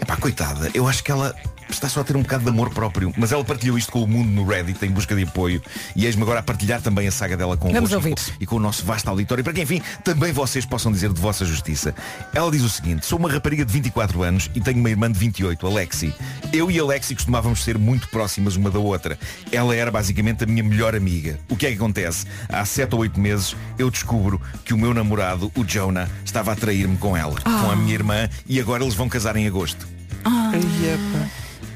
epá, 0.00 0.16
coitada, 0.16 0.70
eu 0.72 0.86
acho 0.86 1.02
que 1.02 1.10
ela 1.10 1.34
está 1.68 1.88
só 1.88 2.00
a 2.00 2.04
ter 2.04 2.16
um 2.16 2.22
bocado 2.22 2.44
de 2.44 2.50
amor 2.50 2.70
próprio. 2.70 3.12
Mas 3.16 3.32
ela 3.32 3.42
partilhou 3.44 3.76
isto 3.78 3.90
com 3.90 4.02
o 4.02 4.06
mundo 4.06 4.28
no 4.28 4.46
Reddit 4.46 4.84
em 4.84 4.90
busca 4.90 5.14
de 5.16 5.22
apoio. 5.24 5.60
E 5.96 6.04
eis-me 6.06 6.22
agora 6.22 6.40
a 6.40 6.42
partilhar 6.42 6.80
também 6.82 7.08
a 7.08 7.12
saga 7.12 7.36
dela 7.36 7.56
com 7.56 7.72
Vamos 7.72 7.92
ouvir. 7.92 8.14
e 8.38 8.46
com 8.46 8.56
o 8.56 8.60
nosso 8.60 8.84
vasto 8.84 9.08
auditório, 9.08 9.42
para 9.42 9.52
que 9.54 9.62
enfim 9.62 9.80
também 10.04 10.32
vocês 10.32 10.64
possam 10.66 10.92
dizer 10.92 11.12
de 11.12 11.20
vossa 11.32 11.46
justiça. 11.46 11.94
Ela 12.34 12.50
diz 12.50 12.62
o 12.62 12.68
seguinte, 12.68 13.06
sou 13.06 13.18
uma 13.18 13.30
rapariga 13.30 13.64
de 13.64 13.72
24 13.72 14.22
anos 14.22 14.50
e 14.54 14.60
tenho 14.60 14.78
uma 14.78 14.90
irmã 14.90 15.10
de 15.10 15.18
28, 15.18 15.66
Alexi. 15.66 16.14
Eu 16.52 16.70
e 16.70 16.78
Alexi 16.78 17.14
costumávamos 17.14 17.64
ser 17.64 17.78
muito 17.78 18.06
próximas 18.08 18.54
uma 18.54 18.70
da 18.70 18.78
outra. 18.78 19.18
Ela 19.50 19.74
era 19.74 19.90
basicamente 19.90 20.44
a 20.44 20.46
minha 20.46 20.62
melhor 20.62 20.94
amiga. 20.94 21.38
O 21.48 21.56
que 21.56 21.66
é 21.66 21.70
que 21.70 21.76
acontece? 21.76 22.26
Há 22.50 22.64
7 22.66 22.94
ou 22.94 23.00
8 23.00 23.18
meses 23.18 23.56
eu 23.78 23.90
descubro 23.90 24.38
que 24.62 24.74
o 24.74 24.78
meu 24.78 24.92
namorado, 24.92 25.50
o 25.56 25.64
Jonah, 25.64 26.08
estava 26.22 26.52
a 26.52 26.56
trair-me 26.56 26.98
com 26.98 27.16
ela, 27.16 27.40
com 27.40 27.70
a 27.70 27.76
minha 27.76 27.94
irmã, 27.94 28.28
e 28.46 28.60
agora 28.60 28.84
eles 28.84 28.94
vão 28.94 29.08
casar 29.08 29.34
em 29.36 29.46
agosto. 29.46 29.88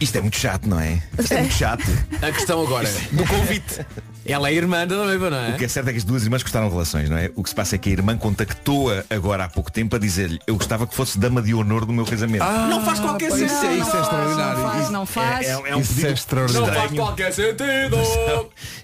Isto 0.01 0.19
é 0.19 0.21
muito 0.21 0.37
chato, 0.37 0.69
não 0.69 0.79
é? 0.79 1.01
Isto 1.19 1.33
é 1.35 1.41
muito 1.41 1.55
chato. 1.55 1.83
A 2.23 2.31
questão 2.33 2.63
agora, 2.63 2.89
do 3.13 3.25
convite. 3.27 3.87
Ela 4.29 4.49
é 4.51 4.55
irmã 4.55 4.85
da 4.87 4.97
noiva, 4.97 5.31
não 5.31 5.37
é? 5.39 5.51
O 5.51 5.57
que 5.57 5.65
é 5.65 5.69
certo 5.69 5.89
é 5.89 5.93
que 5.93 5.99
as 5.99 6.05
duas 6.05 6.25
irmãs 6.25 6.43
gostaram 6.43 6.67
de 6.67 6.73
relações, 6.73 7.09
não 7.09 7.17
é? 7.17 7.31
O 7.37 7.43
que 7.45 7.49
se 7.49 7.55
passa 7.55 7.77
é 7.77 7.79
que 7.79 7.89
a 7.89 7.93
irmã 7.93 8.17
contactou-a 8.19 9.05
agora 9.09 9.45
há 9.45 9.49
pouco 9.49 9.71
tempo 9.71 9.95
a 9.95 9.99
dizer-lhe 10.01 10.41
eu 10.47 10.57
gostava 10.57 10.85
que 10.87 10.95
fosse 10.97 11.17
dama 11.19 11.41
de 11.41 11.55
honor 11.55 11.87
do 11.87 11.93
meu 11.93 12.05
casamento. 12.05 12.45
não 12.45 12.85
faz 12.85 12.99
qualquer 12.99 13.29
pois 13.31 13.41
sentido. 13.51 13.67
é, 13.71 13.77
isso 13.79 13.97
é 13.97 14.01
extraordinário. 14.01 14.59
Não 14.63 14.71
faz, 14.71 14.91
não 14.91 15.07
faz. 15.07 15.47
É, 15.47 15.51
é- 15.51 15.71
é 15.71 15.77
um 15.77 15.81
Isso 15.81 16.07
é 16.07 16.11
extraordinário. 16.13 16.67
Não 16.67 16.75
faz 16.75 16.91
estranho. 16.91 17.07
qualquer 17.07 17.33
sentido. 17.33 17.97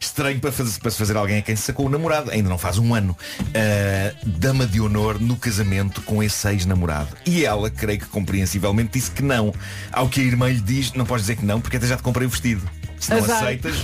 Estranho 0.01 0.41
para, 0.41 0.53
fazer, 0.53 0.79
para 0.81 0.91
se 0.91 0.99
fazer 0.99 1.17
alguém 1.17 1.39
a 1.39 1.43
quem 1.43 1.57
se 1.57 1.63
sacou 1.63 1.87
o 1.87 1.89
namorado. 1.89 2.31
Ainda 2.31 2.49
não 2.49 2.59
faz 2.59 2.79
um 2.79 2.95
ano. 2.95 3.17
Ah, 3.55 4.15
dama 4.25 4.67
de 4.67 4.81
honor 4.81 5.21
no 5.21 5.37
casamento 5.37 6.01
com 6.03 6.23
esse 6.23 6.47
ex-namorado. 6.49 7.17
E 7.27 7.45
ela, 7.45 7.69
creio 7.71 7.99
que 7.99 8.07
compreensivelmente, 8.07 8.93
disse 8.93 9.11
que 9.11 9.23
não. 9.23 9.53
Ao 9.93 10.09
que 10.09 10.21
a 10.21 10.25
irmã 10.25 10.49
lhe 10.49 10.61
diz, 10.61 10.93
não 11.03 11.07
podes 11.07 11.25
dizer 11.25 11.37
que 11.37 11.45
não, 11.45 11.61
porque 11.61 11.77
até 11.77 11.87
já 11.87 11.97
te 11.97 12.03
comprei 12.03 12.27
o 12.27 12.31
vestido. 12.31 12.63
Se 12.99 13.11
não 13.11 13.19
Azar. 13.19 13.43
aceitas, 13.43 13.75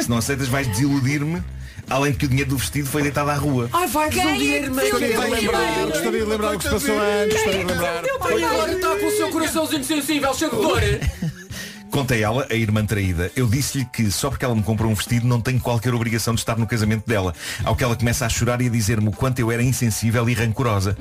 se 0.00 0.08
não 0.08 0.16
aceitas, 0.16 0.48
vais 0.48 0.66
desiludir-me. 0.68 1.42
Além 1.90 2.12
de 2.12 2.18
que 2.18 2.26
o 2.26 2.28
dinheiro 2.28 2.50
do 2.50 2.58
vestido 2.58 2.86
foi 2.86 3.02
deitado 3.02 3.30
à 3.30 3.34
rua. 3.34 3.68
Ai, 3.72 3.88
vai 3.88 4.10
desiludir, 4.10 4.62
irmã. 4.64 4.82
Gostaria 4.82 5.08
de 5.08 5.16
lembrar, 5.16 5.86
gostaria 5.86 6.20
de 6.20 6.26
lembrar 6.26 6.54
o 6.54 6.58
que 6.58 6.64
se 6.64 6.70
passou 6.70 6.98
antes, 7.00 7.32
gostaria 7.32 7.64
de 7.64 7.72
lembrar. 7.72 8.02
Agora 8.20 8.72
está 8.72 8.96
com 8.96 9.06
o 9.06 9.10
seu 9.10 9.30
coraçãozinho 9.30 9.84
sensível, 9.84 10.34
cheio 10.34 10.50
de 10.50 10.56
dor. 10.56 10.82
Contei 11.90 12.22
ela, 12.22 12.46
a 12.50 12.54
irmã 12.54 12.84
traída, 12.84 13.32
eu 13.34 13.46
disse-lhe 13.46 13.84
que 13.86 14.10
só 14.10 14.28
porque 14.28 14.44
ela 14.44 14.54
me 14.54 14.62
comprou 14.62 14.90
um 14.90 14.94
vestido 14.94 15.26
não 15.26 15.40
tenho 15.40 15.58
qualquer 15.58 15.94
obrigação 15.94 16.34
de 16.34 16.40
estar 16.40 16.56
no 16.58 16.66
casamento 16.66 17.06
dela. 17.06 17.34
Ao 17.64 17.74
que 17.74 17.82
ela 17.82 17.96
começa 17.96 18.26
a 18.26 18.28
chorar 18.28 18.60
e 18.60 18.66
a 18.66 18.70
dizer-me 18.70 19.08
o 19.08 19.12
quanto 19.12 19.38
eu 19.40 19.50
era 19.50 19.62
insensível 19.62 20.28
e 20.28 20.34
rancorosa. 20.34 20.96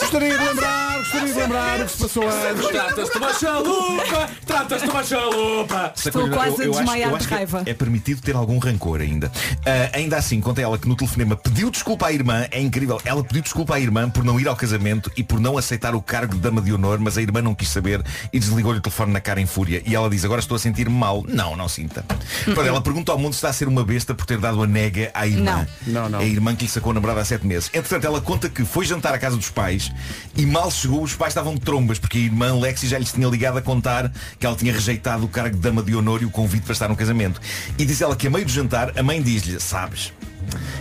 Gostaria 0.00 0.36
de 0.36 0.44
lembrar, 0.44 0.83
gostaria 1.04 1.32
de 1.34 1.38
lembrar 1.38 1.80
o 1.80 1.84
que 1.84 1.92
se 1.92 1.98
passou 1.98 2.24
antes. 2.24 2.68
Tratas-te 2.68 3.12
de 3.12 3.18
uma 3.18 3.34
chalupa, 3.34 4.30
tratas-te 4.46 4.84
de 4.84 4.90
uma 4.90 5.04
chalupa. 5.04 5.92
Estou 5.96 6.30
quase 6.30 6.62
a 6.62 6.66
desmaiar 6.66 7.10
eu 7.10 7.10
de 7.10 7.16
acho 7.16 7.28
que 7.28 7.34
raiva. 7.34 7.62
É 7.66 7.74
permitido 7.74 8.22
ter 8.22 8.34
algum 8.34 8.58
rancor 8.58 9.00
ainda. 9.00 9.30
Ah, 9.66 9.90
ainda 9.96 10.16
assim, 10.16 10.40
contei 10.40 10.64
ela 10.64 10.78
que 10.78 10.88
no 10.88 10.96
telefonema 10.96 11.36
pediu 11.36 11.70
desculpa 11.70 12.06
à 12.06 12.12
irmã, 12.12 12.46
é 12.50 12.60
incrível, 12.60 13.00
ela 13.04 13.22
pediu 13.22 13.42
desculpa 13.42 13.74
à 13.74 13.80
irmã 13.80 14.08
por 14.08 14.24
não 14.24 14.40
ir 14.40 14.48
ao 14.48 14.56
casamento 14.56 15.10
e 15.16 15.22
por 15.22 15.38
não 15.38 15.58
aceitar 15.58 15.94
o 15.94 16.02
cargo 16.02 16.34
de 16.34 16.40
dama 16.40 16.60
de 16.60 16.72
honor, 16.72 16.98
mas 16.98 17.18
a 17.18 17.22
irmã 17.22 17.42
não 17.42 17.54
quis 17.54 17.68
saber 17.68 18.02
e 18.32 18.38
desligou-lhe 18.38 18.78
o 18.78 18.82
telefone 18.82 19.12
na 19.12 19.20
cara 19.20 19.40
em 19.40 19.46
fúria. 19.46 19.82
E 19.84 19.94
ela 19.94 20.08
diz, 20.08 20.24
agora 20.24 20.40
estou 20.40 20.56
a 20.56 20.58
sentir-me 20.58 20.96
mal. 20.96 21.24
Não, 21.28 21.56
não 21.56 21.68
sinta. 21.68 22.04
Pronto, 22.44 22.62
ela 22.62 22.80
pergunta 22.80 23.12
ao 23.12 23.18
mundo 23.18 23.32
se 23.32 23.38
está 23.38 23.50
a 23.50 23.52
ser 23.52 23.68
uma 23.68 23.84
besta 23.84 24.14
por 24.14 24.24
ter 24.26 24.38
dado 24.38 24.62
a 24.62 24.66
nega 24.66 25.10
à 25.12 25.26
irmã. 25.26 25.66
Não. 25.86 26.02
Não, 26.02 26.08
não. 26.08 26.18
A 26.20 26.24
irmã 26.24 26.54
que 26.54 26.64
lhe 26.64 26.70
sacou 26.70 26.90
a 26.90 26.94
namorada 26.94 27.20
há 27.20 27.24
sete 27.24 27.46
meses. 27.46 27.70
Entretanto, 27.72 28.06
ela 28.06 28.20
conta 28.20 28.48
que 28.48 28.64
foi 28.64 28.84
jantar 28.84 29.14
à 29.14 29.18
casa 29.18 29.36
dos 29.36 29.50
pais 29.50 29.92
e 30.36 30.46
mal 30.46 30.70
chegou, 30.70 30.93
os 31.02 31.14
pais 31.14 31.30
estavam 31.30 31.54
de 31.54 31.60
trombas, 31.60 31.98
porque 31.98 32.18
a 32.18 32.20
irmã 32.20 32.54
Lexi 32.58 32.86
já 32.86 32.98
lhes 32.98 33.12
tinha 33.12 33.28
ligado 33.28 33.58
a 33.58 33.62
contar 33.62 34.12
que 34.38 34.46
ela 34.46 34.56
tinha 34.56 34.72
rejeitado 34.72 35.24
o 35.24 35.28
cargo 35.28 35.56
de 35.56 35.62
dama 35.62 35.82
de 35.82 35.94
honor 35.94 36.22
e 36.22 36.24
o 36.24 36.30
convite 36.30 36.62
para 36.62 36.72
estar 36.72 36.88
no 36.88 36.96
casamento. 36.96 37.40
E 37.78 37.84
diz 37.84 38.00
ela 38.00 38.16
que 38.16 38.26
a 38.26 38.30
meio 38.30 38.44
do 38.44 38.50
jantar, 38.50 38.92
a 38.98 39.02
mãe 39.02 39.22
diz-lhe, 39.22 39.58
sabes, 39.60 40.12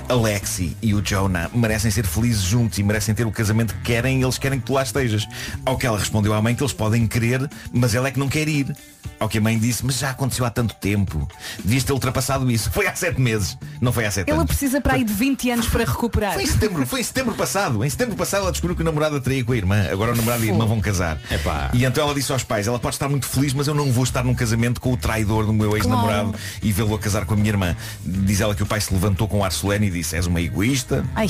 a 0.08 0.14
Lexi 0.14 0.76
e 0.82 0.94
o 0.94 1.02
Jonah 1.02 1.50
merecem 1.54 1.90
ser 1.90 2.06
felizes 2.06 2.44
juntos 2.44 2.78
e 2.78 2.84
merecem 2.84 3.16
ter 3.16 3.26
o 3.26 3.32
casamento 3.32 3.74
que 3.76 3.82
querem 3.82 4.20
e 4.20 4.24
eles 4.24 4.38
querem 4.38 4.60
que 4.60 4.66
tu 4.66 4.74
lá 4.74 4.84
estejas. 4.84 5.28
Ao 5.66 5.78
que 5.78 5.88
ela 5.88 5.98
respondeu 5.98 6.34
à 6.34 6.42
mãe 6.42 6.56
que 6.56 6.64
eles 6.64 6.74
podem 6.74 7.08
querer, 7.08 7.50
mas 7.72 7.96
ela 7.96 8.08
é 8.08 8.12
que 8.12 8.20
não 8.20 8.28
quer 8.28 8.48
ir. 8.48 8.76
Ao 9.20 9.30
que 9.30 9.38
a 9.38 9.42
mãe 9.42 9.58
disse, 9.58 9.86
mas 9.86 9.98
já 10.00 10.10
aconteceu 10.10 10.46
há 10.46 10.50
tanto 10.50 10.76
tempo. 10.76 11.28
Devias 11.64 11.84
ter 11.84 11.94
ultrapassado 11.94 12.50
isso. 12.52 12.70
Foi 12.72 12.88
há 12.88 12.96
sete 12.96 13.22
meses. 13.22 13.58
Não 13.80 13.92
foi 13.94 14.06
há 14.06 14.12
sete 14.12 14.30
Ela 14.30 14.40
anos. 14.42 14.50
precisa 14.52 14.82
para 14.82 14.94
aí 14.94 15.04
de 15.04 15.14
20 15.14 15.52
anos 15.52 15.68
para 15.68 15.86
recuperar. 15.86 16.34
Foi 16.34 16.44
em 16.44 16.48
setembro, 16.48 16.86
foi 16.86 17.00
em 17.00 17.04
setembro 17.04 17.34
passado. 17.36 17.84
Em 17.86 17.90
setembro 17.90 18.16
passado 18.16 18.42
ela 18.42 18.52
descobriu 18.52 18.76
que 18.76 18.82
o 18.82 18.86
namorado 18.86 19.16
a 19.16 19.22
traía 19.22 19.44
com 19.44 19.54
a 19.54 19.58
irmã. 19.58 19.88
Agora 19.92 20.12
o 20.12 20.16
namorado 20.16 20.44
e 20.44 20.50
a 20.50 20.52
irmã 20.52 20.66
vão 20.66 20.82
casar. 20.82 21.18
Epá. 21.32 21.70
E 21.74 21.86
então 21.86 22.04
ela 22.04 22.14
disse 22.14 22.32
aos 22.32 22.44
pais, 22.44 22.68
ela 22.68 22.80
pode 22.80 22.96
estar 22.96 23.08
muito 23.08 23.26
feliz, 23.26 23.54
mas 23.54 23.68
eu 23.68 23.74
não 23.74 23.92
vou 23.92 24.04
estar 24.04 24.24
num 24.24 24.36
casamento 24.36 24.82
com 24.82 24.92
o 24.92 24.98
traidor 24.98 25.46
do 25.46 25.54
meu 25.54 25.76
ex-namorado 25.78 26.36
e 26.62 26.72
vê-lo 26.72 26.94
a 26.96 27.00
casar 27.00 27.26
com 27.26 27.34
a 27.34 27.38
minha 27.38 27.50
irmã. 27.50 27.76
Diz 28.04 28.42
ela 28.42 28.54
que 28.56 28.64
o 28.64 28.66
pai 28.66 28.82
se 28.82 28.94
levantou 28.94 29.28
com 29.28 29.40
um 29.40 29.44
ar 29.44 29.52
solene 29.52 29.88
e 29.88 29.90
disse, 29.90 30.16
és 30.16 30.26
uma 30.28 30.42
egoísta 30.42 31.06
Ai. 31.16 31.28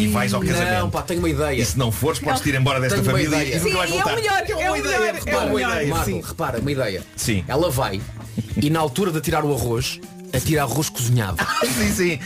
e 0.00 0.08
vais 0.08 0.32
ao 0.34 0.40
casamento. 0.40 0.80
Não, 0.80 0.90
pá, 0.90 1.02
tenho 1.02 1.20
uma 1.20 1.28
ideia. 1.28 1.60
E 1.60 1.64
se 1.64 1.78
não 1.78 1.92
fores, 1.92 2.18
podes 2.18 2.44
ir 2.44 2.54
embora 2.54 2.80
desta 2.80 2.96
Tenho 3.00 3.08
uma 3.08 3.12
família 3.18 3.42
ideia. 3.42 3.56
e 3.56 3.58
nunca 3.58 3.70
Sim, 3.70 3.76
vais 3.76 3.90
é 3.90 3.92
o 3.92 3.96
voltar. 3.96 4.16
melhor, 4.16 4.38
é 4.38 4.70
o 4.70 4.72
melhor, 4.72 5.14
repara, 5.14 5.30
é 5.30 5.36
o 5.36 5.40
uma 5.46 5.54
melhor. 5.54 5.72
ideia. 5.76 5.94
Marco, 5.94 6.20
repara, 6.20 6.58
uma 6.58 6.72
ideia. 6.72 7.02
Sim. 7.16 7.44
Ela 7.48 7.70
vai 7.70 8.00
e 8.60 8.70
na 8.70 8.80
altura 8.80 9.10
de 9.10 9.20
tirar 9.20 9.44
o 9.44 9.52
arroz, 9.54 9.98
atira 10.32 10.62
arroz 10.62 10.88
cozinhado. 10.90 11.36
Sim, 11.76 11.92
sim. 11.92 12.18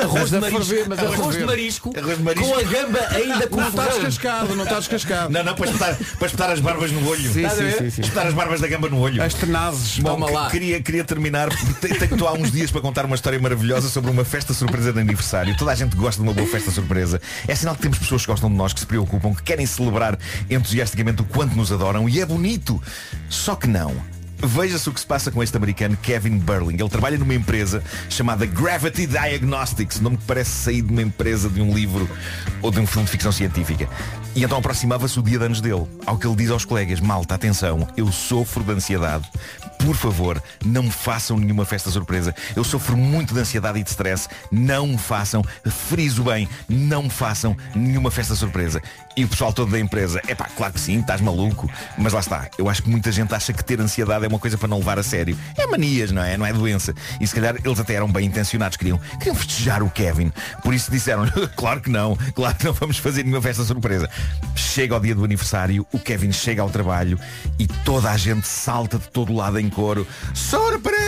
Arroz 0.00 0.30
de 0.30 0.38
marisco, 0.38 0.64
ferver, 0.64 0.88
mas 0.88 0.98
a 0.98 1.02
arroz 1.02 1.36
de 1.36 1.44
marisco, 1.44 1.92
Arroz 1.96 2.16
de 2.18 2.22
marisco. 2.24 2.48
com 2.48 2.58
a 2.58 2.62
gamba 2.62 2.98
ainda 3.10 3.46
com 3.48 3.56
Não 3.56 3.68
está 3.68 3.86
descascado, 3.86 4.56
não 4.56 4.64
está 4.64 4.78
descascado. 4.78 5.32
Não, 5.32 5.42
não, 5.44 5.54
para 5.54 5.66
espetar, 5.66 5.96
para 6.18 6.26
espetar 6.26 6.50
as 6.50 6.60
barbas 6.60 6.92
no 6.92 7.08
olho. 7.08 7.32
Sim, 7.32 7.48
sim, 7.48 7.70
sim, 7.78 7.90
sim. 7.90 8.00
Espetar 8.02 8.26
as 8.26 8.34
barbas 8.34 8.60
da 8.60 8.66
gamba 8.68 8.88
no 8.88 8.98
olho. 9.00 9.22
As 9.22 9.34
tenazes. 9.34 9.98
Bom, 9.98 10.10
Toma 10.10 10.26
que- 10.26 10.32
lá. 10.32 10.50
queria, 10.50 10.80
queria 10.82 11.04
terminar, 11.04 11.48
tenho 11.80 11.94
estou 12.04 12.28
há 12.28 12.32
uns 12.32 12.50
dias 12.52 12.70
para 12.70 12.80
contar 12.80 13.04
uma 13.04 13.14
história 13.16 13.38
maravilhosa 13.40 13.88
sobre 13.88 14.10
uma 14.10 14.24
festa 14.24 14.52
surpresa 14.54 14.92
de 14.92 15.00
aniversário. 15.00 15.56
Toda 15.56 15.72
a 15.72 15.74
gente 15.74 15.96
gosta 15.96 16.22
de 16.22 16.28
uma 16.28 16.34
boa 16.34 16.46
festa 16.46 16.70
surpresa. 16.70 17.20
É 17.46 17.54
sinal 17.54 17.74
que 17.74 17.82
temos 17.82 17.98
pessoas 17.98 18.22
que 18.22 18.28
gostam 18.30 18.48
de 18.50 18.56
nós, 18.56 18.72
que 18.72 18.80
se 18.80 18.86
preocupam, 18.86 19.34
que 19.34 19.42
querem 19.42 19.66
celebrar 19.66 20.18
entusiasticamente 20.50 21.22
o 21.22 21.24
quanto 21.24 21.56
nos 21.56 21.72
adoram 21.72 22.08
e 22.08 22.20
é 22.20 22.26
bonito. 22.26 22.80
Só 23.28 23.54
que 23.56 23.66
não. 23.66 23.94
Veja-se 24.40 24.88
o 24.88 24.92
que 24.92 25.00
se 25.00 25.06
passa 25.06 25.30
com 25.32 25.42
este 25.42 25.56
americano 25.56 25.96
Kevin 26.00 26.38
Burling. 26.38 26.76
Ele 26.78 26.88
trabalha 26.88 27.18
numa 27.18 27.34
empresa 27.34 27.82
chamada 28.08 28.46
Gravity 28.46 29.06
Diagnostics, 29.06 30.00
nome 30.00 30.16
que 30.16 30.24
parece 30.24 30.50
sair 30.50 30.82
de 30.82 30.92
uma 30.92 31.02
empresa 31.02 31.48
de 31.48 31.60
um 31.60 31.74
livro 31.74 32.08
ou 32.62 32.70
de 32.70 32.78
um 32.78 32.86
filme 32.86 33.04
de 33.04 33.10
ficção 33.10 33.32
científica. 33.32 33.88
E 34.34 34.44
então 34.44 34.58
aproximava-se 34.58 35.18
o 35.18 35.22
dia 35.22 35.38
de 35.38 35.44
anos 35.44 35.60
dele. 35.60 35.84
Ao 36.06 36.16
que 36.16 36.24
ele 36.24 36.36
diz 36.36 36.50
aos 36.50 36.64
colegas, 36.64 37.00
malta, 37.00 37.34
atenção, 37.34 37.88
eu 37.96 38.12
sofro 38.12 38.62
de 38.62 38.70
ansiedade. 38.70 39.28
Por 39.80 39.96
favor, 39.96 40.42
não 40.64 40.84
me 40.84 40.90
façam 40.90 41.36
nenhuma 41.36 41.64
festa 41.64 41.90
surpresa. 41.90 42.34
Eu 42.54 42.62
sofro 42.62 42.96
muito 42.96 43.34
de 43.34 43.40
ansiedade 43.40 43.78
e 43.78 43.82
de 43.82 43.90
stress. 43.90 44.28
Não 44.50 44.86
me 44.86 44.98
façam, 44.98 45.42
friso 45.64 46.22
bem, 46.22 46.48
não 46.68 47.04
me 47.04 47.10
façam 47.10 47.56
nenhuma 47.74 48.10
festa 48.10 48.34
surpresa. 48.34 48.82
E 49.16 49.24
o 49.24 49.28
pessoal 49.28 49.52
todo 49.52 49.72
da 49.72 49.80
empresa, 49.80 50.20
é 50.28 50.34
pá, 50.34 50.48
claro 50.56 50.72
que 50.72 50.80
sim, 50.80 51.00
estás 51.00 51.20
maluco. 51.20 51.68
Mas 51.96 52.12
lá 52.12 52.20
está, 52.20 52.48
eu 52.56 52.68
acho 52.68 52.82
que 52.82 52.90
muita 52.90 53.10
gente 53.10 53.34
acha 53.34 53.52
que 53.52 53.64
ter 53.64 53.80
ansiedade 53.80 54.24
é 54.24 54.27
uma 54.28 54.38
coisa 54.38 54.56
para 54.56 54.68
não 54.68 54.78
levar 54.78 54.98
a 54.98 55.02
sério. 55.02 55.36
É 55.56 55.66
manias, 55.66 56.10
não 56.10 56.22
é? 56.22 56.36
Não 56.36 56.46
é 56.46 56.52
doença. 56.52 56.94
E 57.20 57.26
se 57.26 57.34
calhar 57.34 57.56
eles 57.64 57.80
até 57.80 57.94
eram 57.94 58.10
bem 58.10 58.26
intencionados, 58.26 58.76
queriam, 58.76 58.98
queriam 59.18 59.34
festejar 59.34 59.82
o 59.82 59.90
Kevin. 59.90 60.32
Por 60.62 60.74
isso 60.74 60.90
disseram, 60.90 61.24
claro 61.56 61.80
que 61.80 61.90
não, 61.90 62.16
claro 62.34 62.56
que 62.56 62.64
não 62.64 62.72
vamos 62.72 62.98
fazer 62.98 63.22
nenhuma 63.24 63.42
festa 63.42 63.64
surpresa. 63.64 64.08
Chega 64.54 64.94
ao 64.94 65.00
dia 65.00 65.14
do 65.14 65.24
aniversário, 65.24 65.86
o 65.92 65.98
Kevin 65.98 66.32
chega 66.32 66.62
ao 66.62 66.70
trabalho 66.70 67.18
e 67.58 67.66
toda 67.66 68.10
a 68.10 68.16
gente 68.16 68.46
salta 68.46 68.98
de 68.98 69.08
todo 69.08 69.32
lado 69.32 69.58
em 69.58 69.68
coro. 69.68 70.06
Surpresa! 70.34 71.07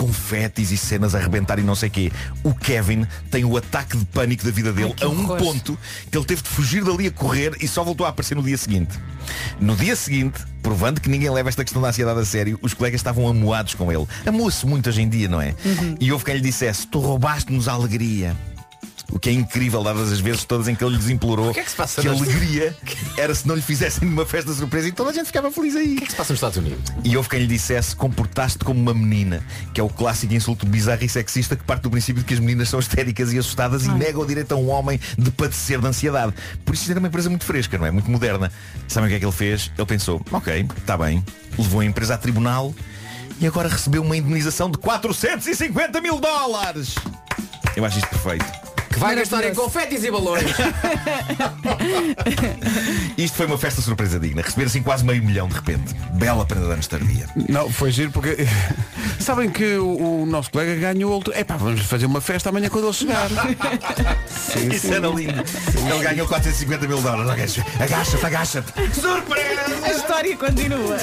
Confetes 0.00 0.70
e 0.70 0.78
cenas 0.78 1.14
a 1.14 1.18
arrebentar 1.18 1.58
e 1.58 1.62
não 1.62 1.74
sei 1.74 1.90
quê. 1.90 2.10
O 2.42 2.54
Kevin 2.54 3.06
tem 3.30 3.44
o 3.44 3.54
ataque 3.54 3.98
de 3.98 4.04
pânico 4.06 4.42
da 4.42 4.50
vida 4.50 4.72
dele 4.72 4.94
que 4.94 5.04
a 5.04 5.08
um 5.08 5.24
horror. 5.24 5.36
ponto 5.36 5.78
que 6.10 6.16
ele 6.16 6.24
teve 6.24 6.40
de 6.40 6.48
fugir 6.48 6.82
dali 6.82 7.06
a 7.06 7.10
correr 7.10 7.52
e 7.60 7.68
só 7.68 7.84
voltou 7.84 8.06
a 8.06 8.08
aparecer 8.08 8.34
no 8.34 8.42
dia 8.42 8.56
seguinte. 8.56 8.98
No 9.60 9.76
dia 9.76 9.94
seguinte, 9.94 10.42
provando 10.62 11.02
que 11.02 11.10
ninguém 11.10 11.28
leva 11.28 11.50
esta 11.50 11.62
questão 11.62 11.82
da 11.82 11.88
ansiedade 11.88 12.18
a 12.18 12.24
sério, 12.24 12.58
os 12.62 12.72
colegas 12.72 12.98
estavam 12.98 13.28
amoados 13.28 13.74
com 13.74 13.92
ele. 13.92 14.06
Amoa-se 14.24 14.66
muito 14.66 14.88
hoje 14.88 15.02
em 15.02 15.08
dia, 15.08 15.28
não 15.28 15.40
é? 15.40 15.54
E 16.00 16.10
houve 16.10 16.24
quem 16.24 16.34
lhe 16.34 16.40
dissesse, 16.40 16.86
tu 16.86 16.98
roubaste-nos 16.98 17.68
a 17.68 17.72
alegria. 17.72 18.34
O 19.12 19.18
que 19.18 19.28
é 19.28 19.32
incrível, 19.32 19.82
dadas 19.82 20.12
as 20.12 20.20
vezes 20.20 20.44
todas 20.44 20.68
em 20.68 20.74
que 20.74 20.84
ele 20.84 20.96
lhes 20.96 21.08
implorou 21.08 21.52
que 21.52 21.60
é 21.60 21.64
que 21.64 21.70
se 21.70 21.76
passa 21.76 22.00
a 22.00 22.04
nas- 22.04 22.20
alegria 22.20 22.76
era 23.18 23.34
se 23.34 23.46
não 23.46 23.54
lhe 23.54 23.62
fizessem 23.62 24.04
nenhuma 24.04 24.24
festa 24.24 24.52
surpresa 24.52 24.88
e 24.88 24.92
toda 24.92 25.10
a 25.10 25.12
gente 25.12 25.26
ficava 25.26 25.50
feliz 25.50 25.74
aí. 25.74 25.94
O 25.94 25.96
que 25.96 26.04
é 26.04 26.06
que 26.06 26.12
se 26.12 26.16
passa 26.16 26.32
nos 26.32 26.38
Estados 26.38 26.56
Unidos? 26.58 26.92
E 27.04 27.16
houve 27.16 27.28
quem 27.28 27.40
lhe 27.40 27.46
dissesse 27.46 27.94
comportaste 27.96 28.58
como 28.64 28.80
uma 28.80 28.94
menina, 28.94 29.44
que 29.74 29.80
é 29.80 29.84
o 29.84 29.88
clássico 29.88 30.32
insulto 30.32 30.64
bizarro 30.64 31.02
e 31.04 31.08
sexista 31.08 31.56
que 31.56 31.64
parte 31.64 31.82
do 31.82 31.90
princípio 31.90 32.22
de 32.22 32.26
que 32.28 32.34
as 32.34 32.40
meninas 32.40 32.68
são 32.68 32.78
histéricas 32.78 33.32
e 33.32 33.38
assustadas 33.38 33.84
e 33.84 33.90
nega 33.90 34.18
o 34.18 34.24
direito 34.24 34.52
a 34.52 34.56
um 34.56 34.70
homem 34.70 35.00
de 35.18 35.30
padecer 35.30 35.80
de 35.80 35.86
ansiedade. 35.86 36.32
Por 36.64 36.74
isso 36.74 36.82
isto 36.84 36.90
era 36.92 37.00
uma 37.00 37.08
empresa 37.08 37.28
muito 37.28 37.44
fresca, 37.44 37.76
não 37.76 37.86
é? 37.86 37.90
Muito 37.90 38.10
moderna. 38.10 38.50
Sabem 38.86 39.08
o 39.08 39.10
que 39.10 39.16
é 39.16 39.18
que 39.18 39.24
ele 39.24 39.32
fez? 39.32 39.70
Ele 39.76 39.86
pensou, 39.86 40.20
ok, 40.30 40.66
está 40.78 40.96
bem. 40.96 41.24
Levou 41.58 41.80
a 41.80 41.84
empresa 41.84 42.14
a 42.14 42.18
tribunal 42.18 42.72
e 43.40 43.46
agora 43.46 43.68
recebeu 43.68 44.02
uma 44.02 44.16
indenização 44.16 44.70
de 44.70 44.78
450 44.78 46.00
mil 46.00 46.20
dólares. 46.20 46.94
Eu 47.76 47.84
acho 47.84 47.98
isto 47.98 48.08
perfeito. 48.08 48.69
Que 48.90 48.98
vai 48.98 49.14
gastar 49.14 49.44
em 49.44 49.54
confetes 49.54 50.02
e 50.04 50.10
balões. 50.10 50.44
Isto 53.16 53.36
foi 53.36 53.46
uma 53.46 53.56
festa 53.58 53.80
surpresa 53.80 54.18
digna. 54.18 54.42
Receber 54.42 54.64
assim 54.66 54.82
quase 54.82 55.04
meio 55.04 55.22
milhão 55.22 55.48
de 55.48 55.54
repente. 55.54 55.94
Bela 56.14 56.44
prenda 56.44 56.66
de 56.66 56.72
anos 56.72 56.86
tardia. 56.86 57.26
Não, 57.48 57.70
foi 57.70 57.92
giro 57.92 58.10
porque 58.10 58.36
sabem 59.20 59.48
que 59.48 59.76
o, 59.76 60.22
o 60.22 60.26
nosso 60.26 60.50
colega 60.50 60.74
ganhou 60.92 61.12
outro. 61.12 61.32
Epá, 61.36 61.56
vamos 61.56 61.82
fazer 61.82 62.06
uma 62.06 62.20
festa 62.20 62.48
amanhã 62.48 62.68
quando 62.68 62.86
ele 62.86 62.92
chegar. 62.92 63.28
Sim, 64.28 64.68
Isso 64.72 64.88
sim. 64.88 64.94
era 64.94 65.06
lindo. 65.06 65.44
Ele 65.92 66.02
ganhou 66.02 66.26
450 66.26 66.88
mil 66.88 67.00
dólares. 67.00 67.56
Ok, 67.56 67.64
Agacha-te, 67.78 68.26
agacha-te. 68.26 69.00
Surpresa! 69.00 69.60
A 69.84 69.92
história 69.92 70.36
continua. 70.36 70.96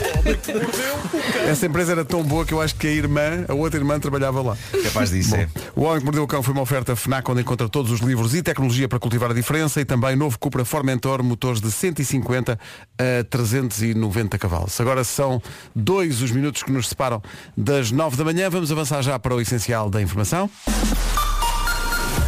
Essa 1.50 1.66
empresa 1.66 1.94
era 1.94 2.04
tão 2.04 2.24
boa 2.24 2.46
que 2.46 2.54
eu 2.54 2.62
acho 2.62 2.76
que 2.76 2.88
a 2.88 2.92
irmã, 2.92 3.46
a 3.48 3.54
outra 3.54 3.80
irmã, 3.80 4.00
trabalhava 4.00 4.42
lá. 4.42 4.58
Capaz 4.84 5.12
disso, 5.12 5.36
é. 5.36 5.48
O 5.76 5.84
Homem 5.84 6.00
que 6.00 6.06
Mordeu 6.06 6.24
o 6.24 6.28
Cão 6.28 6.44
foi 6.44 6.54
uma 6.54 6.62
oferta 6.64 6.96
FNAC 6.96 7.30
onde 7.32 7.42
encontra 7.42 7.70
todos 7.78 7.92
os 7.92 8.00
livros 8.00 8.34
e 8.34 8.42
tecnologia 8.42 8.88
para 8.88 8.98
cultivar 8.98 9.30
a 9.30 9.36
diferença 9.36 9.80
e 9.80 9.86
também 9.86 10.16
novo 10.16 10.40
Cupra 10.40 10.66
Formentor, 10.66 11.22
motores 11.22 11.62
de 11.62 11.72
150 11.72 12.54
a 12.98 13.24
390 13.30 14.36
cavalos. 14.40 14.82
Agora 14.82 15.04
são 15.04 15.40
dois 15.76 16.24
os 16.24 16.32
minutos 16.32 16.64
que 16.64 16.72
nos 16.72 16.90
separam 16.90 17.22
das 17.56 17.92
9 17.92 18.18
da 18.18 18.24
manhã. 18.24 18.50
Vamos 18.50 18.72
avançar 18.72 19.04
já 19.04 19.20
para 19.20 19.36
o 19.36 19.40
essencial 19.40 19.92
da 19.92 20.02
informação. 20.02 20.50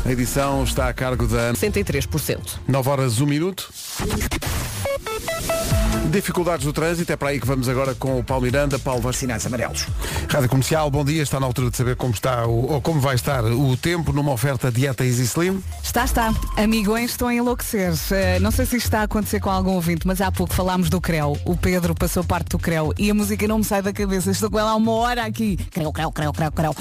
A 0.05 0.11
edição 0.11 0.63
está 0.63 0.87
a 0.87 0.93
cargo 0.93 1.27
da 1.27 1.51
63%. 1.51 2.59
9 2.67 2.87
horas 2.87 3.19
1 3.19 3.25
minuto. 3.25 3.73
Dificuldades 6.07 6.65
do 6.65 6.73
trânsito, 6.73 7.11
é 7.11 7.15
para 7.15 7.29
aí 7.29 7.39
que 7.39 7.45
vamos 7.45 7.69
agora 7.69 7.93
com 7.93 8.17
o 8.17 8.23
Paulo 8.23 8.43
Miranda. 8.45 8.79
Paulo. 8.79 9.13
Sinais 9.13 9.45
amarelos. 9.45 9.85
Rádio 10.27 10.49
Comercial, 10.49 10.89
bom 10.89 11.05
dia. 11.05 11.21
Está 11.21 11.39
na 11.39 11.45
altura 11.45 11.69
de 11.69 11.77
saber 11.77 11.95
como 11.95 12.13
está 12.13 12.47
o, 12.47 12.71
ou 12.73 12.81
como 12.81 12.99
vai 12.99 13.13
estar 13.13 13.43
o 13.45 13.77
tempo 13.77 14.11
numa 14.11 14.31
oferta 14.31 14.71
dieta 14.71 15.05
Easy 15.05 15.23
Slim. 15.23 15.61
Está, 15.83 16.05
está. 16.05 16.33
Amigões 16.57 17.11
estão 17.11 17.27
a 17.27 17.33
enlouquecer. 17.35 17.93
Eh, 18.11 18.39
não 18.39 18.49
sei 18.49 18.65
se 18.65 18.77
isto 18.77 18.85
está 18.85 19.01
a 19.01 19.03
acontecer 19.03 19.39
com 19.39 19.51
algum 19.51 19.71
ouvinte, 19.73 20.07
mas 20.07 20.19
há 20.19 20.31
pouco 20.31 20.51
falámos 20.53 20.89
do 20.89 20.99
Creu. 20.99 21.37
O 21.45 21.55
Pedro 21.55 21.93
passou 21.93 22.23
parte 22.23 22.49
do 22.49 22.59
Creu 22.59 22.91
e 22.97 23.11
a 23.11 23.13
música 23.13 23.47
não 23.47 23.59
me 23.59 23.63
sai 23.63 23.81
da 23.83 23.93
cabeça. 23.93 24.31
Estou 24.31 24.49
com 24.49 24.57
ela 24.59 24.71
há 24.71 24.75
uma 24.75 24.91
hora 24.93 25.25
aqui. 25.25 25.57
Creu, 25.71 25.91
creu, 25.93 26.11
creu, 26.11 26.33
creu, 26.33 26.51
creu. 26.51 26.75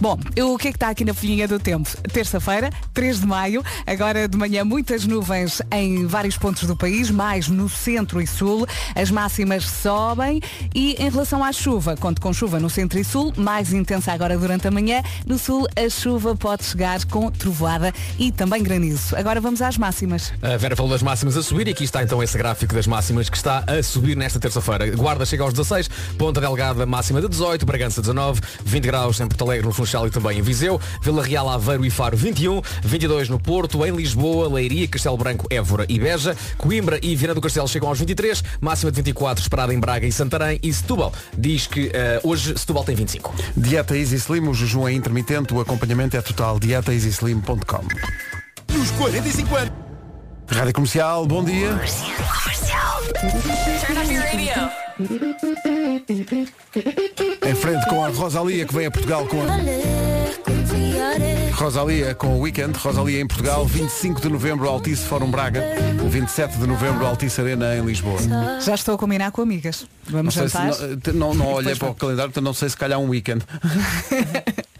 Bom, 0.00 0.18
eu- 0.36 0.52
o 0.52 0.58
que 0.58 0.68
é 0.68 0.72
que 0.72 0.76
está 0.76 0.90
aqui 0.90 1.04
na 1.06 1.14
folhinha 1.14 1.48
do 1.48 1.58
tempo? 1.58 1.88
Terça-feira, 2.12 2.70
3 2.92 3.20
de 3.20 3.26
maio. 3.26 3.64
Agora 3.86 4.28
de 4.28 4.36
manhã 4.36 4.62
muitas 4.64 5.06
nuvens 5.06 5.62
em 5.72 6.06
vários 6.06 6.36
pontos 6.36 6.64
do 6.66 6.76
país, 6.76 7.10
mais 7.10 7.48
no 7.48 7.68
centro 7.68 8.20
e 8.20 8.26
sul. 8.26 8.63
As 8.94 9.10
máximas 9.10 9.64
sobem 9.64 10.40
e 10.74 10.92
em 10.98 11.10
relação 11.10 11.42
à 11.42 11.52
chuva, 11.52 11.96
conto 11.96 12.20
com 12.20 12.32
chuva 12.32 12.58
no 12.58 12.70
centro 12.70 12.98
e 12.98 13.04
sul, 13.04 13.32
mais 13.36 13.72
intensa 13.72 14.12
agora 14.12 14.36
durante 14.38 14.66
a 14.68 14.70
manhã. 14.70 15.02
No 15.26 15.38
sul 15.38 15.66
a 15.76 15.88
chuva 15.88 16.36
pode 16.36 16.64
chegar 16.64 17.04
com 17.06 17.30
trovoada 17.30 17.92
e 18.18 18.32
também 18.32 18.62
granizo. 18.62 19.16
Agora 19.16 19.40
vamos 19.40 19.60
às 19.62 19.76
máximas. 19.76 20.32
A 20.42 20.56
Vera 20.56 20.76
falou 20.76 20.90
das 20.90 21.02
máximas 21.02 21.36
a 21.36 21.42
subir 21.42 21.68
e 21.68 21.70
aqui 21.70 21.84
está 21.84 22.02
então 22.02 22.22
esse 22.22 22.36
gráfico 22.36 22.74
das 22.74 22.86
máximas 22.86 23.28
que 23.28 23.36
está 23.36 23.64
a 23.66 23.82
subir 23.82 24.16
nesta 24.16 24.38
terça-feira. 24.38 24.90
Guarda 24.96 25.26
chega 25.26 25.42
aos 25.42 25.52
16, 25.52 25.88
Ponta 26.18 26.40
Delgada 26.40 26.86
máxima 26.86 27.20
de 27.20 27.28
18, 27.28 27.64
Bragança 27.66 28.00
19, 28.00 28.40
20 28.64 28.84
graus 28.84 29.20
em 29.20 29.26
Porto 29.26 29.44
Alegre, 29.44 29.66
no 29.66 29.72
Funchal 29.72 30.06
e 30.06 30.10
também 30.10 30.38
em 30.38 30.42
Viseu, 30.42 30.80
Vila 31.02 31.22
Real, 31.22 31.48
Aveiro 31.48 31.84
e 31.84 31.90
Faro 31.90 32.16
21, 32.16 32.60
22 32.82 33.28
no 33.28 33.38
Porto, 33.38 33.84
em 33.84 33.94
Lisboa, 33.94 34.52
Leiria, 34.52 34.86
Castelo 34.88 35.16
Branco, 35.16 35.46
Évora 35.50 35.86
e 35.88 35.98
Beja, 35.98 36.36
Coimbra 36.56 36.98
e 37.02 37.14
Viana 37.16 37.34
do 37.34 37.40
Castelo 37.40 37.68
chegam 37.68 37.88
aos 37.88 37.98
23, 37.98 38.42
máxima 38.60 38.90
de 38.90 38.96
24 38.96 39.42
esperada 39.42 39.72
em 39.74 39.80
Braga 39.80 40.06
e 40.06 40.12
Santarém 40.12 40.58
e 40.62 40.72
Setúbal 40.72 41.12
diz 41.36 41.66
que 41.66 41.90
eh, 41.92 42.20
hoje 42.22 42.56
Setúbal 42.56 42.84
tem 42.84 42.94
25. 42.94 43.34
Dieta 43.56 43.96
Easy 43.96 44.16
Slim, 44.16 44.48
o 44.48 44.54
jejum 44.54 44.86
é 44.88 44.92
intermitente, 44.92 45.52
o 45.54 45.60
acompanhamento 45.60 46.16
é 46.16 46.22
total. 46.22 46.58
dietaeasyslim.com 46.58 47.84
Nos 48.72 48.90
45 48.92 49.56
anos. 49.56 49.72
Rádio 50.48 50.72
Comercial, 50.74 51.26
bom 51.26 51.42
dia. 51.42 51.80
Turn 53.86 53.98
on 53.98 54.12
your 54.12 54.22
radio. 54.22 55.83
Em 56.08 57.54
frente 57.54 57.86
com 57.88 58.04
a 58.04 58.08
Rosalia 58.08 58.66
que 58.66 58.74
vem 58.74 58.86
a 58.86 58.90
Portugal 58.90 59.26
com 59.26 59.42
a 59.42 59.46
Rosalia 61.54 62.14
com 62.14 62.38
o 62.38 62.40
Weekend. 62.40 62.76
Rosalia 62.78 63.20
em 63.20 63.26
Portugal, 63.26 63.64
25 63.64 64.20
de 64.20 64.28
novembro, 64.28 64.68
Altice 64.68 65.04
Fórum 65.04 65.30
Braga. 65.30 65.62
27 66.08 66.58
de 66.58 66.66
novembro, 66.66 67.06
Altice 67.06 67.40
Arena 67.40 67.76
em 67.76 67.84
Lisboa. 67.84 68.18
Já 68.60 68.74
estou 68.74 68.96
a 68.96 68.98
combinar 68.98 69.30
com 69.30 69.40
amigas. 69.42 69.86
Não, 70.06 70.18
Vamos 70.18 70.34
sei 70.34 70.48
se, 70.48 70.54
jantar. 70.56 71.14
não, 71.14 71.32
não, 71.32 71.34
não 71.34 71.52
olhei 71.52 71.74
para 71.76 71.88
o 71.90 71.94
calendário, 71.94 72.30
portanto 72.32 72.44
não 72.44 72.54
sei 72.54 72.68
se 72.68 72.76
calhar 72.76 72.98
um 72.98 73.08
weekend. 73.08 73.44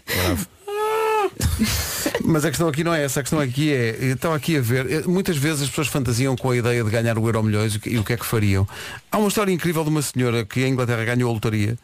Mas 2.27 2.43
a 2.45 2.49
questão 2.49 2.67
aqui 2.67 2.83
não 2.83 2.93
é 2.93 3.03
essa, 3.03 3.19
a 3.19 3.23
questão 3.23 3.39
aqui 3.39 3.71
é, 3.71 3.97
estava 4.05 4.35
aqui 4.35 4.57
a 4.57 4.61
ver, 4.61 4.91
eh, 4.91 5.03
muitas 5.05 5.37
vezes 5.37 5.63
as 5.63 5.69
pessoas 5.69 5.87
fantasiam 5.87 6.35
com 6.35 6.49
a 6.49 6.57
ideia 6.57 6.83
de 6.83 6.89
ganhar 6.89 7.17
o 7.17 7.25
Euro 7.27 7.43
Milhões 7.43 7.79
e 7.85 7.97
o 7.97 8.03
que- 8.03 8.13
é 8.13 8.17
que 8.17 8.25
fariam. 8.25 8.67
Há 9.11 9.17
uma 9.17 9.27
história 9.27 9.51
incrível 9.51 9.83
de 9.83 9.89
uma 9.89 10.01
senhora 10.01 10.43
que 10.43 10.61
em 10.65 10.71
Inglaterra 10.71 11.03
ganhou 11.05 11.29
a 11.29 11.33
lotaria, 11.33 11.77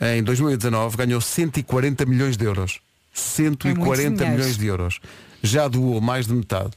em 0.00 0.22
2019 0.22 0.96
ganhou 0.96 1.20
140 1.20 2.04
milhões 2.04 2.36
de 2.36 2.44
euros. 2.44 2.80
140 3.14 4.10
dinheiro. 4.10 4.30
milhões 4.36 4.58
de 4.58 4.66
euros. 4.66 5.00
Já 5.42 5.68
doou 5.68 6.00
mais 6.00 6.26
de 6.26 6.34
metade. 6.34 6.70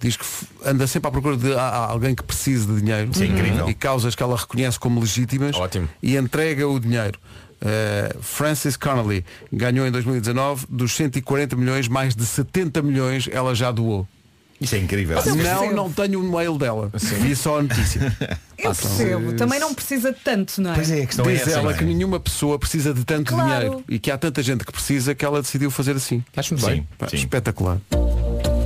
Diz 0.00 0.16
que 0.16 0.24
anda 0.64 0.86
sempre 0.86 1.08
à 1.08 1.10
procura 1.12 1.36
de 1.36 1.52
alguém 1.54 2.14
que 2.14 2.22
precise 2.24 2.66
de 2.66 2.80
dinheiro 2.80 3.10
é 3.20 3.24
incrível. 3.24 3.68
e 3.68 3.74
causas 3.74 4.14
que 4.16 4.22
ela 4.22 4.36
reconhece 4.36 4.78
como 4.78 4.98
legítimas 4.98 5.54
Ótimo. 5.54 5.88
e 6.02 6.16
entrega 6.16 6.66
o 6.66 6.80
dinheiro. 6.80 7.18
Uh, 7.62 8.20
Francis 8.20 8.76
Connolly 8.76 9.24
ganhou 9.52 9.86
em 9.86 9.90
2019 9.92 10.66
dos 10.68 10.92
140 10.96 11.54
milhões, 11.54 11.86
mais 11.86 12.14
de 12.16 12.26
70 12.26 12.82
milhões 12.82 13.28
ela 13.30 13.54
já 13.54 13.70
doou. 13.70 14.06
Isso 14.60 14.74
é 14.76 14.78
incrível. 14.78 15.18
eu 15.18 15.34
Não, 15.34 15.42
percebo. 15.44 15.74
não 15.74 15.92
tenho 15.92 16.20
o 16.20 16.32
mail 16.32 16.56
dela. 16.58 16.90
Vi 16.94 17.34
só 17.34 17.58
a 17.58 17.62
notícia. 17.62 18.16
Eu 18.56 18.72
percebo. 18.72 19.32
Também 19.32 19.58
não 19.58 19.74
precisa 19.74 20.12
de 20.12 20.20
tanto, 20.20 20.60
não 20.62 20.70
é? 20.70 20.74
Pois 20.76 20.88
é, 20.88 21.02
a 21.02 21.06
questão 21.06 21.24
é 21.28 21.32
Diz 21.32 21.42
essa. 21.48 21.58
ela 21.58 21.72
é? 21.72 21.74
que 21.76 21.82
nenhuma 21.84 22.20
pessoa 22.20 22.56
precisa 22.60 22.94
de 22.94 23.04
tanto 23.04 23.32
Claro. 23.34 23.48
dinheiro 23.50 23.84
e 23.88 23.98
que 23.98 24.08
há 24.08 24.16
tanta 24.16 24.40
gente 24.40 24.64
que 24.64 24.70
precisa 24.70 25.16
que 25.16 25.24
ela 25.24 25.42
decidiu 25.42 25.68
fazer 25.68 25.96
assim. 25.96 26.22
Acho-me 26.36 26.60
Sim, 26.60 26.66
bem. 26.66 26.88
Pá, 26.96 27.08
sim. 27.08 27.16
Espetacular. 27.16 27.78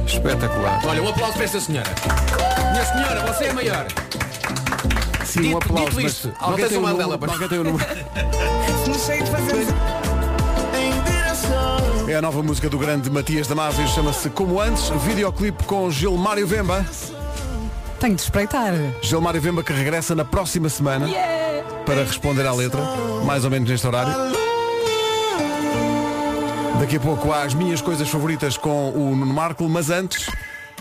Espetacular. 0.07 0.85
Olha, 0.85 1.03
um 1.03 1.09
aplauso 1.09 1.33
para 1.35 1.45
esta 1.45 1.61
senhora. 1.61 1.89
Minha 2.73 2.85
senhora, 2.85 3.33
você 3.33 3.45
é 3.45 3.53
maior. 3.55 3.87
Sim, 5.37 5.43
Dito- 5.43 5.55
um 5.55 5.59
aplauso. 5.59 5.85
dito 5.91 6.03
mas 6.03 6.13
isto, 6.13 6.33
alguém 6.39 6.49
não 6.51 6.57
tens 6.57 6.69
tem 6.69 6.79
o 6.79 6.81
número- 6.83 7.33
alguém 7.33 7.49
tem 7.49 7.59
o 7.59 7.65
número. 7.65 7.87
Não 8.87 8.95
sei 8.95 9.21
de 9.23 9.31
fazer. 9.31 9.67
É 12.09 12.15
a 12.15 12.23
nova 12.23 12.41
música 12.43 12.69
do 12.71 12.79
grande 12.79 13.11
Matias 13.11 13.49
Damasio, 13.49 13.87
chama-se 13.89 14.31
Como 14.31 14.61
Antes, 14.61 14.89
videoclipe 15.05 15.65
com 15.65 15.91
Gilmário 15.91 16.47
Vemba. 16.47 16.87
Tenho 17.99 18.15
de 18.15 18.23
espreitar. 18.23 18.73
Gilmário 19.03 19.41
Vemba 19.41 19.63
que 19.65 19.73
regressa 19.73 20.15
na 20.15 20.25
próxima 20.25 20.69
semana 20.69 21.09
para 21.85 22.05
responder 22.05 22.47
à 22.47 22.53
letra, 22.53 22.81
mais 23.25 23.45
ou 23.45 23.51
menos 23.51 23.69
neste 23.69 23.87
horário. 23.87 24.13
Daqui 26.79 26.97
a 26.97 27.01
pouco 27.01 27.33
há 27.33 27.43
as 27.43 27.55
minhas 27.55 27.81
coisas 27.81 28.09
favoritas 28.09 28.57
com 28.57 28.91
o 28.91 29.17
Nuno 29.17 29.35
Marco, 29.35 29.69
mas 29.69 29.91
antes, 29.91 30.27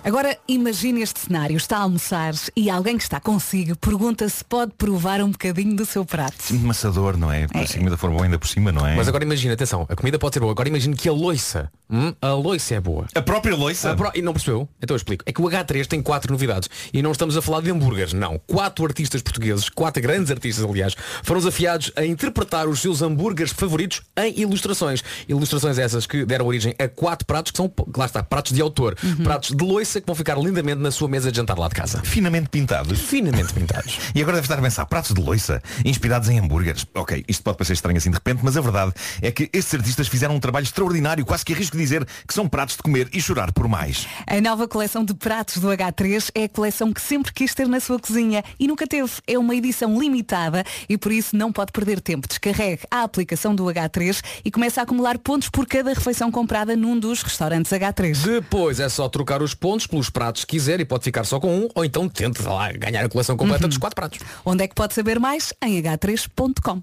Agora 0.06 0.38
imagine 0.48 1.02
este 1.02 1.20
cenário. 1.20 1.58
Está 1.58 1.78
a 1.78 1.82
almoçar 1.82 2.34
e 2.56 2.70
alguém 2.70 2.96
que 2.96 3.04
está 3.04 3.20
consigo 3.20 3.76
pergunta 3.76 4.30
se 4.30 4.46
pode 4.46 4.72
provar 4.78 5.20
um 5.20 5.32
bocadinho 5.32 5.76
do 5.76 5.84
seu 5.84 6.06
prato. 6.06 6.36
Muito 6.52 6.64
maçador, 6.68 7.18
não 7.18 7.32
é? 7.32 7.48
Se 7.66 7.74
a 7.76 7.78
comida 7.80 7.98
for 7.98 8.12
boa 8.12 8.24
ainda 8.24 8.38
por 8.38 8.48
cima, 8.48 8.72
não 8.72 8.86
é? 8.86 8.96
Mas 8.96 9.08
agora 9.08 9.24
imagina, 9.24 9.56
atenção, 9.56 9.84
a 9.90 9.96
comida 9.96 10.20
pode 10.20 10.36
ser 10.36 10.42
boa. 10.42 10.52
Agora 10.52 10.70
imagina 10.70 10.96
que 10.96 11.10
a 11.10 11.12
loiça, 11.12 11.72
hum, 11.90 12.14
a 12.22 12.34
loiça 12.34 12.76
é 12.76 12.80
boa. 12.80 13.08
A 13.16 13.22
própria 13.22 13.56
loiça? 13.56 13.92
A 13.92 13.96
pro- 13.96 14.12
E 14.14 14.22
não 14.22 14.32
percebeu? 14.34 14.70
Então 14.80 14.94
eu 14.94 14.98
explico. 14.98 15.24
É 15.26 15.34
que 15.34 15.42
o 15.42 15.46
H3 15.46 15.88
tem 15.88 16.04
quatro 16.04 16.32
novidades. 16.32 16.70
E 16.94 17.02
não 17.02 17.12
estamos 17.12 17.36
a 17.36 17.42
falar 17.42 17.62
de 17.62 17.72
hambúrgueres, 17.72 18.14
não. 18.14 18.40
Quatro 18.46 18.86
artistas 18.86 19.24
portugueses, 19.24 19.70
quatro 19.70 20.04
grandes 20.04 20.30
artistas, 20.30 20.64
aliás, 20.64 20.96
foram 21.24 21.40
desafiados 21.42 21.92
a 21.96 22.06
interpretar 22.06 22.68
os 22.70 22.80
seus 22.80 23.02
hambúrgueres 23.02 23.52
favoritos 23.52 24.04
em 24.18 24.40
ilustrações. 24.42 25.04
Ilustrações 25.28 25.80
essas 25.80 26.06
que 26.06 26.24
deram 26.26 26.46
origem 26.46 26.76
a 26.78 26.88
quatro 26.88 27.26
pratos 27.26 27.52
que 27.52 27.58
são, 27.58 27.72
lá 27.98 28.06
está, 28.06 28.22
pratos 28.22 28.52
de 28.52 28.62
autor. 28.62 28.96
Pratos 29.24 29.50
de 29.50 29.64
loiça 29.66 29.95
que 30.00 30.08
vão 30.08 30.16
ficar 30.16 30.38
lindamente 30.38 30.82
na 30.82 30.92
sua 30.92 31.08
mesa 31.08 31.32
de 31.32 31.38
jantar 31.38 31.58
lá 31.58 31.68
de 31.68 31.76
casa. 31.76 32.02
Finamente 32.04 32.50
pintados. 32.50 33.00
Finamente 33.00 33.54
pintados. 33.54 34.00
E 34.16 34.22
agora 34.22 34.38
deve 34.38 34.46
estar 34.46 34.58
a 34.58 34.62
pensar, 34.62 34.86
pratos 34.86 35.14
de 35.14 35.22
loiça, 35.22 35.62
inspirados 35.84 36.30
em 36.30 36.40
hambúrgueres. 36.40 36.86
Ok, 36.94 37.26
isto 37.28 37.44
pode 37.44 37.58
parecer 37.58 37.74
estranho 37.74 37.98
assim 37.98 38.10
de 38.10 38.16
repente, 38.16 38.40
mas 38.44 38.56
a 38.56 38.62
verdade 38.62 38.94
é 39.22 39.30
que 39.30 39.50
estes 39.52 39.74
artistas 39.74 40.08
fizeram 40.08 40.36
um 40.36 40.40
trabalho 40.40 40.64
extraordinário, 40.64 41.26
quase 41.26 41.44
que 41.44 41.54
arrisco 41.54 41.78
dizer 41.78 42.06
que 42.26 42.34
são 42.34 42.48
pratos 42.48 42.78
de 42.78 42.84
comer 42.84 43.10
e 43.12 43.22
chorar 43.22 43.52
por 43.52 43.68
mais. 43.68 44.08
A 44.26 44.40
nova 44.40 44.68
coleção 44.68 45.04
de 45.04 45.14
pratos 45.14 45.58
do 45.58 45.68
H3 45.68 46.32
é 46.34 46.46
a 46.46 46.50
coleção 46.50 46.94
que 46.94 47.02
sempre 47.02 47.34
quis 47.34 47.54
ter 47.54 47.68
na 47.68 47.80
sua 47.80 48.00
cozinha 48.00 48.44
e 48.60 48.68
nunca 48.68 48.88
teve. 48.88 49.12
É 49.28 49.38
uma 49.38 49.56
edição 49.56 50.00
limitada 50.00 50.64
e 50.88 50.98
por 50.98 51.12
isso 51.12 51.36
não 51.36 51.52
pode 51.52 51.72
perder 51.72 52.00
tempo. 52.00 52.28
Descarregue 52.28 52.84
a 52.90 53.04
aplicação 53.04 53.54
do 53.54 53.66
H3 53.66 54.22
e 54.44 54.52
comece 54.52 54.80
a 54.80 54.84
acumular 54.84 55.18
pontos 55.18 55.50
por 55.50 55.66
cada 55.66 55.94
refeição 55.94 56.32
comprada 56.32 56.76
num 56.76 56.98
dos 56.98 57.22
restaurantes 57.22 57.72
H3. 57.72 58.24
Depois 58.24 58.80
é 58.80 58.88
só 58.88 59.10
trocar 59.10 59.42
os 59.42 59.54
pontos 59.54 59.85
pelos 59.88 60.10
pratos 60.10 60.46
que 60.46 60.56
quiser 60.56 60.80
e 60.80 60.86
pode 60.86 61.04
ficar 61.04 61.24
só 61.24 61.40
com 61.40 61.56
um, 61.56 61.68
ou 61.76 61.86
então 61.86 62.08
tente 62.10 62.42
lá 62.42 62.72
ganhar 62.72 63.04
a 63.04 63.10
coleção 63.10 63.38
completa 63.38 63.68
dos 63.68 63.78
quatro 63.78 63.96
pratos. 63.96 64.20
Onde 64.46 64.64
é 64.64 64.68
que 64.68 64.76
pode 64.76 64.94
saber 64.94 65.20
mais? 65.20 65.54
Em 65.64 65.82
h3.com. 65.82 66.82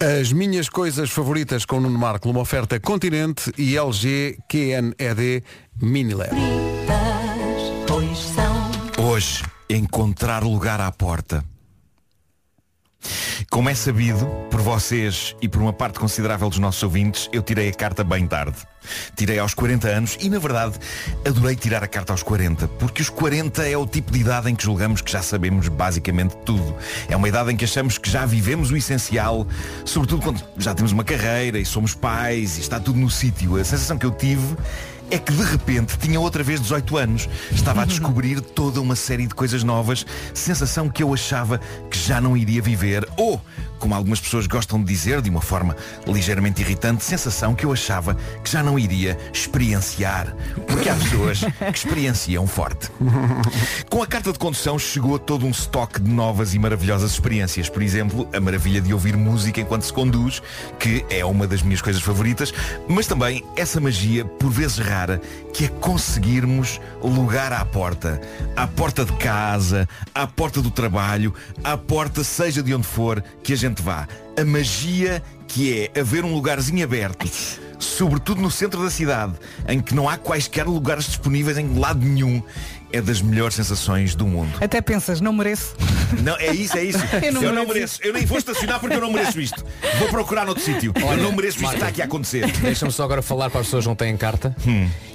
As 0.00 0.32
minhas 0.32 0.68
coisas 0.68 1.10
favoritas 1.10 1.64
com 1.64 1.78
Nuno 1.78 1.98
Marco, 1.98 2.30
uma 2.30 2.40
oferta 2.40 2.80
Continente 2.80 3.52
e 3.58 3.76
LG 3.76 4.38
QNED 4.48 5.44
Minilab. 5.80 6.34
Pois 7.86 8.18
são. 8.18 9.04
Hoje, 9.04 9.42
encontrar 9.68 10.42
lugar 10.42 10.80
à 10.80 10.90
porta. 10.90 11.44
Como 13.50 13.68
é 13.68 13.74
sabido, 13.74 14.26
por 14.50 14.60
vocês 14.60 15.34
e 15.40 15.48
por 15.48 15.60
uma 15.60 15.72
parte 15.72 15.98
considerável 15.98 16.48
dos 16.48 16.58
nossos 16.58 16.82
ouvintes, 16.82 17.28
eu 17.32 17.42
tirei 17.42 17.68
a 17.68 17.72
carta 17.72 18.04
bem 18.04 18.26
tarde. 18.26 18.56
Tirei 19.14 19.38
aos 19.38 19.54
40 19.54 19.88
anos 19.88 20.16
e, 20.20 20.28
na 20.28 20.38
verdade, 20.38 20.78
adorei 21.26 21.56
tirar 21.56 21.82
a 21.82 21.86
carta 21.86 22.12
aos 22.12 22.22
40, 22.22 22.68
porque 22.68 23.02
os 23.02 23.10
40 23.10 23.68
é 23.68 23.76
o 23.76 23.86
tipo 23.86 24.12
de 24.12 24.20
idade 24.20 24.50
em 24.50 24.54
que 24.54 24.64
julgamos 24.64 25.00
que 25.00 25.10
já 25.10 25.22
sabemos 25.22 25.68
basicamente 25.68 26.36
tudo. 26.44 26.74
É 27.08 27.16
uma 27.16 27.28
idade 27.28 27.52
em 27.52 27.56
que 27.56 27.64
achamos 27.64 27.98
que 27.98 28.10
já 28.10 28.24
vivemos 28.24 28.70
o 28.70 28.76
essencial, 28.76 29.46
sobretudo 29.84 30.22
quando 30.22 30.42
já 30.58 30.74
temos 30.74 30.92
uma 30.92 31.04
carreira 31.04 31.58
e 31.58 31.64
somos 31.64 31.94
pais 31.94 32.56
e 32.58 32.60
está 32.60 32.80
tudo 32.80 32.98
no 32.98 33.10
sítio. 33.10 33.56
A 33.56 33.64
sensação 33.64 33.98
que 33.98 34.06
eu 34.06 34.12
tive 34.12 34.56
é 35.10 35.18
que 35.18 35.32
de 35.32 35.42
repente 35.42 35.98
tinha 35.98 36.20
outra 36.20 36.42
vez 36.42 36.60
18 36.60 36.96
anos. 36.96 37.28
Estava 37.50 37.82
a 37.82 37.84
descobrir 37.84 38.40
toda 38.40 38.80
uma 38.80 38.94
série 38.94 39.26
de 39.26 39.34
coisas 39.34 39.64
novas, 39.64 40.06
sensação 40.32 40.88
que 40.88 41.02
eu 41.02 41.12
achava 41.12 41.60
que 41.90 41.98
já 41.98 42.20
não 42.20 42.36
iria 42.36 42.62
viver. 42.62 43.06
Ou, 43.16 43.40
como 43.80 43.94
algumas 43.94 44.20
pessoas 44.20 44.46
gostam 44.46 44.78
de 44.78 44.84
dizer, 44.84 45.20
de 45.20 45.30
uma 45.30 45.40
forma 45.40 45.74
ligeiramente 46.06 46.60
irritante, 46.60 47.02
sensação 47.02 47.54
que 47.54 47.64
eu 47.64 47.72
achava 47.72 48.16
que 48.44 48.50
já 48.50 48.62
não 48.62 48.78
iria 48.78 49.18
experienciar. 49.32 50.36
Porque 50.66 50.88
há 50.88 50.94
pessoas 50.94 51.40
que 51.40 51.76
experienciam 51.76 52.46
forte. 52.46 52.90
Com 53.88 54.02
a 54.02 54.06
carta 54.06 54.32
de 54.32 54.38
condução 54.38 54.78
chegou 54.78 55.18
todo 55.18 55.46
um 55.46 55.50
estoque 55.50 56.00
de 56.00 56.10
novas 56.10 56.54
e 56.54 56.58
maravilhosas 56.58 57.12
experiências. 57.12 57.68
Por 57.68 57.82
exemplo, 57.82 58.28
a 58.32 58.38
maravilha 58.40 58.80
de 58.80 58.92
ouvir 58.92 59.16
música 59.16 59.60
enquanto 59.60 59.82
se 59.82 59.92
conduz, 59.92 60.42
que 60.78 61.04
é 61.08 61.24
uma 61.24 61.46
das 61.46 61.62
minhas 61.62 61.80
coisas 61.80 62.02
favoritas, 62.02 62.52
mas 62.86 63.06
também 63.06 63.42
essa 63.56 63.80
magia, 63.80 64.24
por 64.24 64.50
vezes 64.50 64.78
rara, 64.78 65.20
que 65.54 65.64
é 65.64 65.68
conseguirmos 65.68 66.80
lugar 67.02 67.52
à 67.52 67.64
porta. 67.64 68.20
À 68.54 68.66
porta 68.66 69.04
de 69.04 69.12
casa, 69.14 69.88
à 70.14 70.26
porta 70.26 70.60
do 70.60 70.70
trabalho, 70.70 71.34
à 71.64 71.76
porta 71.76 72.22
seja 72.22 72.62
de 72.62 72.74
onde 72.74 72.86
for 72.86 73.22
que 73.42 73.52
a 73.54 73.56
gente 73.56 73.69
vá. 73.78 74.08
A 74.36 74.44
magia 74.44 75.22
que 75.46 75.90
é 75.94 76.00
haver 76.00 76.24
um 76.24 76.32
lugarzinho 76.32 76.84
aberto 76.84 77.26
sobretudo 77.80 78.40
no 78.40 78.50
centro 78.50 78.82
da 78.82 78.90
cidade, 78.90 79.32
em 79.66 79.80
que 79.80 79.94
não 79.94 80.08
há 80.08 80.16
quaisquer 80.16 80.66
lugares 80.66 81.06
disponíveis 81.06 81.56
em 81.56 81.78
lado 81.78 82.00
nenhum, 82.00 82.42
é 82.92 83.00
das 83.00 83.20
melhores 83.22 83.54
sensações 83.54 84.14
do 84.14 84.26
mundo. 84.26 84.50
Até 84.60 84.80
pensas, 84.80 85.20
não 85.20 85.32
mereço. 85.32 85.74
Não, 86.22 86.36
é 86.36 86.52
isso, 86.52 86.76
é 86.76 86.84
isso. 86.84 86.98
Eu 87.22 87.32
não 87.32 87.42
eu 87.42 87.52
não 87.52 87.66
mereço. 87.66 87.74
mereço. 87.74 88.00
Eu 88.02 88.12
nem 88.12 88.26
vou 88.26 88.38
estacionar 88.38 88.80
porque 88.80 88.96
eu 88.96 89.00
não 89.00 89.12
mereço 89.12 89.40
isto. 89.40 89.64
Vou 89.98 90.08
procurar 90.08 90.44
noutro 90.44 90.64
sítio. 90.64 90.92
eu 90.96 91.16
não 91.18 91.32
mereço 91.32 91.58
isto 91.58 91.68
que 91.68 91.74
está 91.74 91.86
aqui 91.88 92.02
a 92.02 92.04
acontecer. 92.06 92.50
Deixa-me 92.58 92.90
só 92.92 93.04
agora 93.04 93.22
falar 93.22 93.48
para 93.50 93.60
as 93.60 93.66
pessoas 93.66 93.84
que 93.84 93.88
não 93.88 93.94
têm 93.94 94.16
carta. 94.16 94.54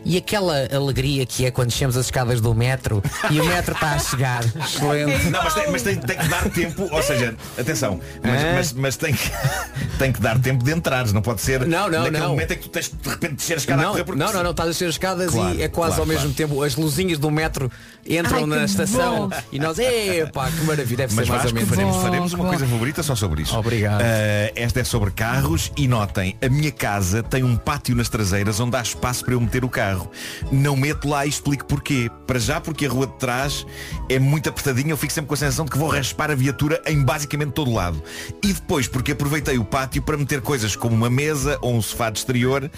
E 0.05 0.17
aquela 0.17 0.67
alegria 0.73 1.25
que 1.25 1.45
é 1.45 1.51
quando 1.51 1.71
chegamos 1.71 1.97
as 1.97 2.05
escadas 2.05 2.39
do 2.39 2.53
metro 2.53 3.03
e 3.31 3.41
o 3.41 3.45
metro 3.45 3.73
está 3.73 3.93
a 3.93 3.99
chegar. 3.99 4.43
Excelente. 4.55 5.25
Não, 5.29 5.43
mas, 5.43 5.53
tem, 5.53 5.71
mas 5.71 5.81
tem- 5.81 5.95
tem 5.97 6.17
que 6.17 6.27
dar 6.27 6.49
tempo, 6.49 6.87
ou 6.91 7.01
seja, 7.03 7.35
atenção, 7.59 7.99
mas, 8.23 8.41
Hã? 8.43 8.53
mas- 8.55 8.73
mas 8.73 8.95
tem, 8.97 9.13
que, 9.13 9.31
tem 9.97 10.11
que 10.11 10.21
dar 10.21 10.39
tempo 10.39 10.63
de 10.63 10.71
entrares, 10.71 11.11
não 11.11 11.21
pode 11.23 11.41
ser 11.41 11.65
Não, 11.65 11.89
não, 11.89 12.03
naquele 12.03 12.19
não. 12.19 12.29
momento 12.29 12.51
em 12.53 12.57
que 12.57 12.63
tu 12.63 12.69
tens 12.69 12.89
de 12.91 13.09
repente 13.09 13.33
descer 13.35 13.53
a 13.53 13.57
escada 13.57 13.81
a 13.81 13.85
Não, 13.85 13.91
correr 13.91 14.03
porque 14.03 14.19
não, 14.19 14.31
não, 14.31 14.43
não, 14.43 14.51
estás 14.51 14.69
a 14.69 14.71
descer 14.71 14.85
as 14.87 14.93
escadas 14.93 15.31
Claro, 15.31 15.55
e 15.57 15.61
é 15.63 15.67
quase 15.67 15.95
claro, 15.95 16.01
ao 16.03 16.07
mesmo 16.07 16.21
claro. 16.21 16.35
tempo 16.35 16.63
as 16.63 16.75
luzinhas 16.75 17.17
do 17.17 17.31
metro 17.31 17.64
entram 18.07 18.39
Ai, 18.39 18.45
na 18.45 18.63
estação 18.65 19.29
bom. 19.29 19.35
e 19.51 19.59
nós, 19.59 19.77
epá, 19.79 20.49
que 20.51 20.63
maravilha, 20.63 20.97
deve 21.07 21.15
Mas 21.15 21.25
ser 21.25 21.31
mais 21.31 21.43
Vasco, 21.43 21.47
ou 21.47 21.53
menos. 21.53 21.69
faremos, 21.69 21.95
Bom, 21.95 22.01
faremos 22.01 22.33
uma 22.33 22.43
bom. 22.43 22.49
coisa 22.49 22.67
favorita 22.67 23.03
só 23.03 23.15
sobre 23.15 23.41
isso. 23.43 23.57
Obrigado. 23.57 24.01
Ah, 24.01 24.51
esta 24.55 24.79
é 24.79 24.83
sobre 24.83 25.11
carros 25.11 25.71
e 25.77 25.87
notem, 25.87 26.37
a 26.41 26.49
minha 26.49 26.71
casa 26.71 27.23
tem 27.23 27.43
um 27.43 27.55
pátio 27.55 27.95
nas 27.95 28.09
traseiras 28.09 28.59
onde 28.59 28.75
há 28.75 28.81
espaço 28.81 29.23
para 29.25 29.33
eu 29.33 29.41
meter 29.41 29.63
o 29.65 29.69
carro. 29.69 30.09
Não 30.51 30.75
meto 30.75 31.07
lá 31.07 31.25
e 31.25 31.29
explico 31.29 31.65
porquê. 31.65 32.09
Para 32.27 32.39
já 32.39 32.59
porque 32.61 32.85
a 32.85 32.89
rua 32.89 33.07
de 33.07 33.13
trás 33.17 33.65
é 34.09 34.19
muito 34.19 34.49
apertadinha, 34.49 34.91
eu 34.91 34.97
fico 34.97 35.13
sempre 35.13 35.27
com 35.27 35.33
a 35.33 35.37
sensação 35.37 35.65
de 35.65 35.71
que 35.71 35.77
vou 35.77 35.89
raspar 35.89 36.31
a 36.31 36.35
viatura 36.35 36.81
em 36.85 37.01
basicamente 37.03 37.51
todo 37.51 37.71
lado. 37.71 38.01
E 38.43 38.53
depois 38.53 38.87
porque 38.87 39.11
aproveitei 39.11 39.57
o 39.57 39.65
pátio 39.65 40.01
para 40.01 40.17
meter 40.17 40.41
coisas 40.41 40.75
como 40.75 40.95
uma 40.95 41.09
mesa 41.09 41.57
ou 41.61 41.73
um 41.75 41.81
sofá 41.81 42.09
de 42.09 42.19
exterior 42.19 42.69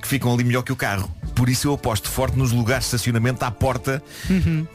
que 0.00 0.08
ficam 0.08 0.32
ali 0.32 0.44
melhor 0.44 0.62
que 0.62 0.72
o 0.72 0.76
carro. 0.76 1.10
Por 1.34 1.48
isso 1.48 1.68
eu 1.68 1.74
aposto 1.74 2.08
forte 2.08 2.36
nos 2.38 2.50
lugares 2.52 2.84
de 2.84 2.86
estacionamento 2.96 3.44
à 3.44 3.50
porta 3.50 4.02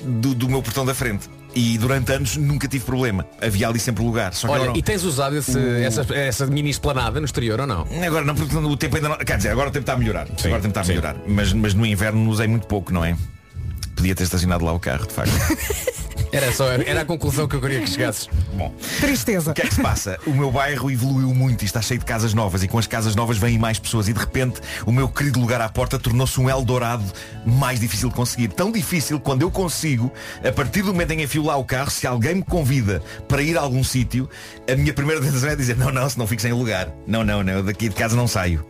do, 0.03 0.33
do 0.35 0.49
meu 0.49 0.61
portão 0.61 0.85
da 0.85 0.93
frente. 0.93 1.29
E 1.53 1.77
durante 1.77 2.09
anos 2.13 2.37
nunca 2.37 2.65
tive 2.67 2.85
problema. 2.85 3.25
Havia 3.41 3.67
ali 3.67 3.77
sempre 3.77 4.03
lugar. 4.03 4.33
Só 4.33 4.47
que 4.47 4.53
Olha, 4.53 4.63
agora- 4.63 4.79
e 4.79 4.81
tens 4.81 5.03
usado 5.03 5.35
esse- 5.37 5.59
essa, 5.83 6.05
essa 6.15 6.45
mini 6.47 6.69
esplanada 6.69 7.19
no 7.19 7.25
exterior 7.25 7.59
ou 7.59 7.67
não? 7.67 7.85
Agora 8.05 8.23
não, 8.23 8.33
porque 8.35 8.55
o 8.55 8.77
tempo 8.77 8.95
ainda 8.95 9.09
não. 9.09 9.17
Quer 9.17 9.35
dizer, 9.37 9.49
agora 9.49 9.67
o 9.67 9.71
tempo 9.71 9.83
está 9.83 9.93
a 9.93 9.97
melhorar. 9.97 10.27
Sim, 10.37 10.47
agora 10.47 10.59
o 10.59 10.61
tempo 10.61 10.67
está 10.69 10.81
a 10.81 10.85
melhorar. 10.85 11.15
Mas, 11.27 11.51
mas 11.51 11.73
no 11.73 11.85
inverno 11.85 12.29
usei 12.29 12.47
muito 12.47 12.67
pouco, 12.67 12.93
não 12.93 13.03
é? 13.03 13.17
Podia 14.01 14.15
ter 14.15 14.23
estacionado 14.23 14.65
lá 14.65 14.73
o 14.73 14.79
carro, 14.79 15.05
de 15.05 15.13
facto. 15.13 15.31
Era 16.33 16.49
só 16.53 16.65
era 16.71 17.01
a 17.01 17.05
conclusão 17.05 17.45
que 17.45 17.57
eu 17.57 17.59
queria 17.59 17.81
que 17.81 17.89
chegasses. 17.89 18.29
Bom, 18.53 18.73
Tristeza. 19.01 19.51
o 19.51 19.53
que 19.53 19.63
é 19.63 19.65
que 19.65 19.75
se 19.75 19.81
passa? 19.81 20.17
O 20.25 20.29
meu 20.31 20.49
bairro 20.49 20.89
evoluiu 20.89 21.35
muito 21.35 21.63
e 21.63 21.65
está 21.65 21.81
cheio 21.81 21.99
de 21.99 22.05
casas 22.05 22.33
novas 22.33 22.63
e 22.63 22.69
com 22.69 22.77
as 22.79 22.87
casas 22.87 23.17
novas 23.17 23.37
vêm 23.37 23.59
mais 23.59 23.77
pessoas 23.77 24.07
e 24.07 24.13
de 24.13 24.19
repente 24.19 24.61
o 24.85 24.93
meu 24.93 25.09
querido 25.09 25.41
lugar 25.41 25.59
à 25.59 25.67
porta 25.67 25.99
tornou-se 25.99 26.39
um 26.39 26.49
Eldorado 26.49 27.03
mais 27.45 27.81
difícil 27.81 28.07
de 28.07 28.15
conseguir. 28.15 28.47
Tão 28.47 28.71
difícil 28.71 29.19
quando 29.19 29.41
eu 29.41 29.51
consigo, 29.51 30.09
a 30.41 30.53
partir 30.53 30.83
do 30.83 30.93
momento 30.93 31.11
em 31.11 31.17
que 31.17 31.23
enfio 31.23 31.43
lá 31.43 31.57
o 31.57 31.65
carro, 31.65 31.91
se 31.91 32.07
alguém 32.07 32.35
me 32.35 32.43
convida 32.43 33.03
para 33.27 33.41
ir 33.41 33.57
a 33.57 33.61
algum 33.61 33.83
sítio, 33.83 34.29
a 34.71 34.75
minha 34.77 34.93
primeira 34.93 35.19
tentação 35.19 35.49
é 35.49 35.55
dizer 35.57 35.75
não, 35.75 35.91
não, 35.91 36.09
se 36.09 36.17
não 36.17 36.25
fico 36.25 36.41
sem 36.41 36.53
lugar. 36.53 36.87
Não, 37.05 37.25
não, 37.25 37.43
não, 37.43 37.61
daqui 37.61 37.89
de 37.89 37.95
casa 37.95 38.15
não 38.15 38.25
saio. 38.25 38.65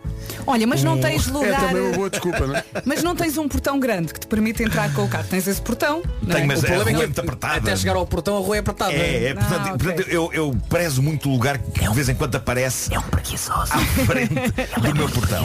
Olha, 0.48 0.66
mas 0.66 0.84
não 0.84 0.98
tens 1.00 1.28
É 1.28 1.32
lugar. 1.32 1.60
também 1.60 1.84
uma 1.84 1.92
boa 1.92 2.10
desculpa, 2.10 2.40
não 2.48 2.56
é? 2.56 2.64
Mas 2.86 3.04
não 3.04 3.16
tens 3.16 3.38
um 3.38 3.48
portão 3.48 3.80
grande 3.80 4.14
que 4.14 4.20
te 4.20 4.28
permite 4.28 4.64
entrar 4.64 4.92
com 4.94 5.04
o 5.04 5.08
carro. 5.08 5.21
Tens 5.24 5.48
esse 5.48 5.62
portão. 5.62 6.02
não 6.22 6.32
é? 6.32 6.36
Tenho, 6.36 6.48
mas 6.48 6.60
O 6.60 6.66
problema 6.66 6.90
é 6.90 6.94
é 6.94 6.98
muito 6.98 7.14
que 7.14 7.20
apertada. 7.20 7.58
até 7.58 7.76
chegar 7.76 7.96
ao 7.96 8.06
portão 8.06 8.38
a 8.38 8.40
rua 8.40 8.56
é 8.56 8.60
apertada. 8.60 8.92
É, 8.94 9.26
é, 9.30 9.34
portanto, 9.34 9.62
Ah, 9.68 9.78
portanto, 9.78 10.02
eu, 10.10 10.30
eu 10.34 10.58
prezo 10.70 11.02
muito 11.02 11.30
o 11.30 11.32
lugar 11.32 11.58
que 11.58 11.82
de 11.88 11.94
vez 11.94 12.10
em 12.10 12.16
quando 12.16 12.36
aparece 12.36 12.94
É 12.94 13.00
um 13.00 13.04
preguiçoso. 13.04 13.72
à 13.74 13.78
frente 14.06 14.34
do 14.82 14.96
meu 14.96 15.10
portão. 15.10 15.44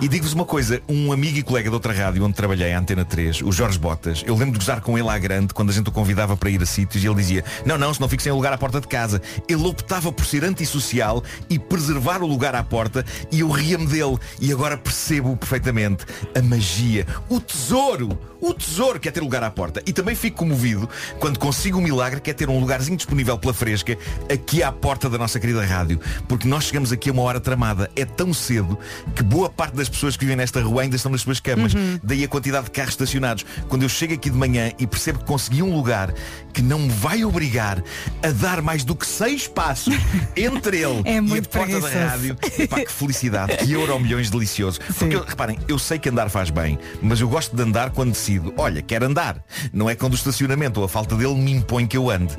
E 0.00 0.08
digo-vos 0.08 0.32
uma 0.32 0.44
coisa, 0.44 0.80
um 0.88 1.12
amigo 1.12 1.38
e 1.38 1.42
colega 1.42 1.68
de 1.68 1.74
outra 1.74 1.92
rádio 1.92 2.24
onde 2.24 2.34
trabalhei, 2.34 2.72
a 2.72 2.78
Antena 2.78 3.04
3, 3.04 3.42
o 3.42 3.52
Jorge 3.52 3.78
Botas, 3.78 4.22
eu 4.26 4.34
lembro 4.34 4.52
de 4.52 4.58
gozar 4.58 4.80
com 4.80 4.98
ele 4.98 5.08
à 5.08 5.18
grande 5.18 5.52
quando 5.54 5.70
a 5.70 5.72
gente 5.72 5.88
o 5.88 5.92
convidava 5.92 6.36
para 6.36 6.50
ir 6.50 6.62
a 6.62 6.66
sítios 6.66 7.02
e 7.02 7.06
ele 7.06 7.16
dizia, 7.16 7.44
não, 7.64 7.76
não, 7.78 7.92
se 7.94 8.00
não 8.00 8.08
fico 8.08 8.22
sem 8.22 8.32
lugar 8.32 8.52
à 8.52 8.58
porta 8.58 8.80
de 8.80 8.88
casa. 8.88 9.20
Ele 9.48 9.66
optava 9.66 10.10
por 10.12 10.24
ser 10.26 10.44
antissocial 10.44 11.22
e 11.48 11.58
preservar 11.58 12.22
o 12.22 12.26
lugar 12.26 12.54
à 12.54 12.62
porta 12.62 13.04
e 13.30 13.40
eu 13.40 13.50
ria-me 13.50 13.86
dele. 13.86 14.18
E 14.40 14.52
agora 14.52 14.76
percebo 14.76 15.36
perfeitamente 15.36 16.04
a 16.36 16.42
magia, 16.42 17.06
o 17.28 17.40
tesouro, 17.40 18.18
o 18.40 18.52
tesouro 18.54 18.98
que 19.00 19.08
é 19.08 19.12
ter 19.14 19.20
lugar 19.20 19.42
à 19.42 19.50
porta. 19.50 19.82
E 19.86 19.92
também 19.92 20.14
fico 20.14 20.38
comovido 20.38 20.88
quando 21.18 21.38
consigo 21.38 21.78
o 21.78 21.82
milagre 21.82 22.20
que 22.20 22.30
é 22.30 22.34
ter 22.34 22.48
um 22.50 22.58
lugarzinho 22.58 22.96
disponível 22.96 23.38
pela 23.38 23.54
fresca 23.54 23.96
aqui 24.32 24.62
à 24.62 24.70
porta 24.72 25.08
da 25.08 25.16
nossa 25.16 25.38
querida 25.40 25.64
rádio. 25.64 26.00
Porque 26.28 26.46
nós 26.48 26.64
chegamos 26.64 26.92
aqui 26.92 27.08
a 27.10 27.12
uma 27.12 27.22
hora 27.22 27.40
tramada. 27.40 27.90
É 27.96 28.04
tão 28.04 28.34
cedo 28.34 28.78
que 29.14 29.22
boa 29.22 29.48
parte 29.48 29.74
das 29.76 29.88
pessoas 29.88 30.16
que 30.16 30.24
vivem 30.24 30.36
nesta 30.36 30.60
rua 30.60 30.82
ainda 30.82 30.96
estão 30.96 31.10
nas 31.12 31.22
suas 31.22 31.40
camas. 31.40 31.72
Daí 32.02 32.24
a 32.24 32.28
quantidade 32.28 32.64
de 32.66 32.70
carros 32.72 32.92
estacionados. 32.94 33.44
Quando 33.68 33.82
eu 33.82 33.88
chego 33.88 34.14
aqui 34.14 34.28
de 34.30 34.36
manhã 34.36 34.70
e 34.78 34.86
percebo 34.86 35.20
que 35.20 35.24
consegui 35.24 35.62
um 35.62 35.74
lugar 35.74 36.12
que 36.52 36.60
não 36.62 36.78
me 36.80 36.88
vai 36.90 37.24
obrigar 37.24 37.82
a 38.22 38.30
dar 38.30 38.60
mais 38.62 38.84
do 38.84 38.94
que 38.94 39.06
seis 39.06 39.46
passos 39.48 39.94
entre 40.36 40.78
ele 40.78 41.02
É 41.04 41.14
e 41.14 41.38
a 41.38 41.42
porta 41.42 41.80
da 41.80 41.88
rádio. 42.08 42.36
Epá, 42.58 42.80
que 42.80 42.92
felicidade, 42.92 43.56
que 43.58 43.72
euro 43.72 43.98
milhões 43.98 44.30
delicioso. 44.30 44.80
Porque, 44.98 45.14
eu- 45.16 45.24
reparem, 45.24 45.58
eu 45.68 45.78
sei 45.78 45.98
que 45.98 46.08
andar 46.08 46.28
faz 46.28 46.50
bem, 46.50 46.78
mas 47.02 47.20
eu 47.20 47.28
gosto 47.28 47.54
de 47.54 47.62
andar 47.62 47.90
quando 47.90 48.12
decido, 48.12 48.52
olha, 48.56 48.82
quero 48.82 49.03
andar. 49.04 49.42
Não 49.72 49.88
é 49.88 49.94
quando 49.94 50.12
o 50.12 50.16
estacionamento 50.16 50.80
ou 50.80 50.86
a 50.86 50.88
falta 50.88 51.14
dele 51.16 51.34
me 51.34 51.52
impõe 51.52 51.86
que 51.86 51.96
eu 51.96 52.10
ande. 52.10 52.34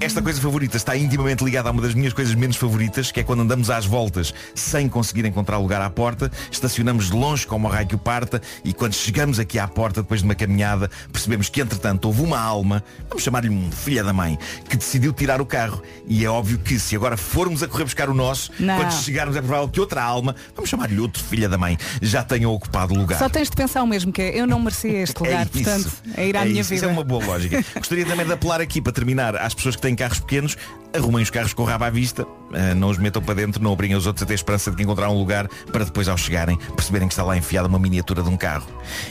Esta 0.00 0.22
coisa 0.22 0.40
favorita 0.40 0.76
está 0.76 0.96
intimamente 0.96 1.44
ligada 1.44 1.68
a 1.68 1.72
uma 1.72 1.82
das 1.82 1.94
minhas 1.94 2.12
coisas 2.12 2.34
menos 2.34 2.56
favoritas, 2.56 3.10
que 3.10 3.20
é 3.20 3.22
quando 3.22 3.42
andamos 3.42 3.70
às 3.70 3.84
voltas 3.86 4.32
sem 4.54 4.88
conseguir 4.88 5.24
encontrar 5.24 5.58
lugar 5.58 5.80
à 5.82 5.90
porta, 5.90 6.30
estacionamos 6.50 7.06
de 7.10 7.12
longe 7.16 7.46
como 7.46 7.66
o 7.68 7.70
raio 7.70 7.86
que 7.86 7.94
o 7.94 7.98
parta 7.98 8.40
e 8.64 8.72
quando 8.72 8.94
chegamos 8.94 9.38
aqui 9.38 9.58
à 9.58 9.66
porta, 9.68 10.02
depois 10.02 10.20
de 10.20 10.24
uma 10.26 10.34
caminhada, 10.34 10.90
percebemos 11.12 11.48
que 11.48 11.60
entretanto 11.60 12.06
houve 12.06 12.22
uma 12.22 12.38
alma, 12.38 12.82
vamos 13.08 13.22
chamar-lhe 13.22 13.48
um 13.50 13.70
filho 13.70 14.04
da 14.04 14.12
mãe, 14.12 14.38
que 14.68 14.76
decidiu 14.76 15.12
tirar 15.12 15.40
o 15.40 15.46
carro. 15.46 15.82
E 16.06 16.24
é 16.24 16.28
óbvio 16.28 16.58
que 16.58 16.78
se 16.78 16.94
agora 16.96 17.16
formos 17.16 17.62
a 17.62 17.68
correr 17.68 17.84
buscar 17.84 18.08
o 18.08 18.14
nosso, 18.14 18.50
Não. 18.58 18.76
quando 18.76 18.92
chegarmos 18.92 19.36
é 19.36 19.40
provável 19.42 19.68
que 19.68 19.80
outra 19.80 20.02
alma, 20.02 20.34
vamos 20.54 20.70
chamar-lhe 20.70 20.98
outro 21.00 21.22
filho 21.22 21.48
da 21.48 21.58
mãe, 21.58 21.78
já 22.00 22.22
tenha 22.22 22.48
ocupado 22.48 22.94
o 22.94 22.96
lugar. 22.98 23.18
Só 23.18 23.28
tens 23.28 23.48
de 23.50 23.56
pensar 23.56 23.82
o 23.82 23.86
mesmo, 23.86 24.12
que 24.12 24.22
é 24.22 24.38
eu 24.38 24.46
não 24.46 24.60
merecia 24.60 25.02
este 25.02 25.18
lugar, 25.22 25.42
É 25.42 25.44
portanto, 25.44 25.90
é 26.16 26.26
ir 26.26 26.36
à 26.36 26.42
É 26.42 26.44
minha 26.44 26.60
isso, 26.60 26.70
vida. 26.70 26.76
Isso 26.76 26.84
é 26.84 26.88
uma 26.88 27.04
boa 27.04 27.24
lógica. 27.24 27.64
Gostaria 27.76 28.04
também 28.04 28.26
de 28.26 28.32
apelar 28.32 28.60
aqui 28.60 28.80
para 28.80 28.92
terminar 28.92 29.36
às 29.36 29.54
pessoas 29.54 29.76
que 29.76 29.82
têm 29.82 29.94
carros 29.94 30.20
pequenos, 30.20 30.56
arrumem 30.92 31.22
os 31.22 31.30
carros 31.30 31.52
com 31.52 31.62
o 31.62 31.66
rabo 31.66 31.84
à 31.84 31.90
vista, 31.90 32.26
ah, 32.52 32.74
não 32.74 32.88
os 32.88 32.98
metam 32.98 33.22
para 33.22 33.34
dentro, 33.34 33.62
não 33.62 33.72
obriguem 33.72 33.96
os 33.96 34.06
outros 34.06 34.22
a 34.22 34.26
ter 34.26 34.34
esperança 34.34 34.70
de 34.70 34.76
que 34.76 34.82
encontraram 34.82 35.14
um 35.14 35.18
lugar 35.18 35.48
para 35.72 35.84
depois 35.84 36.08
ao 36.08 36.16
chegarem 36.16 36.56
perceberem 36.74 37.08
que 37.08 37.14
está 37.14 37.22
lá 37.22 37.36
enfiada 37.36 37.68
uma 37.68 37.78
miniatura 37.78 38.22
de 38.22 38.28
um 38.28 38.36
carro. 38.36 38.66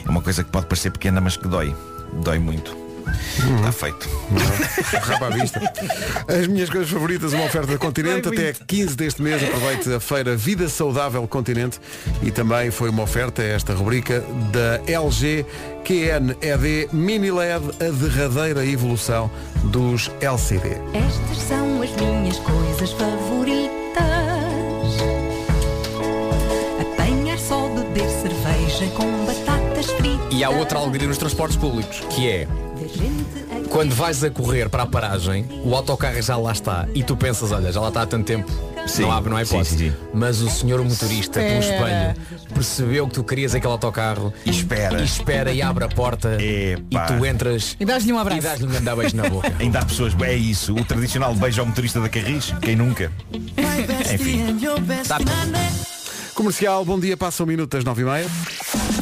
É 0.05 0.09
uma 0.09 0.21
coisa 0.21 0.43
que 0.43 0.51
pode 0.51 0.67
parecer 0.67 0.91
pequena, 0.91 1.19
mas 1.21 1.37
que 1.37 1.47
dói. 1.47 1.75
Dói 2.23 2.39
muito. 2.39 2.82
Está 3.55 3.71
feito. 3.71 4.09
À 5.21 5.29
vista. 5.29 5.61
As 6.27 6.47
minhas 6.47 6.69
coisas 6.69 6.89
favoritas, 6.89 7.33
uma 7.33 7.45
oferta 7.45 7.71
da 7.71 7.77
Continente. 7.77 8.27
Até 8.27 8.53
15 8.53 8.95
deste 8.95 9.21
mês 9.21 9.43
aproveite 9.43 9.93
a 9.93 9.99
feira 9.99 10.35
Vida 10.35 10.67
Saudável 10.69 11.27
Continente. 11.27 11.79
E 12.21 12.31
também 12.31 12.71
foi 12.71 12.89
uma 12.89 13.03
oferta, 13.03 13.41
esta 13.41 13.73
rubrica, 13.73 14.23
da 14.51 14.81
LG 14.91 15.45
QNED 15.83 16.89
Mini 16.91 17.31
LED, 17.31 17.65
a 17.79 17.91
derradeira 17.91 18.65
evolução 18.65 19.29
dos 19.65 20.09
LCD. 20.21 20.77
Estas 20.93 21.37
são 21.37 21.81
as 21.81 21.91
minhas 21.91 22.37
coisas 22.39 22.91
favoritas. 22.91 23.73
Apanhar 26.81 27.37
só 27.37 27.67
beber 27.69 28.09
cerveja 28.09 28.87
com 28.95 29.25
batatas 29.25 29.91
fritas. 29.91 30.27
E 30.31 30.43
há 30.43 30.49
outra 30.49 30.79
alegria 30.79 31.07
nos 31.07 31.17
transportes 31.17 31.57
públicos, 31.57 32.01
que 32.09 32.29
é 32.29 32.47
quando 33.69 33.93
vais 33.95 34.23
a 34.23 34.29
correr 34.29 34.69
para 34.69 34.83
a 34.83 34.85
paragem, 34.85 35.45
o 35.63 35.75
autocarro 35.75 36.21
já 36.21 36.37
lá 36.37 36.51
está 36.51 36.87
e 36.93 37.03
tu 37.03 37.15
pensas, 37.17 37.51
olha, 37.51 37.71
já 37.71 37.81
lá 37.81 37.87
está 37.87 38.03
há 38.03 38.05
tanto 38.05 38.25
tempo, 38.25 38.51
Sim, 38.85 39.03
não 39.03 39.11
há, 39.11 39.21
não 39.21 39.37
sim, 39.37 39.43
hipótese. 39.43 39.93
Mas 40.13 40.41
o 40.41 40.49
senhor 40.49 40.83
motorista, 40.83 41.41
Espera. 41.41 42.13
espelho, 42.15 42.47
percebeu 42.53 43.07
que 43.07 43.13
tu 43.13 43.23
querias 43.23 43.55
aquele 43.55 43.71
autocarro 43.71 44.33
E 44.45 44.49
espera. 44.51 44.99
e 44.99 45.03
espera 45.05 45.51
e 45.53 45.61
abre 45.61 45.85
a 45.85 45.87
porta 45.87 46.37
e 46.41 46.73
Epá. 46.91 47.05
tu 47.07 47.25
entras 47.25 47.75
E 47.79 47.85
dás-lhe 47.85 48.11
um 48.13 48.17
e 48.17 48.19
abraço. 48.19 48.41
dás-lhe 48.41 48.65
um 48.67 48.69
grande 48.69 48.95
beijo 48.95 49.15
na 49.17 49.29
boca. 49.29 49.51
Ainda 49.59 49.79
há 49.79 49.85
pessoas, 49.85 50.13
é 50.21 50.35
isso, 50.35 50.75
o 50.75 50.83
tradicional 50.85 51.33
beijo 51.33 51.61
ao 51.61 51.65
motorista 51.67 51.99
da 51.99 52.09
Carris, 52.09 52.53
quem 52.61 52.75
nunca? 52.75 53.11
Enfim, 54.13 54.57
Tá- 55.07 55.17
Comercial, 56.35 56.83
bom 56.83 56.99
dia, 56.99 57.15
passa 57.15 57.43
um 57.43 57.45
minuto 57.45 57.71
das 57.77 57.83
9h30. 57.85 58.92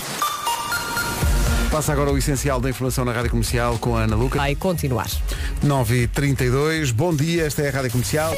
Passa 1.72 1.94
agora 1.94 2.12
o 2.12 2.18
essencial 2.18 2.60
da 2.60 2.70
informação 2.70 3.06
na 3.06 3.14
Rádio 3.14 3.30
Comercial 3.30 3.80
com 3.80 3.96
a 3.96 4.02
Ana 4.02 4.18
Luca. 4.18 4.38
Vai 4.38 4.56
continuar. 4.56 5.08
9h32, 5.64 6.92
bom 6.92 7.16
dia, 7.16 7.46
esta 7.46 7.62
é 7.62 7.70
a 7.70 7.72
Rádio 7.72 7.92
Comercial. 7.92 8.36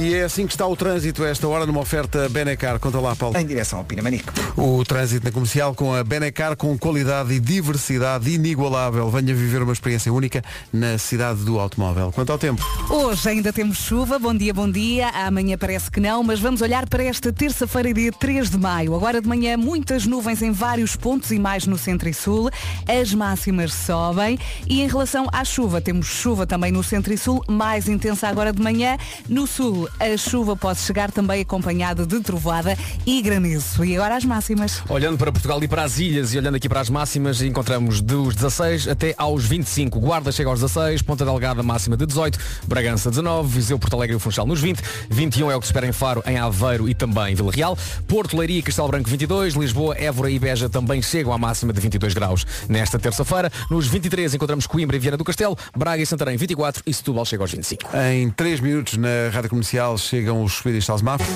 E 0.00 0.14
é 0.14 0.22
assim 0.22 0.46
que 0.46 0.52
está 0.52 0.64
o 0.64 0.76
trânsito 0.76 1.24
a 1.24 1.28
esta 1.28 1.48
hora 1.48 1.66
numa 1.66 1.80
oferta 1.80 2.28
Benecar. 2.28 2.78
Conta 2.78 3.00
lá, 3.00 3.16
Paulo. 3.16 3.36
Em 3.36 3.44
direção 3.44 3.80
ao 3.80 3.84
Pinamanico. 3.84 4.32
O 4.56 4.84
trânsito 4.84 5.24
na 5.24 5.32
comercial 5.32 5.74
com 5.74 5.92
a 5.92 6.04
Benecar 6.04 6.56
com 6.56 6.78
qualidade 6.78 7.32
e 7.34 7.40
diversidade 7.40 8.30
inigualável. 8.30 9.10
Venha 9.10 9.34
viver 9.34 9.60
uma 9.60 9.72
experiência 9.72 10.12
única 10.12 10.40
na 10.72 10.98
cidade 10.98 11.40
do 11.40 11.58
automóvel. 11.58 12.12
Quanto 12.12 12.30
ao 12.30 12.38
tempo? 12.38 12.64
Hoje 12.88 13.28
ainda 13.28 13.52
temos 13.52 13.78
chuva, 13.78 14.20
bom 14.20 14.32
dia, 14.32 14.54
bom 14.54 14.70
dia. 14.70 15.08
Amanhã 15.08 15.58
parece 15.58 15.90
que 15.90 15.98
não, 15.98 16.22
mas 16.22 16.38
vamos 16.38 16.60
olhar 16.60 16.88
para 16.88 17.02
esta 17.02 17.32
terça-feira, 17.32 17.92
dia 17.92 18.12
3 18.12 18.50
de 18.50 18.56
maio. 18.56 18.94
Agora 18.94 19.20
de 19.20 19.26
manhã, 19.26 19.56
muitas 19.56 20.06
nuvens 20.06 20.42
em 20.42 20.52
vários 20.52 20.94
pontos 20.94 21.32
e 21.32 21.40
mais 21.40 21.66
no 21.66 21.76
centro 21.76 22.08
e 22.08 22.14
sul. 22.14 22.50
As 22.86 23.12
máximas 23.12 23.74
sobem. 23.74 24.38
E 24.68 24.80
em 24.80 24.86
relação 24.86 25.26
à 25.32 25.44
chuva, 25.44 25.80
temos 25.80 26.06
chuva 26.06 26.46
também 26.46 26.70
no 26.70 26.84
centro 26.84 27.12
e 27.12 27.18
sul, 27.18 27.42
mais 27.48 27.88
intensa 27.88 28.28
agora 28.28 28.52
de 28.52 28.62
manhã. 28.62 28.96
No 29.28 29.44
sul, 29.44 29.87
a 29.98 30.16
chuva 30.16 30.56
pode 30.56 30.80
chegar 30.80 31.10
também 31.10 31.42
acompanhada 31.42 32.06
de 32.06 32.20
trovoada 32.20 32.76
e 33.06 33.20
granizo. 33.22 33.84
E 33.84 33.96
agora 33.96 34.16
as 34.16 34.24
máximas. 34.24 34.82
Olhando 34.88 35.16
para 35.16 35.32
Portugal 35.32 35.62
e 35.62 35.68
para 35.68 35.82
as 35.82 35.98
ilhas 35.98 36.34
e 36.34 36.38
olhando 36.38 36.56
aqui 36.56 36.68
para 36.68 36.80
as 36.80 36.90
máximas, 36.90 37.42
encontramos 37.42 38.00
dos 38.00 38.34
16 38.34 38.88
até 38.88 39.14
aos 39.16 39.44
25. 39.44 40.00
Guarda 40.00 40.30
chega 40.32 40.50
aos 40.50 40.60
16, 40.60 41.02
Ponta 41.02 41.24
Delgada 41.24 41.62
máxima 41.62 41.96
de 41.96 42.06
18, 42.06 42.38
Bragança 42.66 43.10
19, 43.10 43.48
Viseu, 43.48 43.78
Porto 43.78 43.94
Alegre 43.94 44.16
e 44.16 44.18
Funchal 44.18 44.46
nos 44.46 44.60
20, 44.60 44.82
21 45.08 45.50
é 45.50 45.56
o 45.56 45.60
que 45.60 45.66
se 45.66 45.70
espera 45.70 45.86
em 45.86 45.92
Faro, 45.92 46.22
em 46.26 46.36
Aveiro 46.36 46.88
e 46.88 46.94
também 46.94 47.32
em 47.32 47.34
Vila 47.34 47.52
Real, 47.52 47.76
Porto 48.06 48.36
Leiria 48.36 48.58
e 48.58 48.62
Castelo 48.62 48.88
Branco 48.88 49.08
22, 49.08 49.54
Lisboa, 49.54 49.96
Évora 49.98 50.30
e 50.30 50.38
Beja 50.38 50.68
também 50.68 51.00
chegam 51.00 51.32
à 51.32 51.38
máxima 51.38 51.72
de 51.72 51.80
22 51.80 52.14
graus. 52.14 52.46
Nesta 52.68 52.98
terça-feira, 52.98 53.50
nos 53.70 53.86
23 53.86 54.34
encontramos 54.34 54.66
Coimbra 54.66 54.96
e 54.96 54.98
Viana 54.98 55.16
do 55.16 55.24
Castelo, 55.24 55.56
Braga 55.76 56.02
e 56.02 56.06
Santarém 56.06 56.36
24 56.36 56.82
e 56.86 56.92
Setúbal 56.92 57.24
chega 57.24 57.42
aos 57.42 57.50
25. 57.50 57.90
Em 58.12 58.30
3 58.30 58.60
minutos 58.60 58.96
na 58.96 59.30
Rádio 59.32 59.50
Comercial 59.50 59.67
chegam 59.98 60.42
os 60.42 60.54
Swedish 60.54 60.88
House 60.88 61.02
Mafia. 61.02 61.26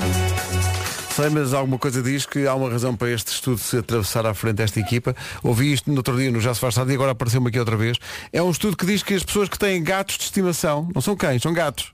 Sei, 1.15 1.29
mas 1.29 1.53
alguma 1.53 1.79
coisa 1.79 2.03
diz 2.03 2.25
que 2.25 2.47
há 2.47 2.55
uma 2.55 2.71
razão 2.71 2.97
para 2.97 3.11
este 3.11 3.29
estudo 3.33 3.59
se 3.59 3.77
atravessar 3.77 4.25
à 4.25 4.33
frente 4.33 4.57
desta 4.57 4.81
equipa. 4.81 5.15
Ouvi 5.43 5.71
isto 5.73 5.91
no 5.91 5.99
outro 5.99 6.17
dia 6.17 6.31
no 6.31 6.41
Já 6.41 6.55
se 6.55 6.61
faz 6.61 6.75
tarde 6.75 6.93
e 6.93 6.95
agora 6.95 7.11
apareceu-me 7.11 7.49
aqui 7.49 7.59
outra 7.59 7.77
vez. 7.77 7.99
É 8.33 8.43
um 8.43 8.51
estudo 8.51 8.77
que 8.77 8.87
diz 8.87 9.03
que 9.03 9.13
as 9.13 9.23
pessoas 9.23 9.49
que 9.51 9.59
têm 9.59 9.83
gatos 9.83 10.17
de 10.17 10.25
estimação, 10.25 10.89
não 10.95 11.03
são 11.03 11.15
cães, 11.15 11.43
são 11.43 11.53
gatos, 11.53 11.93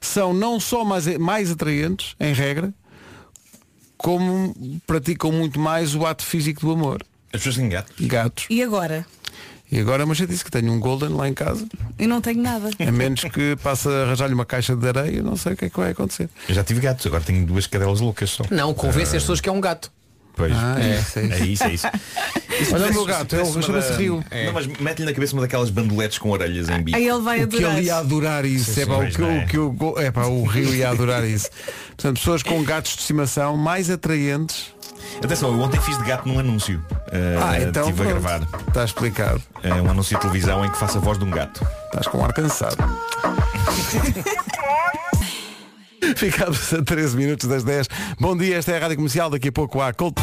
são 0.00 0.34
não 0.34 0.60
só 0.60 0.84
mais, 0.84 1.06
mais 1.16 1.50
atraentes, 1.50 2.14
em 2.20 2.34
regra, 2.34 2.74
como 3.96 4.54
praticam 4.86 5.32
muito 5.32 5.58
mais 5.58 5.94
o 5.94 6.04
ato 6.04 6.22
físico 6.22 6.60
do 6.60 6.72
amor. 6.72 7.02
as 7.32 7.40
pessoas 7.40 7.56
têm 7.56 7.70
gato. 7.70 7.92
Gatos. 7.98 8.46
E 8.50 8.62
agora? 8.62 9.06
E 9.70 9.80
agora, 9.80 10.06
mas 10.06 10.20
eu 10.20 10.26
disse 10.26 10.44
que 10.44 10.50
tenho 10.50 10.72
um 10.72 10.78
Golden 10.78 11.08
lá 11.10 11.28
em 11.28 11.34
casa, 11.34 11.66
Eu 11.98 12.08
não 12.08 12.20
tenho 12.20 12.40
nada. 12.40 12.70
a 12.78 12.92
menos 12.92 13.22
que 13.24 13.56
passe 13.56 13.88
a 13.88 14.02
arranjar-lhe 14.04 14.32
uma 14.34 14.44
caixa 14.46 14.76
de 14.76 14.86
areia, 14.86 15.22
não 15.22 15.36
sei 15.36 15.54
o 15.54 15.56
que 15.56 15.64
é 15.64 15.70
que 15.70 15.76
vai 15.76 15.90
acontecer. 15.90 16.28
Eu 16.48 16.54
já 16.54 16.62
tive 16.62 16.80
gatos, 16.80 17.04
agora 17.06 17.22
tenho 17.24 17.44
duas 17.44 17.66
cadelas 17.66 18.00
loucas 18.00 18.30
só. 18.30 18.44
Não, 18.50 18.72
convence 18.72 19.16
as 19.16 19.22
pessoas 19.22 19.40
que 19.40 19.48
é 19.48 19.52
um 19.52 19.60
gato. 19.60 19.90
Pois. 20.36 20.52
Ah, 20.54 20.76
é 20.78 20.98
isso, 21.00 21.18
é 21.18 21.22
isso. 21.24 21.34
É 21.34 21.46
isso, 21.46 21.64
é 21.64 21.72
isso. 21.72 22.74
Olha 22.74 22.86
o 22.88 22.92
meu 22.92 23.04
gato, 23.06 23.26
parece 23.30 23.48
ele 23.50 23.56
uma 23.58 23.62
chama-se 23.62 23.90
da- 23.90 23.96
Rio. 23.96 24.24
Não, 24.44 24.52
mas 24.52 24.66
mete-lhe 24.66 25.06
na 25.06 25.12
cabeça 25.14 25.32
uma 25.32 25.42
daquelas 25.42 25.70
bandoletes 25.70 26.18
com 26.18 26.30
orelhas 26.30 26.68
em 26.68 26.82
bico. 26.82 26.96
Aí 26.96 27.08
ele 27.08 27.20
vai 27.22 27.42
O 27.42 27.48
que 27.48 27.56
adorar. 27.56 27.76
ele 27.78 27.86
ia 27.86 27.96
adorar 27.96 28.44
isso, 28.44 28.72
Sim, 28.74 28.82
é 28.82 28.86
pá, 28.86 28.92
o 28.92 28.96
pois 28.98 29.16
que, 29.16 29.20
não 29.22 29.30
é. 29.30 29.38
o 29.38 29.46
que 29.46 29.58
o, 29.58 29.72
go- 29.72 29.98
é 29.98 30.10
pá, 30.10 30.26
o 30.26 30.44
Rio 30.44 30.74
ia 30.74 30.90
adorar 30.90 31.24
isso. 31.24 31.48
Portanto, 31.88 32.18
pessoas 32.18 32.42
com 32.42 32.62
gatos 32.62 32.92
de 32.94 33.00
estimação 33.00 33.56
mais 33.56 33.90
atraentes. 33.90 34.74
Atenção, 35.24 35.50
eu 35.52 35.60
ontem 35.60 35.80
fiz 35.80 35.96
de 35.96 36.04
gato 36.04 36.28
num 36.28 36.38
anúncio. 36.38 36.78
Uh, 36.90 37.40
Ah, 37.42 37.58
então 37.60 37.88
Estive 37.88 38.02
a 38.02 38.06
pronto. 38.12 38.20
gravar 38.22 38.46
Está 38.68 38.84
explicado. 38.84 39.42
uh, 39.64 39.68
um 39.86 39.90
anúncio 39.90 40.14
de 40.16 40.20
televisão 40.20 40.64
em 40.64 40.70
que 40.70 40.76
faço 40.78 40.98
a 40.98 41.00
voz 41.00 41.18
de 41.18 41.24
um 41.24 41.30
gato. 41.30 41.66
Estás 41.86 42.06
com 42.08 42.18
um 42.18 42.24
ar 42.24 42.32
cansado. 42.34 42.76
Ficámos 46.16 46.72
a 46.72 46.82
13 46.82 47.16
minutos 47.16 47.48
das 47.48 47.64
10. 47.64 47.88
Bom 48.18 48.36
dia, 48.36 48.56
esta 48.56 48.72
é 48.72 48.76
a 48.76 48.80
Rádio 48.80 48.96
Comercial, 48.96 49.30
daqui 49.30 49.48
a 49.48 49.52
pouco 49.52 49.80
há 49.80 49.92
Colt. 49.92 50.16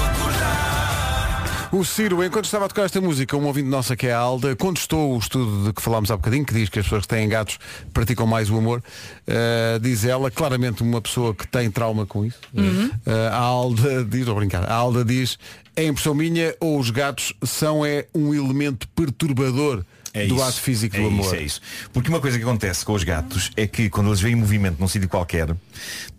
O 1.71 1.83
Ciro, 1.83 2.23
enquanto 2.23 2.45
estava 2.45 2.65
a 2.65 2.67
tocar 2.67 2.83
esta 2.83 3.01
música, 3.01 3.35
um 3.35 3.45
ouvinte 3.45 3.67
nossa 3.67 3.95
que 3.95 4.05
é 4.05 4.13
a 4.13 4.19
Alda, 4.19 4.55
contestou 4.55 5.15
o 5.15 5.17
estudo 5.17 5.65
de 5.65 5.73
que 5.73 5.81
falámos 5.81 6.11
há 6.11 6.15
bocadinho, 6.15 6.45
que 6.45 6.53
diz 6.53 6.69
que 6.69 6.77
as 6.77 6.85
pessoas 6.85 7.01
que 7.01 7.07
têm 7.07 7.27
gatos 7.27 7.57
praticam 7.91 8.27
mais 8.27 8.47
o 8.51 8.57
amor. 8.57 8.83
Uh, 9.27 9.79
diz 9.79 10.05
ela, 10.05 10.29
claramente 10.29 10.83
uma 10.83 11.01
pessoa 11.01 11.33
que 11.33 11.47
tem 11.47 11.71
trauma 11.71 12.05
com 12.05 12.23
isso. 12.23 12.37
Uhum. 12.53 12.91
Uh, 13.07 13.11
a 13.31 13.37
Alda 13.37 14.05
diz, 14.05 14.25
vou 14.27 14.35
brincar, 14.35 14.69
a 14.69 14.73
Alda 14.73 15.03
diz, 15.03 15.39
é 15.75 15.87
impressão 15.87 16.13
minha 16.13 16.55
ou 16.59 16.77
os 16.77 16.91
gatos 16.91 17.33
são 17.43 17.83
é 17.83 18.05
um 18.13 18.35
elemento 18.35 18.87
perturbador 18.89 19.83
É 20.13 20.27
do 20.27 20.35
isso, 20.35 20.43
ato 20.43 20.61
físico 20.61 20.95
é 20.95 20.99
do 20.99 21.07
amor. 21.07 21.25
Isso, 21.25 21.35
é 21.35 21.41
isso. 21.41 21.61
Porque 21.91 22.09
uma 22.09 22.19
coisa 22.19 22.37
que 22.37 22.43
acontece 22.43 22.85
com 22.85 22.93
os 22.93 23.03
gatos 23.03 23.49
é 23.57 23.65
que 23.65 23.89
quando 23.89 24.09
eles 24.09 24.21
veem 24.21 24.35
movimento 24.35 24.79
num 24.79 24.87
sítio 24.87 25.09
qualquer, 25.09 25.55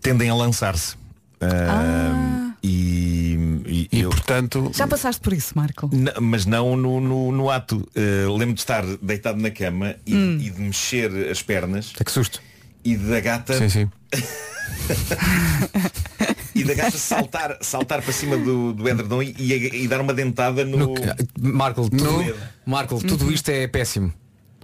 tendem 0.01 0.29
a 0.29 0.35
lançar-se. 0.35 0.95
Uh, 1.41 2.45
E, 2.63 3.37
e, 3.67 3.87
E 3.91 3.99
eu- 4.01 4.09
portanto, 4.09 4.71
Já 4.73 4.87
passaste 4.87 5.21
por 5.21 5.31
isso, 5.33 5.53
Marco? 5.55 5.87
Mas 6.19 6.45
não 6.47 6.75
no, 6.75 6.99
no, 6.99 7.31
no 7.31 7.49
ato. 7.51 7.87
Uh, 7.95 8.35
Lembro 8.35 8.55
de 8.55 8.61
estar 8.61 8.83
deitado 9.01 9.39
na 9.39 9.51
cama 9.51 9.95
e, 10.05 10.15
Hum. 10.15 10.37
e 10.41 10.49
de 10.49 10.61
mexer 10.61 11.29
as 11.29 11.43
pernas 11.43 11.93
É 11.99 12.03
que 12.03 12.11
susto. 12.11 12.41
e 12.83 12.97
da 12.97 13.19
gata 13.19 13.55
sim, 13.57 13.69
sim. 13.69 13.91
e 16.55 16.63
da 16.63 16.73
gata 16.73 16.97
saltar, 16.97 17.57
saltar 17.61 18.01
para 18.01 18.13
cima 18.13 18.37
do, 18.37 18.71
do 18.73 18.87
edredom 18.87 19.21
e, 19.21 19.35
e- 19.37 19.83
e 19.83 19.87
dar 19.87 19.99
uma 20.01 20.13
dentada 20.13 20.63
no. 20.65 20.77
No- 20.77 20.93
Marco, 21.39 21.89
tudo, 21.89 22.03
No- 22.03 22.35
Marco, 22.65 22.97
tudo 23.05 23.31
isto 23.31 23.49
é 23.49 23.67
péssimo. 23.67 24.13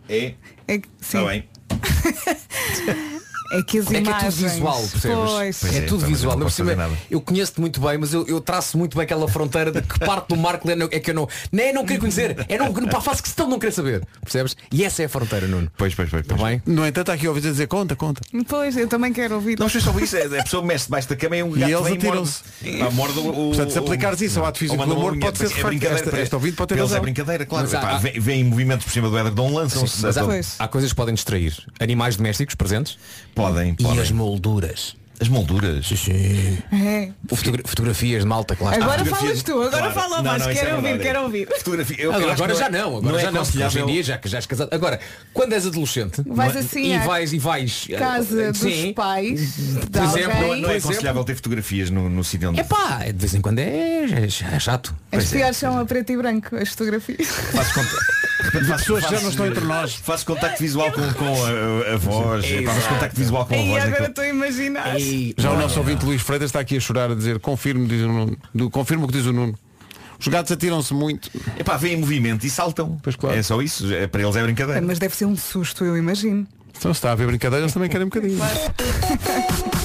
É? 0.09 0.33
É. 0.67 0.81
Está 1.01 1.23
bem. 1.25 1.43
É 3.51 3.61
que 3.63 3.79
as 3.79 3.87
É 3.87 3.89
que 3.89 3.95
é 3.97 4.01
tudo 4.01 4.09
imagens. 4.09 4.35
visual, 4.35 4.77
percebes? 4.91 5.17
Pois. 5.17 5.57
Pois 5.59 5.73
é, 5.73 5.77
é, 5.77 5.81
tudo 5.81 6.05
visual. 6.05 6.33
eu 6.35 6.39
não 6.39 6.49
fazer 6.49 6.75
nada. 6.77 6.93
eu 7.09 7.21
conheço-te 7.21 7.59
muito 7.61 7.79
bem, 7.81 7.97
mas 7.97 8.13
eu, 8.13 8.25
eu 8.27 8.39
traço 8.41 8.77
muito 8.77 8.95
bem 8.97 9.03
aquela 9.03 9.27
fronteira 9.27 9.71
de 9.71 9.81
que 9.81 9.99
parte 9.99 10.29
do 10.29 10.37
Marco 10.37 10.69
é, 10.69 10.75
não- 10.75 10.87
é 10.91 10.99
que 10.99 11.11
eu 11.11 11.15
não. 11.15 11.27
Nem 11.51 11.73
não 11.73 11.85
quero 11.85 11.99
conhecer, 11.99 12.45
é 12.47 12.57
não, 12.57 12.73
pá, 12.73 13.01
faço 13.01 13.21
questão 13.23 13.45
de 13.45 13.51
não 13.51 13.59
querer 13.59 13.71
saber. 13.73 14.07
Percebes? 14.21 14.55
E 14.71 14.83
essa 14.83 15.01
é 15.03 15.05
a 15.05 15.09
fronteira, 15.09 15.47
Nuno. 15.47 15.69
Pois, 15.77 15.93
pois, 15.93 16.09
pois. 16.09 16.21
Está 16.23 16.35
pois. 16.35 16.49
bem? 16.49 16.61
No 16.65 16.85
entanto, 16.85 17.09
há 17.09 17.13
aqui 17.13 17.27
ouvidos 17.27 17.49
a 17.49 17.51
dizer 17.51 17.67
conta, 17.67 17.95
conta. 17.95 18.21
Pois, 18.47 18.75
eu 18.77 18.87
também 18.87 19.11
quero 19.13 19.35
ouvir. 19.35 19.59
Não 19.59 19.67
sei 19.69 19.81
só 19.81 19.91
isso, 19.99 20.15
é, 20.15 20.39
a 20.39 20.43
pessoa 20.43 20.63
mexe 20.63 20.85
debaixo 20.85 21.09
da 21.09 21.15
cama 21.15 21.35
e 21.37 21.43
um 21.43 21.51
gato 21.51 21.63
eles 21.63 21.73
e 21.73 21.81
morde. 21.81 22.07
atiram-se. 22.07 22.41
Portanto, 22.95 23.71
se 23.71 23.79
aplicares 23.79 24.21
isso 24.21 24.39
ao 24.39 24.45
ato 24.45 24.57
físico 24.59 24.85
do 24.85 24.91
amor, 24.93 25.17
pode 25.17 25.37
ser 25.37 25.45
é 25.45 25.49
facto. 25.49 25.65
brincadeira. 25.65 26.21
Este 26.21 26.35
ouvinte 26.35 26.55
pode 26.55 26.69
ter 26.69 26.75
eles 26.75 26.85
é 26.91 26.93
razão. 26.93 27.01
brincadeira, 27.01 27.45
claro. 27.45 27.67
Vem 28.19 28.43
movimentos 28.43 28.85
por 28.85 28.91
cima 28.91 29.09
do 29.09 29.17
edredom, 29.17 29.53
lançam-se. 29.53 30.01
Há 30.59 30.67
coisas 30.67 30.91
que 30.91 30.95
podem 30.95 31.13
distrair. 31.13 31.53
Animais 31.79 32.15
domésticos 32.15 32.55
presentes 32.55 32.97
Podem, 33.41 33.75
e 33.77 33.83
podem. 33.83 33.99
as 34.01 34.11
molduras. 34.11 34.95
As 35.19 35.27
molduras. 35.27 35.85
Sim. 35.85 36.57
É. 36.73 37.11
Fotogra- 37.27 37.61
fotografias 37.63 38.23
de 38.23 38.27
malta 38.27 38.55
que 38.55 38.63
lá 38.63 38.71
está. 38.71 38.83
Agora 38.85 39.05
fotografias- 39.05 39.41
falas 39.41 39.43
tu, 39.43 39.51
agora 39.75 39.91
Claro. 39.93 39.93
fala 39.93 40.17
Não, 40.17 40.23
mais. 40.23 40.41
não, 40.47 40.53
Quero 40.53 40.69
é 40.69 40.73
ouvir, 40.75 40.99
quero 40.99 41.21
ouvir. 41.21 41.47
Fotografia. 41.59 41.95
eu- 42.01 42.11
Agora, 42.15 42.33
agora 42.33 42.55
já 42.55 42.69
não 42.71 42.77
é- 42.79 42.81
não, 42.81 42.87
agora 42.97 43.11
não 43.11 43.19
é 43.19 43.21
já 43.21 43.31
não, 43.31 43.43
porque 43.43 43.63
hoje 43.63 43.79
em 43.81 43.85
dia 43.85 44.03
já, 44.03 44.17
que 44.17 44.27
já 44.27 44.37
és 44.39 44.45
casado. 44.47 44.69
Agora, 44.73 44.99
quando 45.31 45.53
és 45.53 45.67
adolescente 45.67 46.23
Vais 46.25 46.53
não 46.55 46.59
é? 46.59 46.63
assim 46.63 46.95
e 46.95 46.97
vais 47.05 47.33
e 47.33 47.37
vais 47.37 47.87
eh, 47.91 47.97
Casa 47.99 48.51
sim, 48.55 48.71
dos 48.85 48.93
pais 48.95 49.53
Por 49.91 50.01
exemplo, 50.03 50.37
alguém. 50.43 50.61
Não 50.63 50.69
é 50.71 50.77
aconselhável 50.77 51.23
ter 51.23 51.35
fotografias 51.35 51.91
no, 51.91 52.09
no 52.09 52.23
sítio 52.23 52.49
onde 52.49 52.59
É 52.59 52.63
pá, 52.63 53.03
de 53.05 53.13
vez 53.13 53.35
em 53.35 53.41
quando 53.41 53.59
é, 53.59 53.63
é, 54.05 54.25
é 54.55 54.59
chato. 54.59 54.95
As 55.11 55.19
Pois 55.19 55.33
é, 55.33 55.37
piores 55.37 55.57
são 55.57 55.77
a 55.79 55.85
preto 55.85 56.11
e 56.13 56.17
branco, 56.17 56.55
as 56.55 56.69
fotografias. 56.69 57.27
fazes 57.27 57.73
conta. 57.73 57.89
repente 58.43 58.65
De 58.65 58.71
pessoas 58.71 59.05
que 59.05 59.15
já 59.15 59.21
não 59.21 59.29
estão 59.29 59.45
entre 59.47 59.65
nós. 59.65 59.95
Faço 59.95 60.25
contacto 60.25 60.61
visual 60.61 60.91
com, 60.91 61.01
com 61.13 61.45
a, 61.45 61.93
a 61.93 61.97
voz. 61.97 62.45
Faço 62.65 62.89
contacto 62.89 63.15
visual 63.17 63.45
com 63.45 63.53
a 63.53 63.57
E 63.57 63.67
voz. 63.69 63.83
agora 63.83 63.89
daquele- 63.91 64.09
estou 64.09 64.23
a 64.23 64.27
imaginar. 64.27 64.95
Já 65.37 65.51
o 65.51 65.57
nosso 65.57 65.79
ouvinte 65.79 66.05
Luís 66.05 66.21
Freitas 66.21 66.49
está 66.49 66.59
aqui 66.59 66.77
a 66.77 66.79
chorar 66.79 67.11
a 67.11 67.15
dizer 67.15 67.39
confirmo, 67.39 67.87
diz 67.87 68.01
o 68.01 68.07
Nuno. 68.07 68.37
Do, 68.53 68.69
confirmo 68.69 69.05
o 69.05 69.07
que 69.07 69.13
diz 69.13 69.25
o 69.25 69.33
Nuno. 69.33 69.57
Os 70.19 70.27
gatos 70.27 70.51
atiram-se 70.51 70.93
muito. 70.93 71.29
Epá, 71.57 71.77
vêm 71.77 71.93
em 71.93 71.97
movimento 71.97 72.45
e 72.45 72.49
saltam. 72.49 72.99
É 73.35 73.41
só 73.41 73.59
isso. 73.61 73.91
É, 73.91 74.05
para 74.05 74.21
eles 74.21 74.35
é 74.35 74.43
brincadeira. 74.43 74.79
Mas 74.81 74.99
deve 74.99 75.15
ser 75.15 75.25
um 75.25 75.35
susto, 75.35 75.83
eu 75.83 75.97
imagino. 75.97 76.45
Então 76.77 76.93
se 76.93 76.97
está 76.99 77.11
a 77.11 77.15
ver 77.15 77.25
brincadeiras, 77.27 77.63
eles 77.63 77.73
também 77.73 77.89
querem 77.89 78.05
um 78.05 78.09
bocadinho. 78.09 78.39
As 78.43 78.51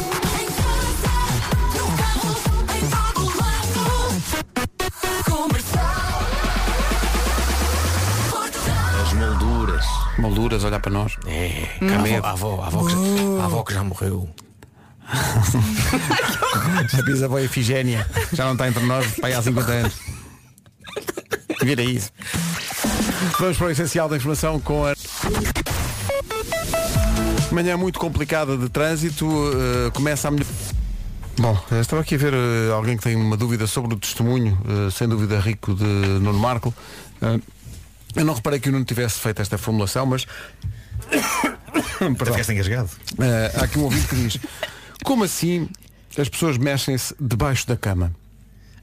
molduras. 10.27 10.63
Molduras, 10.63 10.65
olhar 10.65 10.81
para 10.81 10.93
nós. 10.93 11.13
É, 11.27 11.69
Hum. 11.83 11.89
a 11.89 11.97
avó, 11.97 12.17
a 12.25 12.31
avó, 12.31 12.63
a 12.63 12.67
avó, 12.67 12.85
que, 12.87 12.93
já- 12.93 13.43
a 13.43 13.45
avó 13.45 13.63
que 13.63 13.75
já 13.75 13.85
morreu. 13.85 14.29
A 16.99 17.03
bisavó 17.03 17.39
Efigénia 17.39 18.05
já 18.33 18.45
não 18.45 18.53
está 18.53 18.67
entre 18.69 18.85
nós 18.85 19.07
pai, 19.21 19.33
há 19.35 19.41
50 19.43 19.71
anos. 19.71 19.95
Vira 21.63 21.83
isso. 21.83 22.11
Vamos 23.39 23.57
para 23.57 23.67
o 23.69 23.71
essencial 23.71 24.09
da 24.09 24.17
informação 24.17 24.59
com 24.59 24.85
a. 24.85 24.95
Manhã 27.53 27.77
muito 27.77 27.99
complicada 27.99 28.57
de 28.57 28.69
trânsito. 28.69 29.27
eh, 29.55 29.91
começa 29.93 30.29
a 30.29 30.31
melhor. 30.31 30.47
Bom, 31.39 31.57
estava 31.81 32.03
aqui 32.03 32.15
a 32.17 32.19
ver 32.19 32.33
eh, 32.35 32.73
alguém 32.73 32.97
que 32.97 33.03
tem 33.05 33.15
uma 33.15 33.37
dúvida 33.37 33.67
sobre 33.67 33.95
o 33.95 33.99
testemunho, 33.99 34.59
eh, 34.69 34.91
sem 34.91 35.07
dúvida 35.09 35.39
rico, 35.41 35.75
de 35.75 35.85
Nuno 35.85 36.39
Marco. 36.39 36.75
Eh, 37.23 37.39
eu 38.17 38.25
não 38.25 38.35
reparei 38.35 38.59
que 38.59 38.69
o 38.69 38.73
Nuno 38.73 38.85
tivesse 38.85 39.19
feito 39.21 39.43
esta 39.43 39.59
formulação, 39.59 40.07
mas. 40.07 40.27
Ficaste 42.19 42.53
engasgado. 42.53 42.91
Eh, 43.19 43.53
há 43.55 43.65
aqui 43.65 43.79
um 43.79 43.85
ouvinte 43.85 44.07
que 44.09 44.17
diz 44.17 44.39
Como 45.05 45.25
assim 45.25 45.69
as 46.19 46.29
pessoas 46.29 46.59
mexem-se 46.59 47.15
debaixo 47.21 47.67
da 47.67 47.77
cama? 47.77 48.15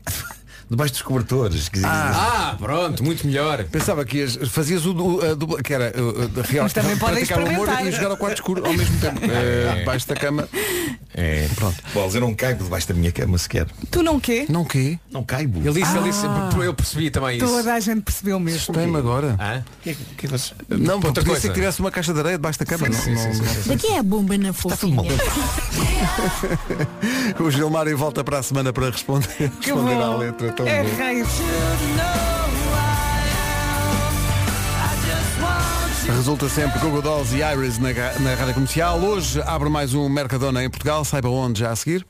Debaixo 0.74 0.93
dos 0.93 1.01
cobertores. 1.03 1.69
quer 1.69 1.76
dizer, 1.78 1.88
Ah, 1.88 2.55
pronto, 2.59 3.03
muito 3.03 3.28
melhor. 3.28 3.63
Pensava 3.65 4.03
que 4.03 4.17
ias- 4.17 4.38
fazias 4.49 4.86
o 4.88 4.93
du- 4.93 5.21
a 5.24 5.36
dupla, 5.36 5.61
que 5.61 5.71
era 5.71 5.93
uh, 5.95 6.24
uh, 6.26 6.41
real, 6.49 6.63
Mas 6.63 6.74
também 6.74 6.97
podem 6.97 7.15
praticar 7.17 7.39
o 7.39 7.41
humor 7.47 7.67
experimentar. 7.67 7.88
e 7.88 7.91
jogar 7.91 8.09
ao 8.11 8.17
quarto 8.17 8.36
escuro 8.38 8.65
ao 8.65 8.74
mesmo 8.74 8.99
tempo. 8.99 9.19
Eh, 9.24 9.76
debaixo 9.80 10.07
da 10.07 10.15
cama. 10.15 10.47
É. 11.15 11.47
Pronto. 11.55 11.78
Bolas, 11.93 12.15
eu 12.15 12.21
não 12.21 12.34
caibo 12.34 12.63
debaixo 12.63 12.88
da 12.88 12.93
minha 12.95 13.11
cama 13.11 13.38
sequer. 13.38 13.67
Tu 13.91 14.01
não 14.01 14.19
quê? 14.19 14.47
Não 14.49 14.65
quê? 14.65 14.97
Não 15.11 15.24
caibo. 15.24 15.59
Ele 15.59 15.80
disse, 15.82 15.95
ele 15.95 16.09
disse, 16.09 16.26
Ah. 16.26 16.49
eu 16.63 16.74
percebi 16.74 17.11
também 17.11 17.38
isso. 17.38 17.45
Toda 17.45 17.71
a 17.74 17.80
gente 17.80 18.01
percebeu 18.01 18.39
mesmo. 18.39 18.74
Tem-me 18.74 18.97
agora. 18.97 19.36
Hã? 19.39 19.63
Que, 19.84 19.93
que 20.17 20.28
vocês... 20.28 20.53
Não, 20.67 20.95
Outra 20.95 21.11
podia 21.11 21.24
coisa. 21.26 21.41
ser 21.41 21.47
que 21.49 21.53
tivesse 21.53 21.80
uma 21.82 21.91
caixa 21.91 22.11
de 22.13 22.19
areia 22.19 22.38
debaixo 22.38 22.57
da 22.59 22.65
cama. 22.65 22.88
não, 22.89 22.97
não- 22.97 23.63
Daqui 23.67 23.88
é 23.88 23.99
a 23.99 24.03
bomba 24.03 24.36
na 24.39 24.51
fofinha. 24.53 25.03
O 27.39 27.49
Gilmário 27.51 27.97
volta 27.97 28.24
para 28.24 28.39
a 28.39 28.43
semana 28.43 28.71
para 28.74 28.89
responder, 28.89 29.28
Que 29.61 29.71
responder 29.71 29.95
à 30.01 30.15
letra. 30.15 30.51
Tão 30.64 30.72
É 30.72 30.84
bom. 30.84 30.95
raiz. 30.97 31.28
Resulta 36.16 36.47
sempre 36.47 36.80
Google 36.80 37.01
Dolls 37.01 37.36
e 37.36 37.41
Iris 37.41 37.78
na, 37.80 37.89
na 38.20 38.36
rádio 38.36 38.53
comercial. 38.53 38.99
Hoje 38.99 39.41
abre 39.45 39.70
mais 39.70 39.93
um 39.93 40.07
Mercadona 40.07 40.64
em 40.64 40.70
Portugal. 40.70 41.03
Saiba 41.03 41.30
onde 41.30 41.59
já 41.61 41.72
a 41.72 41.76
seguir. 41.76 42.05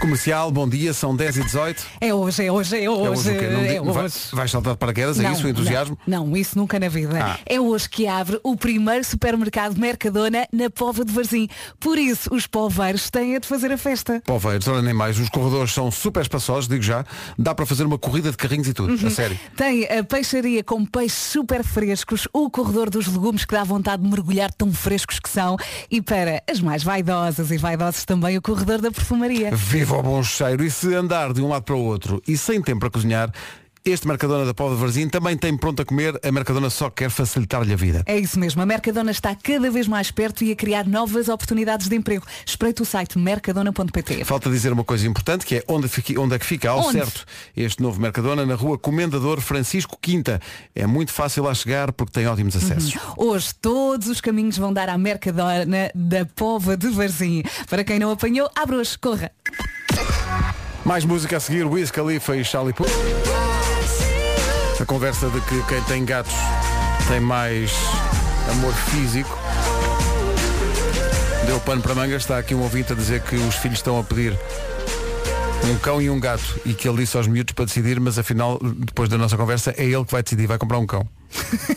Comercial, 0.00 0.50
bom 0.52 0.68
dia, 0.68 0.92
são 0.92 1.16
10 1.16 1.38
e 1.38 1.44
18 1.44 1.84
É 2.00 2.14
hoje, 2.14 2.44
é 2.44 2.52
hoje, 2.52 2.76
é 2.76 2.84
É 2.84 2.90
hoje 2.90 3.10
hoje. 3.30 3.38
quê? 3.38 3.46
Não 3.48 3.60
é 3.60 3.80
vai- 3.92 4.04
hoje. 4.04 4.14
Vais 4.32 4.50
saltar 4.50 4.74
de 4.74 4.78
paraquedas? 4.78 5.18
É 5.18 5.22
Não, 5.24 5.32
isso 5.32 5.46
o 5.46 5.48
entusiasmo? 5.48 5.98
Não, 6.06 6.26
não, 6.26 6.36
isso 6.36 6.56
nunca 6.58 6.78
na 6.78 6.88
vida. 6.88 7.18
Ah. 7.20 7.38
É 7.46 7.58
hoje 7.60 7.88
que 7.88 8.06
abre 8.06 8.38
o 8.44 8.56
primeiro 8.56 9.02
supermercado 9.04 9.76
Mercadona 9.78 10.46
na 10.52 10.70
Pova 10.70 11.04
de 11.04 11.12
Varzim. 11.12 11.48
Por 11.80 11.98
isso, 11.98 12.32
os 12.32 12.46
poveiros 12.46 13.10
têm 13.10 13.36
a 13.36 13.38
de 13.38 13.46
fazer 13.48 13.72
a 13.72 13.78
festa. 13.78 14.22
Poveiros, 14.24 14.68
olha 14.68 14.82
nem 14.82 14.94
mais, 14.94 15.18
os 15.18 15.28
corredores 15.28 15.72
são 15.72 15.90
super 15.90 16.20
espaçosos, 16.22 16.68
digo 16.68 16.82
já. 16.82 17.04
Dá 17.38 17.54
para 17.54 17.66
fazer 17.66 17.84
uma 17.84 17.98
corrida 17.98 18.30
de 18.30 18.36
carrinhos 18.36 18.68
e 18.68 18.74
tudo, 18.74 18.94
Uhum. 18.94 19.06
a 19.08 19.10
sério. 19.10 19.38
Tem 19.56 19.84
a 19.86 20.04
peixaria 20.04 20.62
com 20.62 20.84
peixes 20.84 21.18
super 21.18 21.64
frescos, 21.64 22.28
o 22.32 22.48
corredor 22.50 22.90
dos 22.90 23.06
legumes 23.08 23.44
que 23.44 23.54
dá 23.54 23.64
vontade 23.64 24.02
de 24.02 24.08
mergulhar 24.08 24.52
tão 24.52 24.72
frescos 24.72 25.18
que 25.18 25.28
são 25.28 25.56
e 25.90 26.00
para 26.02 26.42
as 26.50 26.60
mais 26.60 26.82
vaidosas 26.84 27.50
e 27.50 27.56
vaidosos 27.56 28.04
também 28.04 28.36
o 28.36 28.42
corredor 28.42 28.80
da 28.80 28.90
perfumaria. 28.90 29.55
Viva 29.56 29.96
o 29.96 30.02
bom 30.02 30.22
cheiro! 30.22 30.62
E 30.62 30.70
se 30.70 30.94
andar 30.94 31.32
de 31.32 31.40
um 31.40 31.48
lado 31.48 31.62
para 31.62 31.74
o 31.74 31.82
outro 31.82 32.22
e 32.28 32.36
sem 32.36 32.60
tempo 32.60 32.80
para 32.80 32.90
cozinhar, 32.90 33.32
este 33.90 34.06
Mercadona 34.06 34.44
da 34.44 34.52
Pova 34.54 34.74
de 34.74 34.80
Varzim 34.80 35.08
também 35.08 35.36
tem 35.36 35.56
pronto 35.56 35.82
a 35.82 35.84
comer. 35.84 36.18
A 36.22 36.32
Mercadona 36.32 36.70
só 36.70 36.90
quer 36.90 37.10
facilitar-lhe 37.10 37.72
a 37.72 37.76
vida. 37.76 38.02
É 38.06 38.18
isso 38.18 38.38
mesmo, 38.38 38.60
a 38.62 38.66
Mercadona 38.66 39.10
está 39.10 39.34
cada 39.34 39.70
vez 39.70 39.86
mais 39.86 40.10
perto 40.10 40.44
e 40.44 40.52
a 40.52 40.56
criar 40.56 40.86
novas 40.86 41.28
oportunidades 41.28 41.88
de 41.88 41.96
emprego. 41.96 42.24
Espreite 42.44 42.82
o 42.82 42.84
site 42.84 43.18
mercadona.pt. 43.18 44.24
Falta 44.24 44.50
dizer 44.50 44.72
uma 44.72 44.84
coisa 44.84 45.06
importante 45.06 45.44
que 45.46 45.56
é 45.56 45.64
onde, 45.68 45.88
fique- 45.88 46.18
onde 46.18 46.34
é 46.34 46.38
que 46.38 46.46
fica 46.46 46.70
ao 46.70 46.80
Onde? 46.80 46.92
certo 46.98 47.24
este 47.56 47.82
novo 47.82 48.00
Mercadona 48.00 48.44
na 48.44 48.54
rua 48.54 48.78
Comendador 48.78 49.40
Francisco 49.40 49.98
Quinta. 50.00 50.40
É 50.74 50.86
muito 50.86 51.12
fácil 51.12 51.44
lá 51.44 51.54
chegar 51.54 51.92
porque 51.92 52.12
tem 52.12 52.26
ótimos 52.26 52.56
acessos. 52.56 52.94
Hoje 53.16 53.54
todos 53.60 54.08
os 54.08 54.20
caminhos 54.20 54.56
vão 54.58 54.72
dar 54.72 54.88
à 54.88 54.98
Mercadona 54.98 55.90
da 55.94 56.24
Pova 56.26 56.76
de 56.76 56.88
Varzim. 56.88 57.42
Para 57.68 57.84
quem 57.84 57.98
não 57.98 58.10
apanhou, 58.10 58.50
abre 58.56 58.76
hoje, 58.76 58.98
corra. 58.98 59.30
Mais 60.84 61.04
música 61.04 61.36
a 61.36 61.40
seguir, 61.40 61.64
Wiz 61.66 61.90
Khalifa 61.90 62.36
e 62.36 62.44
Charlie 62.44 62.72
Puth. 62.72 62.88
A 64.86 64.88
conversa 64.88 65.28
de 65.28 65.40
que 65.40 65.60
quem 65.64 65.82
tem 65.82 66.04
gatos 66.04 66.32
tem 67.08 67.18
mais 67.18 67.72
amor 68.52 68.72
físico. 68.72 69.36
Deu 71.44 71.58
pano 71.58 71.82
para 71.82 71.92
mangas, 71.92 72.22
está 72.22 72.38
aqui 72.38 72.54
um 72.54 72.62
ouvinte 72.62 72.92
a 72.92 72.94
dizer 72.94 73.20
que 73.22 73.34
os 73.34 73.56
filhos 73.56 73.78
estão 73.78 73.98
a 73.98 74.04
pedir 74.04 74.38
um 75.68 75.76
cão 75.78 76.00
e 76.00 76.08
um 76.08 76.20
gato 76.20 76.60
e 76.64 76.72
que 76.72 76.88
ele 76.88 76.98
disse 76.98 77.16
aos 77.16 77.26
miúdos 77.26 77.52
para 77.52 77.64
decidir, 77.64 77.98
mas 77.98 78.16
afinal, 78.16 78.60
depois 78.62 79.08
da 79.08 79.18
nossa 79.18 79.36
conversa, 79.36 79.74
é 79.76 79.86
ele 79.86 80.04
que 80.04 80.12
vai 80.12 80.22
decidir, 80.22 80.46
vai 80.46 80.56
comprar 80.56 80.78
um 80.78 80.86
cão. 80.86 81.04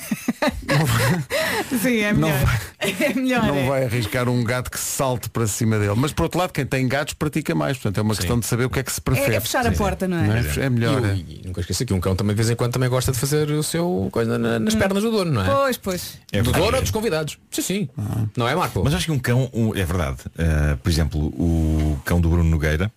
Sim, 1.82 1.98
é 2.00 2.14
Não 2.14 2.30
melhor. 2.30 2.60
É 2.80 3.14
melhor. 3.14 3.44
Não 3.44 3.56
é. 3.56 3.68
vai 3.68 3.86
arriscar 3.86 4.30
um 4.30 4.42
gato 4.44 4.72
que 4.72 4.80
salte 4.80 5.30
para 5.30 5.46
cima 5.48 5.78
dele. 5.78 5.94
Mas 5.98 6.14
por 6.14 6.24
outro 6.24 6.40
lado, 6.40 6.54
quem 6.54 6.66
tem 6.66 6.88
gatos 6.88 7.14
pratica 7.14 7.54
mais. 7.54 7.78
Portanto, 7.78 7.98
é 7.98 8.02
uma 8.02 8.16
questão 8.16 8.40
de 8.40 8.46
saber 8.46 8.66
o 8.66 8.70
que 8.70 8.80
é 8.80 8.84
que 8.84 8.92
se 8.92 9.02
prefere. 9.02 9.34
É, 9.34 9.38
é 9.38 9.40
fechar 9.42 9.68
a 9.68 9.72
porta, 9.72 10.08
não 10.08 10.18
é? 10.18 10.40
É, 10.58 10.66
é 10.66 10.70
melhor. 10.70 11.04
é. 11.06 11.14
E, 11.16 11.42
e 11.44 11.48
nunca 11.48 11.60
esqueça 11.62 11.84
que 11.86 11.94
um 11.94 12.00
cão 12.00 12.16
também 12.16 12.34
de 12.34 12.38
vez 12.38 12.50
em 12.50 12.56
quando 12.56 12.72
também 12.72 12.88
gosta 12.90 13.12
de 13.12 13.18
fazer 13.20 13.52
o 13.52 13.62
seu 13.62 14.08
coisa 14.12 14.38
na- 14.40 14.60
nas 14.60 14.76
pernas 14.76 15.04
do 15.04 15.12
dono, 15.12 15.32
não 15.32 15.42
é? 15.42 15.46
Pois, 15.46 15.78
pois. 15.78 16.18
É 16.32 16.42
do 16.42 16.52
dono 16.54 16.76
ou 16.78 16.82
dos 16.82 16.92
convidados. 16.92 17.38
Sim, 17.52 17.62
sim. 17.62 17.90
Não 18.38 18.48
é, 18.48 18.56
Marco? 18.56 18.82
Mas 18.84 18.94
acho 18.94 19.06
que 19.06 19.12
um 19.12 19.20
cão, 19.20 19.50
um- 19.54 19.76
é 19.76 19.84
verdade. 19.84 20.20
Uh, 20.38 20.78
por 20.78 20.90
exemplo, 20.90 21.20
o 21.20 22.00
cão 22.06 22.22
do 22.22 22.30
Bruno 22.30 22.50
Nogueira 22.50 22.90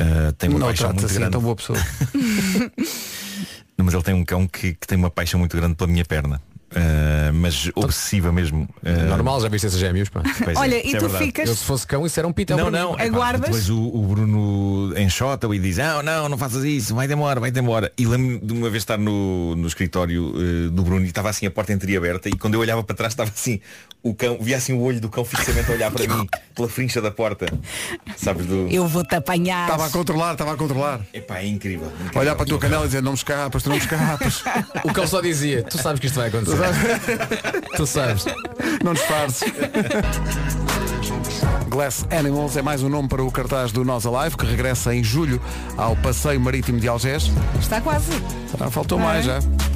uh, 0.00 0.32
tem 0.38 0.48
uma 0.48 0.60
Não 0.60 0.66
paixão 0.68 0.90
muito 0.90 1.04
assim 1.06 1.16
grande. 1.16 1.32
tão 1.32 1.40
boa 1.40 1.56
pessoa. 1.56 1.78
Mas 3.82 3.94
ele 3.94 4.02
tem 4.02 4.14
um 4.14 4.24
cão 4.24 4.46
que, 4.46 4.74
que 4.74 4.86
tem 4.86 4.96
uma 4.96 5.10
paixão 5.10 5.40
muito 5.40 5.56
grande 5.56 5.74
pela 5.74 5.90
minha 5.90 6.04
perna. 6.04 6.40
Uh, 6.74 7.32
mas 7.34 7.70
obsessiva 7.74 8.32
mesmo. 8.32 8.68
Uh, 8.82 9.08
Normal, 9.08 9.40
já 9.40 9.48
viste 9.48 9.66
esses 9.66 9.78
gêmeos, 9.78 10.08
pá. 10.08 10.22
pois 10.42 10.56
é, 10.56 10.60
Olha, 10.60 10.78
isso 10.78 10.86
e 10.86 10.96
é 10.96 10.98
tu 10.98 11.02
verdade. 11.02 11.24
ficas- 11.26 11.48
Eu 11.48 11.54
se 11.54 11.64
fosse 11.64 11.86
cão, 11.86 12.06
isso 12.06 12.18
era 12.18 12.26
um 12.26 12.32
pitão 12.32 12.56
Não, 12.56 12.70
não. 12.70 12.94
epá, 12.94 13.04
Aguardas? 13.04 13.42
Depois 13.42 13.68
o, 13.70 13.78
o 13.78 14.02
Bruno 14.06 14.98
enxota-o 14.98 15.54
e 15.54 15.58
diz, 15.58 15.78
ah, 15.78 16.02
não, 16.02 16.28
não 16.28 16.38
faças 16.38 16.64
isso, 16.64 16.94
vai-te 16.94 17.12
embora, 17.12 17.38
vai-te 17.40 17.58
embora. 17.58 17.92
E 17.98 18.06
lembro-me 18.06 18.38
de 18.38 18.52
uma 18.52 18.70
vez 18.70 18.82
estar 18.82 18.96
no, 18.98 19.54
no 19.56 19.66
escritório 19.68 20.32
eh, 20.36 20.70
do 20.70 20.82
Bruno 20.82 21.04
e 21.04 21.08
estava 21.08 21.28
assim 21.28 21.46
a 21.46 21.50
porta 21.50 21.72
entreaberta 21.72 22.28
e 22.28 22.32
quando 22.32 22.54
eu 22.54 22.60
olhava 22.60 22.82
para 22.82 22.96
trás 22.96 23.12
estava 23.12 23.30
assim, 23.30 23.60
o 24.02 24.14
cão, 24.14 24.38
via 24.40 24.56
assim 24.56 24.72
o 24.72 24.80
olho 24.80 25.00
do 25.00 25.08
cão 25.08 25.24
fixamente 25.24 25.70
a 25.70 25.74
olhar 25.74 25.90
para 25.90 26.06
mim, 26.14 26.26
pela 26.54 26.68
frincha 26.68 27.00
da 27.00 27.10
porta. 27.10 27.46
Sabes 28.16 28.46
do. 28.46 28.66
Eu 28.68 28.86
vou-te 28.88 29.14
apanhar. 29.14 29.62
Estava 29.68 29.86
a 29.86 29.90
controlar, 29.90 30.32
estava 30.32 30.52
a 30.54 30.56
controlar. 30.56 31.00
Epá, 31.12 31.38
é 31.38 31.46
incrível. 31.46 31.86
incrível. 32.00 32.20
Olhar 32.20 32.34
para 32.34 32.44
a 32.44 32.46
tua 32.46 32.58
canela 32.58 32.84
e 32.84 32.86
dizer, 32.86 33.02
não 33.02 33.12
me 33.12 33.16
escapas, 33.18 33.62
tu 33.62 33.68
não 33.68 33.76
me 33.76 33.82
escapas. 33.82 34.42
O 34.84 34.92
cão 34.92 35.06
só 35.06 35.20
dizia, 35.20 35.62
tu 35.62 35.78
sabes 35.78 36.00
que 36.00 36.06
isto 36.06 36.16
vai 36.16 36.28
acontecer. 36.28 36.56
tu 37.76 37.86
sabes. 37.86 38.24
não 38.82 38.94
disfarces. 38.94 39.52
Glass 41.68 42.06
Animals 42.10 42.56
é 42.56 42.62
mais 42.62 42.82
um 42.82 42.88
nome 42.88 43.08
para 43.08 43.22
o 43.22 43.30
cartaz 43.30 43.72
do 43.72 43.84
Nós 43.84 44.04
Alive, 44.04 44.36
que 44.36 44.46
regressa 44.46 44.94
em 44.94 45.02
julho 45.02 45.40
ao 45.76 45.96
Passeio 45.96 46.40
Marítimo 46.40 46.78
de 46.78 46.86
Algés. 46.86 47.30
Está 47.58 47.80
quase. 47.80 48.12
Ah, 48.60 48.70
faltou 48.70 48.98
mais 48.98 49.26
é? 49.26 49.40
já. 49.40 49.71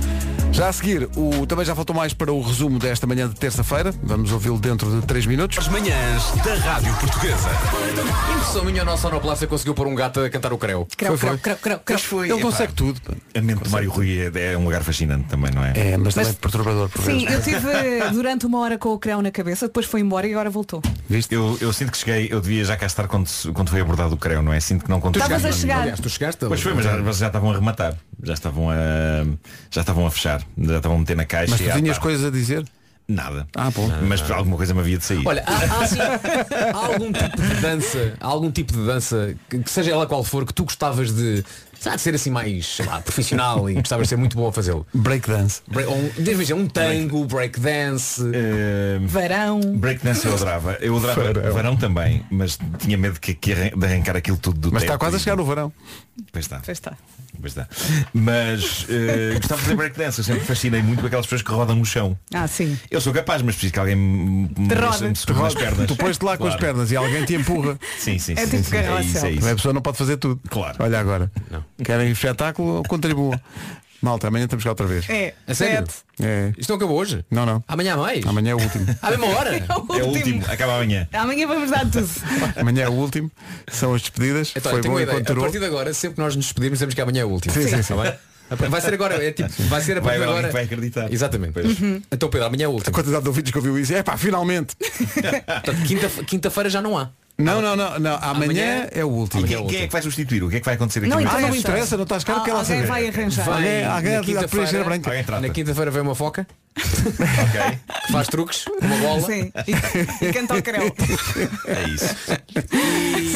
Já 0.56 0.70
a 0.70 0.72
seguir, 0.72 1.06
o, 1.14 1.46
também 1.46 1.66
já 1.66 1.74
faltou 1.74 1.94
mais 1.94 2.14
para 2.14 2.32
o 2.32 2.40
resumo 2.40 2.78
desta 2.78 3.06
manhã 3.06 3.28
de 3.28 3.34
terça-feira. 3.34 3.92
Vamos 4.02 4.32
ouvi-lo 4.32 4.58
dentro 4.58 4.90
de 4.90 5.06
3 5.06 5.26
minutos. 5.26 5.58
As 5.58 5.68
manhãs 5.68 6.32
da 6.42 6.54
Rádio 6.54 6.94
Portuguesa. 6.94 7.50
Impressão 8.34 8.64
minha, 8.64 8.80
a 8.80 8.84
nossa 8.86 9.02
sonoplastia 9.02 9.46
conseguiu 9.46 9.74
pôr 9.74 9.86
um 9.86 9.94
gato 9.94 10.18
a 10.20 10.30
cantar 10.30 10.54
o 10.54 10.56
creu. 10.56 10.88
Creu, 10.96 11.18
foi, 11.18 11.36
creu, 11.36 11.56
creu, 11.58 11.78
creu, 11.80 11.98
foi, 11.98 12.30
Ele 12.30 12.38
epá, 12.38 12.42
consegue 12.42 12.72
tudo. 12.72 12.98
A 13.34 13.40
mente 13.42 13.64
do 13.64 13.68
Mário 13.68 13.90
Rui 13.90 14.18
é, 14.18 14.52
é 14.54 14.56
um 14.56 14.64
lugar 14.64 14.82
fascinante 14.82 15.24
também, 15.24 15.50
não 15.50 15.62
é? 15.62 15.74
É, 15.76 15.96
mas, 15.98 16.14
também 16.14 16.30
Mas- 16.30 16.38
perturbador 16.38 16.88
por 16.88 17.04
Sim, 17.04 17.26
vezes. 17.26 17.34
eu 17.34 17.42
tive 17.60 18.10
durante 18.14 18.46
uma 18.46 18.58
hora 18.60 18.78
com 18.78 18.94
o 18.94 18.98
creu 18.98 19.20
na 19.20 19.30
cabeça, 19.30 19.66
depois 19.66 19.84
foi 19.84 20.00
embora 20.00 20.26
e 20.26 20.32
agora 20.32 20.48
voltou. 20.48 20.80
Viste? 21.06 21.34
Eu, 21.34 21.58
eu 21.60 21.70
sinto 21.70 21.92
que 21.92 21.98
cheguei, 21.98 22.28
eu 22.30 22.40
devia 22.40 22.64
já 22.64 22.78
cá 22.78 22.86
estar 22.86 23.06
quando, 23.08 23.28
quando 23.52 23.68
foi 23.68 23.82
abordado 23.82 24.14
o 24.14 24.16
creu, 24.16 24.40
não 24.40 24.54
é? 24.54 24.60
Sinto 24.60 24.86
que 24.86 24.90
não 24.90 24.96
Estavas 25.06 25.44
a 25.44 25.52
chegar. 25.52 25.82
Aliás, 25.82 26.00
tu 26.00 26.08
chegaste. 26.08 26.46
Pois 26.46 26.62
foi, 26.62 26.72
mas 26.72 26.84
já, 26.86 26.96
mas 26.96 27.18
já 27.18 27.26
estavam 27.26 27.50
a 27.50 27.54
rematar. 27.54 27.94
Já 28.22 28.32
estavam 28.32 28.70
a. 28.70 28.74
Já 29.70 29.82
estavam 29.82 30.06
a 30.06 30.10
fechar. 30.10 30.45
Já 30.58 30.76
estavam 30.76 30.96
a 30.96 31.00
meter 31.00 31.16
na 31.16 31.24
caixa. 31.24 31.50
Mas 31.52 31.60
tu 31.60 31.70
ah, 31.70 31.74
tinhas 31.74 31.96
pá, 31.96 32.02
coisas 32.02 32.24
a 32.24 32.30
dizer? 32.30 32.64
Nada. 33.08 33.46
Ah, 33.54 33.70
bom. 33.70 33.88
Mas 34.08 34.28
alguma 34.30 34.56
coisa 34.56 34.74
me 34.74 34.80
havia 34.80 34.98
de 34.98 35.04
sair. 35.04 35.22
Olha, 35.24 35.44
há, 35.46 35.52
há, 35.52 35.84
assim, 35.84 35.98
há 36.00 36.76
algum 36.76 37.12
tipo 37.12 37.36
de 37.40 37.54
dança, 37.60 38.14
algum 38.20 38.50
tipo 38.50 38.72
de 38.72 38.84
dança, 38.84 39.36
que, 39.48 39.58
que 39.60 39.70
seja 39.70 39.92
ela 39.92 40.06
qual 40.06 40.24
for, 40.24 40.44
que 40.44 40.52
tu 40.52 40.64
gostavas 40.64 41.12
de, 41.12 41.44
sabe, 41.80 41.96
de 41.96 42.02
ser 42.02 42.14
assim 42.14 42.30
mais 42.30 42.66
sei 42.66 42.86
lá, 42.86 43.00
profissional 43.00 43.68
e 43.70 43.74
gostavas 43.74 44.04
de 44.06 44.08
ser 44.10 44.16
muito 44.16 44.36
bom 44.36 44.48
a 44.48 44.52
fazê-lo? 44.52 44.86
Breakdance. 44.94 45.60
Break, 45.68 45.90
um, 45.90 46.44
ser 46.44 46.54
um 46.54 46.66
tango, 46.66 47.24
breakdance. 47.24 48.22
Eh, 48.34 48.98
Verão. 49.02 49.60
Breakdance 49.76 50.26
eu 50.26 50.34
adorava. 50.34 50.72
Eu 50.80 50.96
adorava 50.96 51.22
Verão. 51.32 51.54
verão. 51.54 51.76
também, 51.76 52.24
mas 52.30 52.58
tinha 52.78 52.96
medo 52.96 53.20
que, 53.20 53.34
que 53.34 53.52
arran- 53.52 53.70
de 53.76 53.86
arrancar 53.86 54.16
aquilo 54.16 54.36
tudo 54.36 54.58
do 54.60 54.72
Mas 54.72 54.82
está 54.82 54.96
quase 54.98 55.16
a 55.16 55.18
chegar 55.18 55.38
o 55.40 55.44
verão. 55.44 55.72
Pois 56.32 56.44
está. 56.46 56.60
Já 56.64 56.72
está. 56.72 56.92
Pois 57.38 57.52
está. 57.52 57.68
Mas 58.14 58.86
eh, 58.88 59.34
gostava 59.36 59.56
de 59.60 59.64
fazer 59.64 59.76
breakdance. 59.76 60.18
Eu 60.20 60.24
sempre 60.24 60.44
fascinei 60.44 60.82
muito 60.82 61.00
com 61.00 61.06
aquelas 61.06 61.26
pessoas 61.26 61.42
que 61.42 61.50
rodam 61.50 61.76
no 61.76 61.84
chão. 61.84 62.18
Ah, 62.32 62.48
sim. 62.48 62.78
Eu 62.90 63.00
sou 63.00 63.12
capaz, 63.12 63.42
mas 63.42 63.54
preciso 63.54 63.74
que 63.74 63.78
alguém 63.78 63.94
me, 63.96 64.24
me, 64.40 64.48
Te 64.48 64.60
me, 64.60 64.74
roda. 64.74 65.14
segure 65.14 65.42
nas 65.42 65.54
pernas. 65.54 65.86
Tu 65.86 65.96
pões-te 65.96 66.24
lá 66.24 66.36
com 66.38 66.44
as 66.46 66.56
Claro. 66.56 66.60
pernas 66.74 66.90
e 66.90 66.96
alguém 66.96 67.24
te 67.26 67.34
empurra. 67.34 67.78
Sim, 67.98 68.18
sim, 68.18 68.32
É 68.32 68.46
sim. 68.46 68.62
tipo 68.62 68.64
sim, 68.64 68.70
sim. 68.70 68.76
É 68.76 69.00
isso, 69.02 69.26
é 69.26 69.30
isso. 69.32 69.48
a 69.50 69.54
pessoa 69.54 69.74
não 69.74 69.82
pode 69.82 69.98
fazer 69.98 70.16
tudo. 70.16 70.40
Claro. 70.48 70.76
Olha 70.78 70.98
agora. 70.98 71.30
Querem 71.84 72.10
espetáculo? 72.10 72.82
Contribuam. 72.88 73.38
Malta, 74.02 74.28
amanhã 74.28 74.44
estamos 74.44 74.62
cá 74.62 74.70
outra 74.70 74.86
vez. 74.86 75.08
É. 75.08 75.32
A 75.48 75.54
sério? 75.54 75.86
É. 76.20 76.52
Isto 76.58 76.68
não 76.70 76.76
acabou 76.76 76.98
hoje? 76.98 77.24
Não, 77.30 77.46
não. 77.46 77.64
Amanhã 77.66 77.94
há 77.94 77.96
mais? 77.96 78.24
Amanhã 78.26 78.50
é 78.50 78.54
o 78.54 78.60
último. 78.60 78.86
À 79.02 79.10
mesma 79.10 79.26
hora? 79.26 79.56
É 79.98 80.02
o 80.02 80.06
último, 80.08 80.44
acaba 80.46 80.74
amanhã. 80.76 81.08
Amanhã 81.12 81.46
vamos 81.46 81.70
dar 81.70 81.90
tudo. 81.90 82.08
Amanhã 82.56 82.84
é 82.84 82.88
o 82.88 82.92
último. 82.92 83.30
São 83.68 83.94
as 83.94 84.02
despedidas. 84.02 84.52
Então, 84.54 84.70
Foi 84.70 84.80
tenho 84.82 84.92
bom 84.92 84.98
uma 84.98 85.02
ideia. 85.02 85.14
enquanto 85.16 85.30
A 85.30 85.32
durou. 85.34 85.44
partir 85.44 85.58
de 85.58 85.64
agora, 85.64 85.94
sempre 85.94 86.16
que 86.16 86.20
nós 86.20 86.36
nos 86.36 86.44
despedirmos, 86.44 86.76
dizemos 86.78 86.94
que 86.94 87.00
amanhã 87.00 87.22
é 87.22 87.24
o 87.24 87.30
último. 87.30 87.54
Sim, 87.54 87.66
sim, 87.68 87.76
Está 87.76 87.96
bem? 87.96 88.68
Vai 88.68 88.80
ser 88.80 88.94
agora, 88.94 89.24
é 89.26 89.32
tipo, 89.32 89.50
vai 89.64 89.80
ser 89.80 89.96
a 89.96 90.00
Vai 90.00 90.22
agora. 90.22 90.46
que 90.48 90.52
vai 90.52 90.64
acreditar. 90.64 91.12
Exatamente. 91.12 91.58
Uhum. 91.58 92.00
Então 92.12 92.28
Pedro, 92.28 92.46
amanhã 92.46 92.66
é 92.66 92.68
o 92.68 92.72
A 92.72 92.74
último. 92.74 92.94
quantidade 92.94 93.22
de 93.22 93.28
ouvintes 93.28 93.50
que 93.50 93.58
ouviu 93.58 93.76
isso. 93.78 93.92
É 93.92 94.02
pá, 94.04 94.16
finalmente. 94.16 94.76
Portanto, 94.76 95.82
quinta- 95.86 96.24
Quinta-feira 96.24 96.70
já 96.70 96.80
não 96.80 96.96
há. 96.96 97.08
Não, 97.38 97.60
não, 97.60 97.76
não, 97.76 97.98
não. 97.98 98.14
Amanhã, 98.16 98.30
Amanhã- 98.30 98.88
é 98.92 99.04
o 99.04 99.08
último. 99.08 99.44
E 99.44 99.48
quem, 99.48 99.66
quem 99.66 99.82
é 99.82 99.86
que 99.86 99.92
vai 99.92 100.00
substituir? 100.00 100.42
O 100.42 100.48
que 100.48 100.56
é 100.56 100.60
que 100.60 100.64
vai 100.64 100.74
acontecer 100.74 101.00
aqui 101.00 101.08
Não? 101.08 101.18
Ah, 101.18 101.20
não 101.22 101.30
me 101.32 101.36
interessa. 101.38 101.58
interessa, 101.58 101.96
não 101.98 102.04
estás 102.04 102.24
caro 102.24 102.42
que 102.42 102.48
ela 102.50 102.60
Alguém 102.60 102.76
saber. 102.76 102.88
vai 102.88 103.08
arranjar. 103.08 103.44
Vai 103.44 103.54
Alguém- 103.56 103.84
alguém 103.84 104.12
na 104.12 104.18
a 104.18 104.22
quinta-feira- 104.22 104.84
branca. 104.84 105.10
Alguém 105.10 105.24
trata. 105.24 105.42
Na 105.46 105.48
quinta-feira 105.52 105.90
vem 105.90 106.00
uma 106.02 106.14
foca 106.14 106.46
Ok. 106.78 107.78
que 108.06 108.12
faz 108.12 108.28
truques, 108.28 108.64
uma 108.80 108.96
bola. 108.96 109.20
Sim. 109.20 109.52
E, 109.66 110.24
e 110.26 110.32
canta 110.32 110.54
o 110.56 110.62
creu. 110.62 110.82
É 111.66 111.88
isso. 111.90 112.14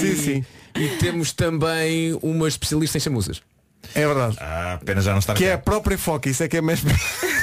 Sim, 0.00 0.16
sim. 0.16 0.44
E 0.76 0.88
temos 0.98 1.32
também 1.32 2.18
uma 2.22 2.48
especialista 2.48 2.96
em 2.96 3.00
chamuças. 3.00 3.42
É 3.94 4.06
verdade. 4.06 4.36
Ah, 4.40 4.74
apenas 4.80 5.04
já 5.04 5.12
não 5.12 5.18
estar 5.18 5.34
Que 5.34 5.44
é 5.44 5.52
a 5.52 5.56
cá. 5.56 5.62
própria 5.62 5.98
foca, 5.98 6.28
isso 6.30 6.42
é 6.42 6.48
que 6.48 6.56
é 6.56 6.62
mesmo. 6.62 6.90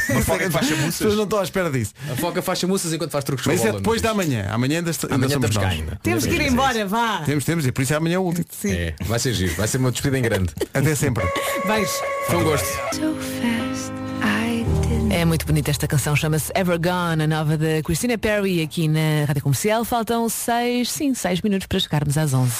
Uma 0.10 0.22
foca 0.22 0.45
que 0.45 0.51
faz 0.51 0.66
As 0.66 0.70
chamuças. 0.78 0.97
pessoas 0.97 1.16
não 1.16 1.24
estão 1.24 1.39
à 1.39 1.43
espera 1.43 1.70
disso. 1.72 1.93
A 2.12 2.16
foca 2.16 2.41
faz 2.41 2.60
chamuças 2.60 2.93
enquanto 2.93 3.12
faz 3.12 3.24
truques 3.24 3.43
com 3.45 3.51
Mas 3.51 3.60
a 3.60 3.62
isso 3.62 3.68
é 3.68 3.72
bola. 3.72 3.82
depois 3.82 4.01
da 4.01 4.14
manhã. 4.14 4.47
Amanhã 4.49 4.78
ainda, 4.80 4.89
est- 4.91 5.03
ainda 5.05 5.16
Amanhã 5.16 5.30
somos 5.34 5.49
estamos 5.49 5.58
cá 5.58 5.74
nós. 5.76 5.80
ainda. 5.89 5.99
Temos 6.03 6.26
que 6.26 6.34
ir 6.34 6.41
embora, 6.41 6.86
vá. 6.88 7.22
Temos, 7.26 7.45
temos, 7.45 7.66
e 7.66 7.72
por 7.72 7.82
isso 7.82 7.93
é 7.93 7.97
amanhã 7.97 8.20
o 8.20 8.24
último. 8.24 8.45
Sim. 8.51 8.72
É, 8.74 8.95
vai 9.05 9.20
ser 9.20 9.34
giro, 9.34 9.53
vai 9.55 9.68
ser 9.68 9.78
uma 9.78 9.91
despedida 9.91 10.20
em 10.20 10.22
grande. 10.22 10.53
Até 10.74 10.95
sempre. 10.95 11.24
Beijo. 11.66 11.91
Foi 12.28 12.38
um 12.38 12.43
gosto. 12.43 12.68
É 15.10 15.26
muito 15.26 15.45
bonita 15.45 15.72
esta 15.72 15.88
canção, 15.88 16.16
chama-se 16.16 16.51
Ever 16.53 16.78
Gone, 16.80 17.24
a 17.24 17.28
nova 17.28 17.58
da 17.58 17.82
Christina 17.84 18.18
Perry 18.18 18.62
aqui 18.62 18.88
na 18.88 19.26
Rádio 19.26 19.41
Comercial. 19.41 19.84
Faltam 19.86 20.28
seis, 20.30 20.91
sim, 20.91 21.14
seis 21.14 21.41
minutos 21.41 21.66
para 21.68 21.80
chegarmos 21.80 22.18
às 22.18 22.34
11. 22.34 22.51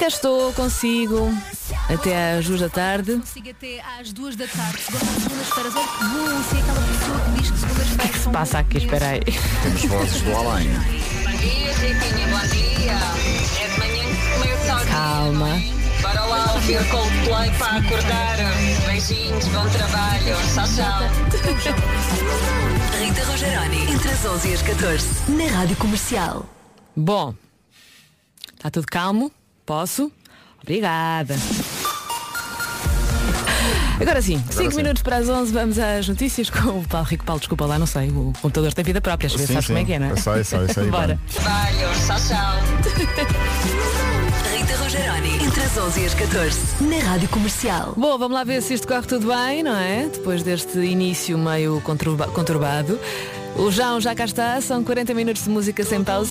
Cá 0.00 0.08
estou 0.08 0.50
consigo 0.54 1.30
até 1.90 2.38
às 2.38 2.46
duas 2.46 2.60
da 2.60 2.70
tarde. 2.70 3.16
Consigo 3.16 3.50
até 3.50 3.82
às 4.00 4.14
duas 4.14 4.34
da 4.34 4.46
tarde. 4.46 4.78
Se 4.78 4.92
segundas-feiras, 4.92 5.76
olha 5.76 5.88
que 5.88 6.04
bom 6.04 6.42
ser 6.42 6.56
aquela 6.56 6.86
pessoa 6.86 7.20
que 7.20 7.30
diz 7.32 7.50
que 7.50 7.58
segundas-feiras 7.58 8.22
são. 8.22 8.32
Passa 8.32 8.58
aqui, 8.60 8.78
espera 8.78 9.08
aí. 9.08 9.20
Temos 9.62 9.84
vozes 9.84 10.22
do 10.22 10.36
além. 10.36 10.70
Bom 10.70 11.36
dia, 11.36 11.74
Chiquinha, 11.74 12.28
bom 12.28 12.46
dia. 12.48 12.96
É 13.60 13.68
de 13.68 13.78
manhã 13.78 14.04
que 14.06 14.38
começa 14.38 14.74
o. 14.74 14.86
Calma. 14.86 15.62
Bora 16.00 16.24
lá 16.24 16.54
ouvir 16.54 16.88
Coldplay 16.88 17.50
para 17.58 17.76
acordar. 17.76 18.36
Beijinhos, 18.86 19.44
bom 19.48 19.68
trabalho. 19.68 20.36
Tchau, 20.54 20.64
tchau. 20.76 21.00
Rita 22.98 23.24
Rogeroni, 23.24 23.92
entre 23.92 24.08
as 24.08 24.24
11 24.24 24.48
e 24.48 24.54
as 24.54 24.62
14, 24.62 25.30
na 25.30 25.58
Rádio 25.58 25.76
Comercial. 25.76 26.46
Bom, 26.96 27.34
está 28.56 28.70
tudo 28.70 28.86
calmo? 28.86 29.30
Posso? 29.66 30.10
Obrigada. 30.62 31.36
Agora 34.00 34.22
sim, 34.22 34.42
5 34.50 34.70
sim. 34.70 34.76
minutos 34.78 35.02
para 35.02 35.16
as 35.16 35.28
11, 35.28 35.52
vamos 35.52 35.78
às 35.78 36.08
notícias 36.08 36.48
com 36.48 36.78
o 36.80 36.88
Paulo 36.88 37.06
Rico. 37.06 37.22
Paulo, 37.24 37.38
desculpa 37.38 37.66
lá, 37.66 37.78
não 37.78 37.86
sei, 37.86 38.08
o 38.08 38.32
computador 38.40 38.72
tem 38.72 38.82
vida 38.82 39.00
própria, 39.00 39.26
às 39.26 39.32
vezes 39.32 39.48
Sim, 39.48 39.52
sabes 39.54 39.66
como 39.66 39.78
é 39.78 39.84
que 39.84 39.92
é, 39.92 39.98
não 39.98 40.06
é? 40.06 40.10
Eu 40.12 40.16
sei, 40.16 40.42
sei, 40.44 40.68
sei, 40.68 40.86
Bora. 40.90 41.20
Trabalho. 41.34 41.78
Tchau, 42.06 42.16
tchau. 42.26 42.60
Rita 44.56 44.76
Rogeroni, 44.78 45.44
entre 45.44 45.62
as 45.62 45.76
11 45.76 46.00
e 46.00 46.06
as 46.06 46.14
14, 46.14 46.58
na 46.80 46.98
Rádio 47.10 47.28
Comercial. 47.28 47.92
Bom, 47.96 48.16
vamos 48.18 48.34
lá 48.34 48.42
ver 48.42 48.62
se 48.62 48.72
isto 48.74 48.88
corre 48.88 49.02
tudo 49.06 49.26
bem, 49.28 49.62
não 49.62 49.76
é? 49.76 50.08
Depois 50.10 50.42
deste 50.42 50.78
início 50.78 51.36
meio 51.36 51.80
conturba- 51.82 52.28
conturbado. 52.28 52.98
O 53.56 53.70
João 53.70 54.00
já 54.00 54.14
cá 54.14 54.24
está, 54.24 54.58
são 54.62 54.82
40 54.82 55.12
minutos 55.12 55.42
de 55.44 55.50
música 55.50 55.84
sem 55.84 56.02
pausa. 56.02 56.28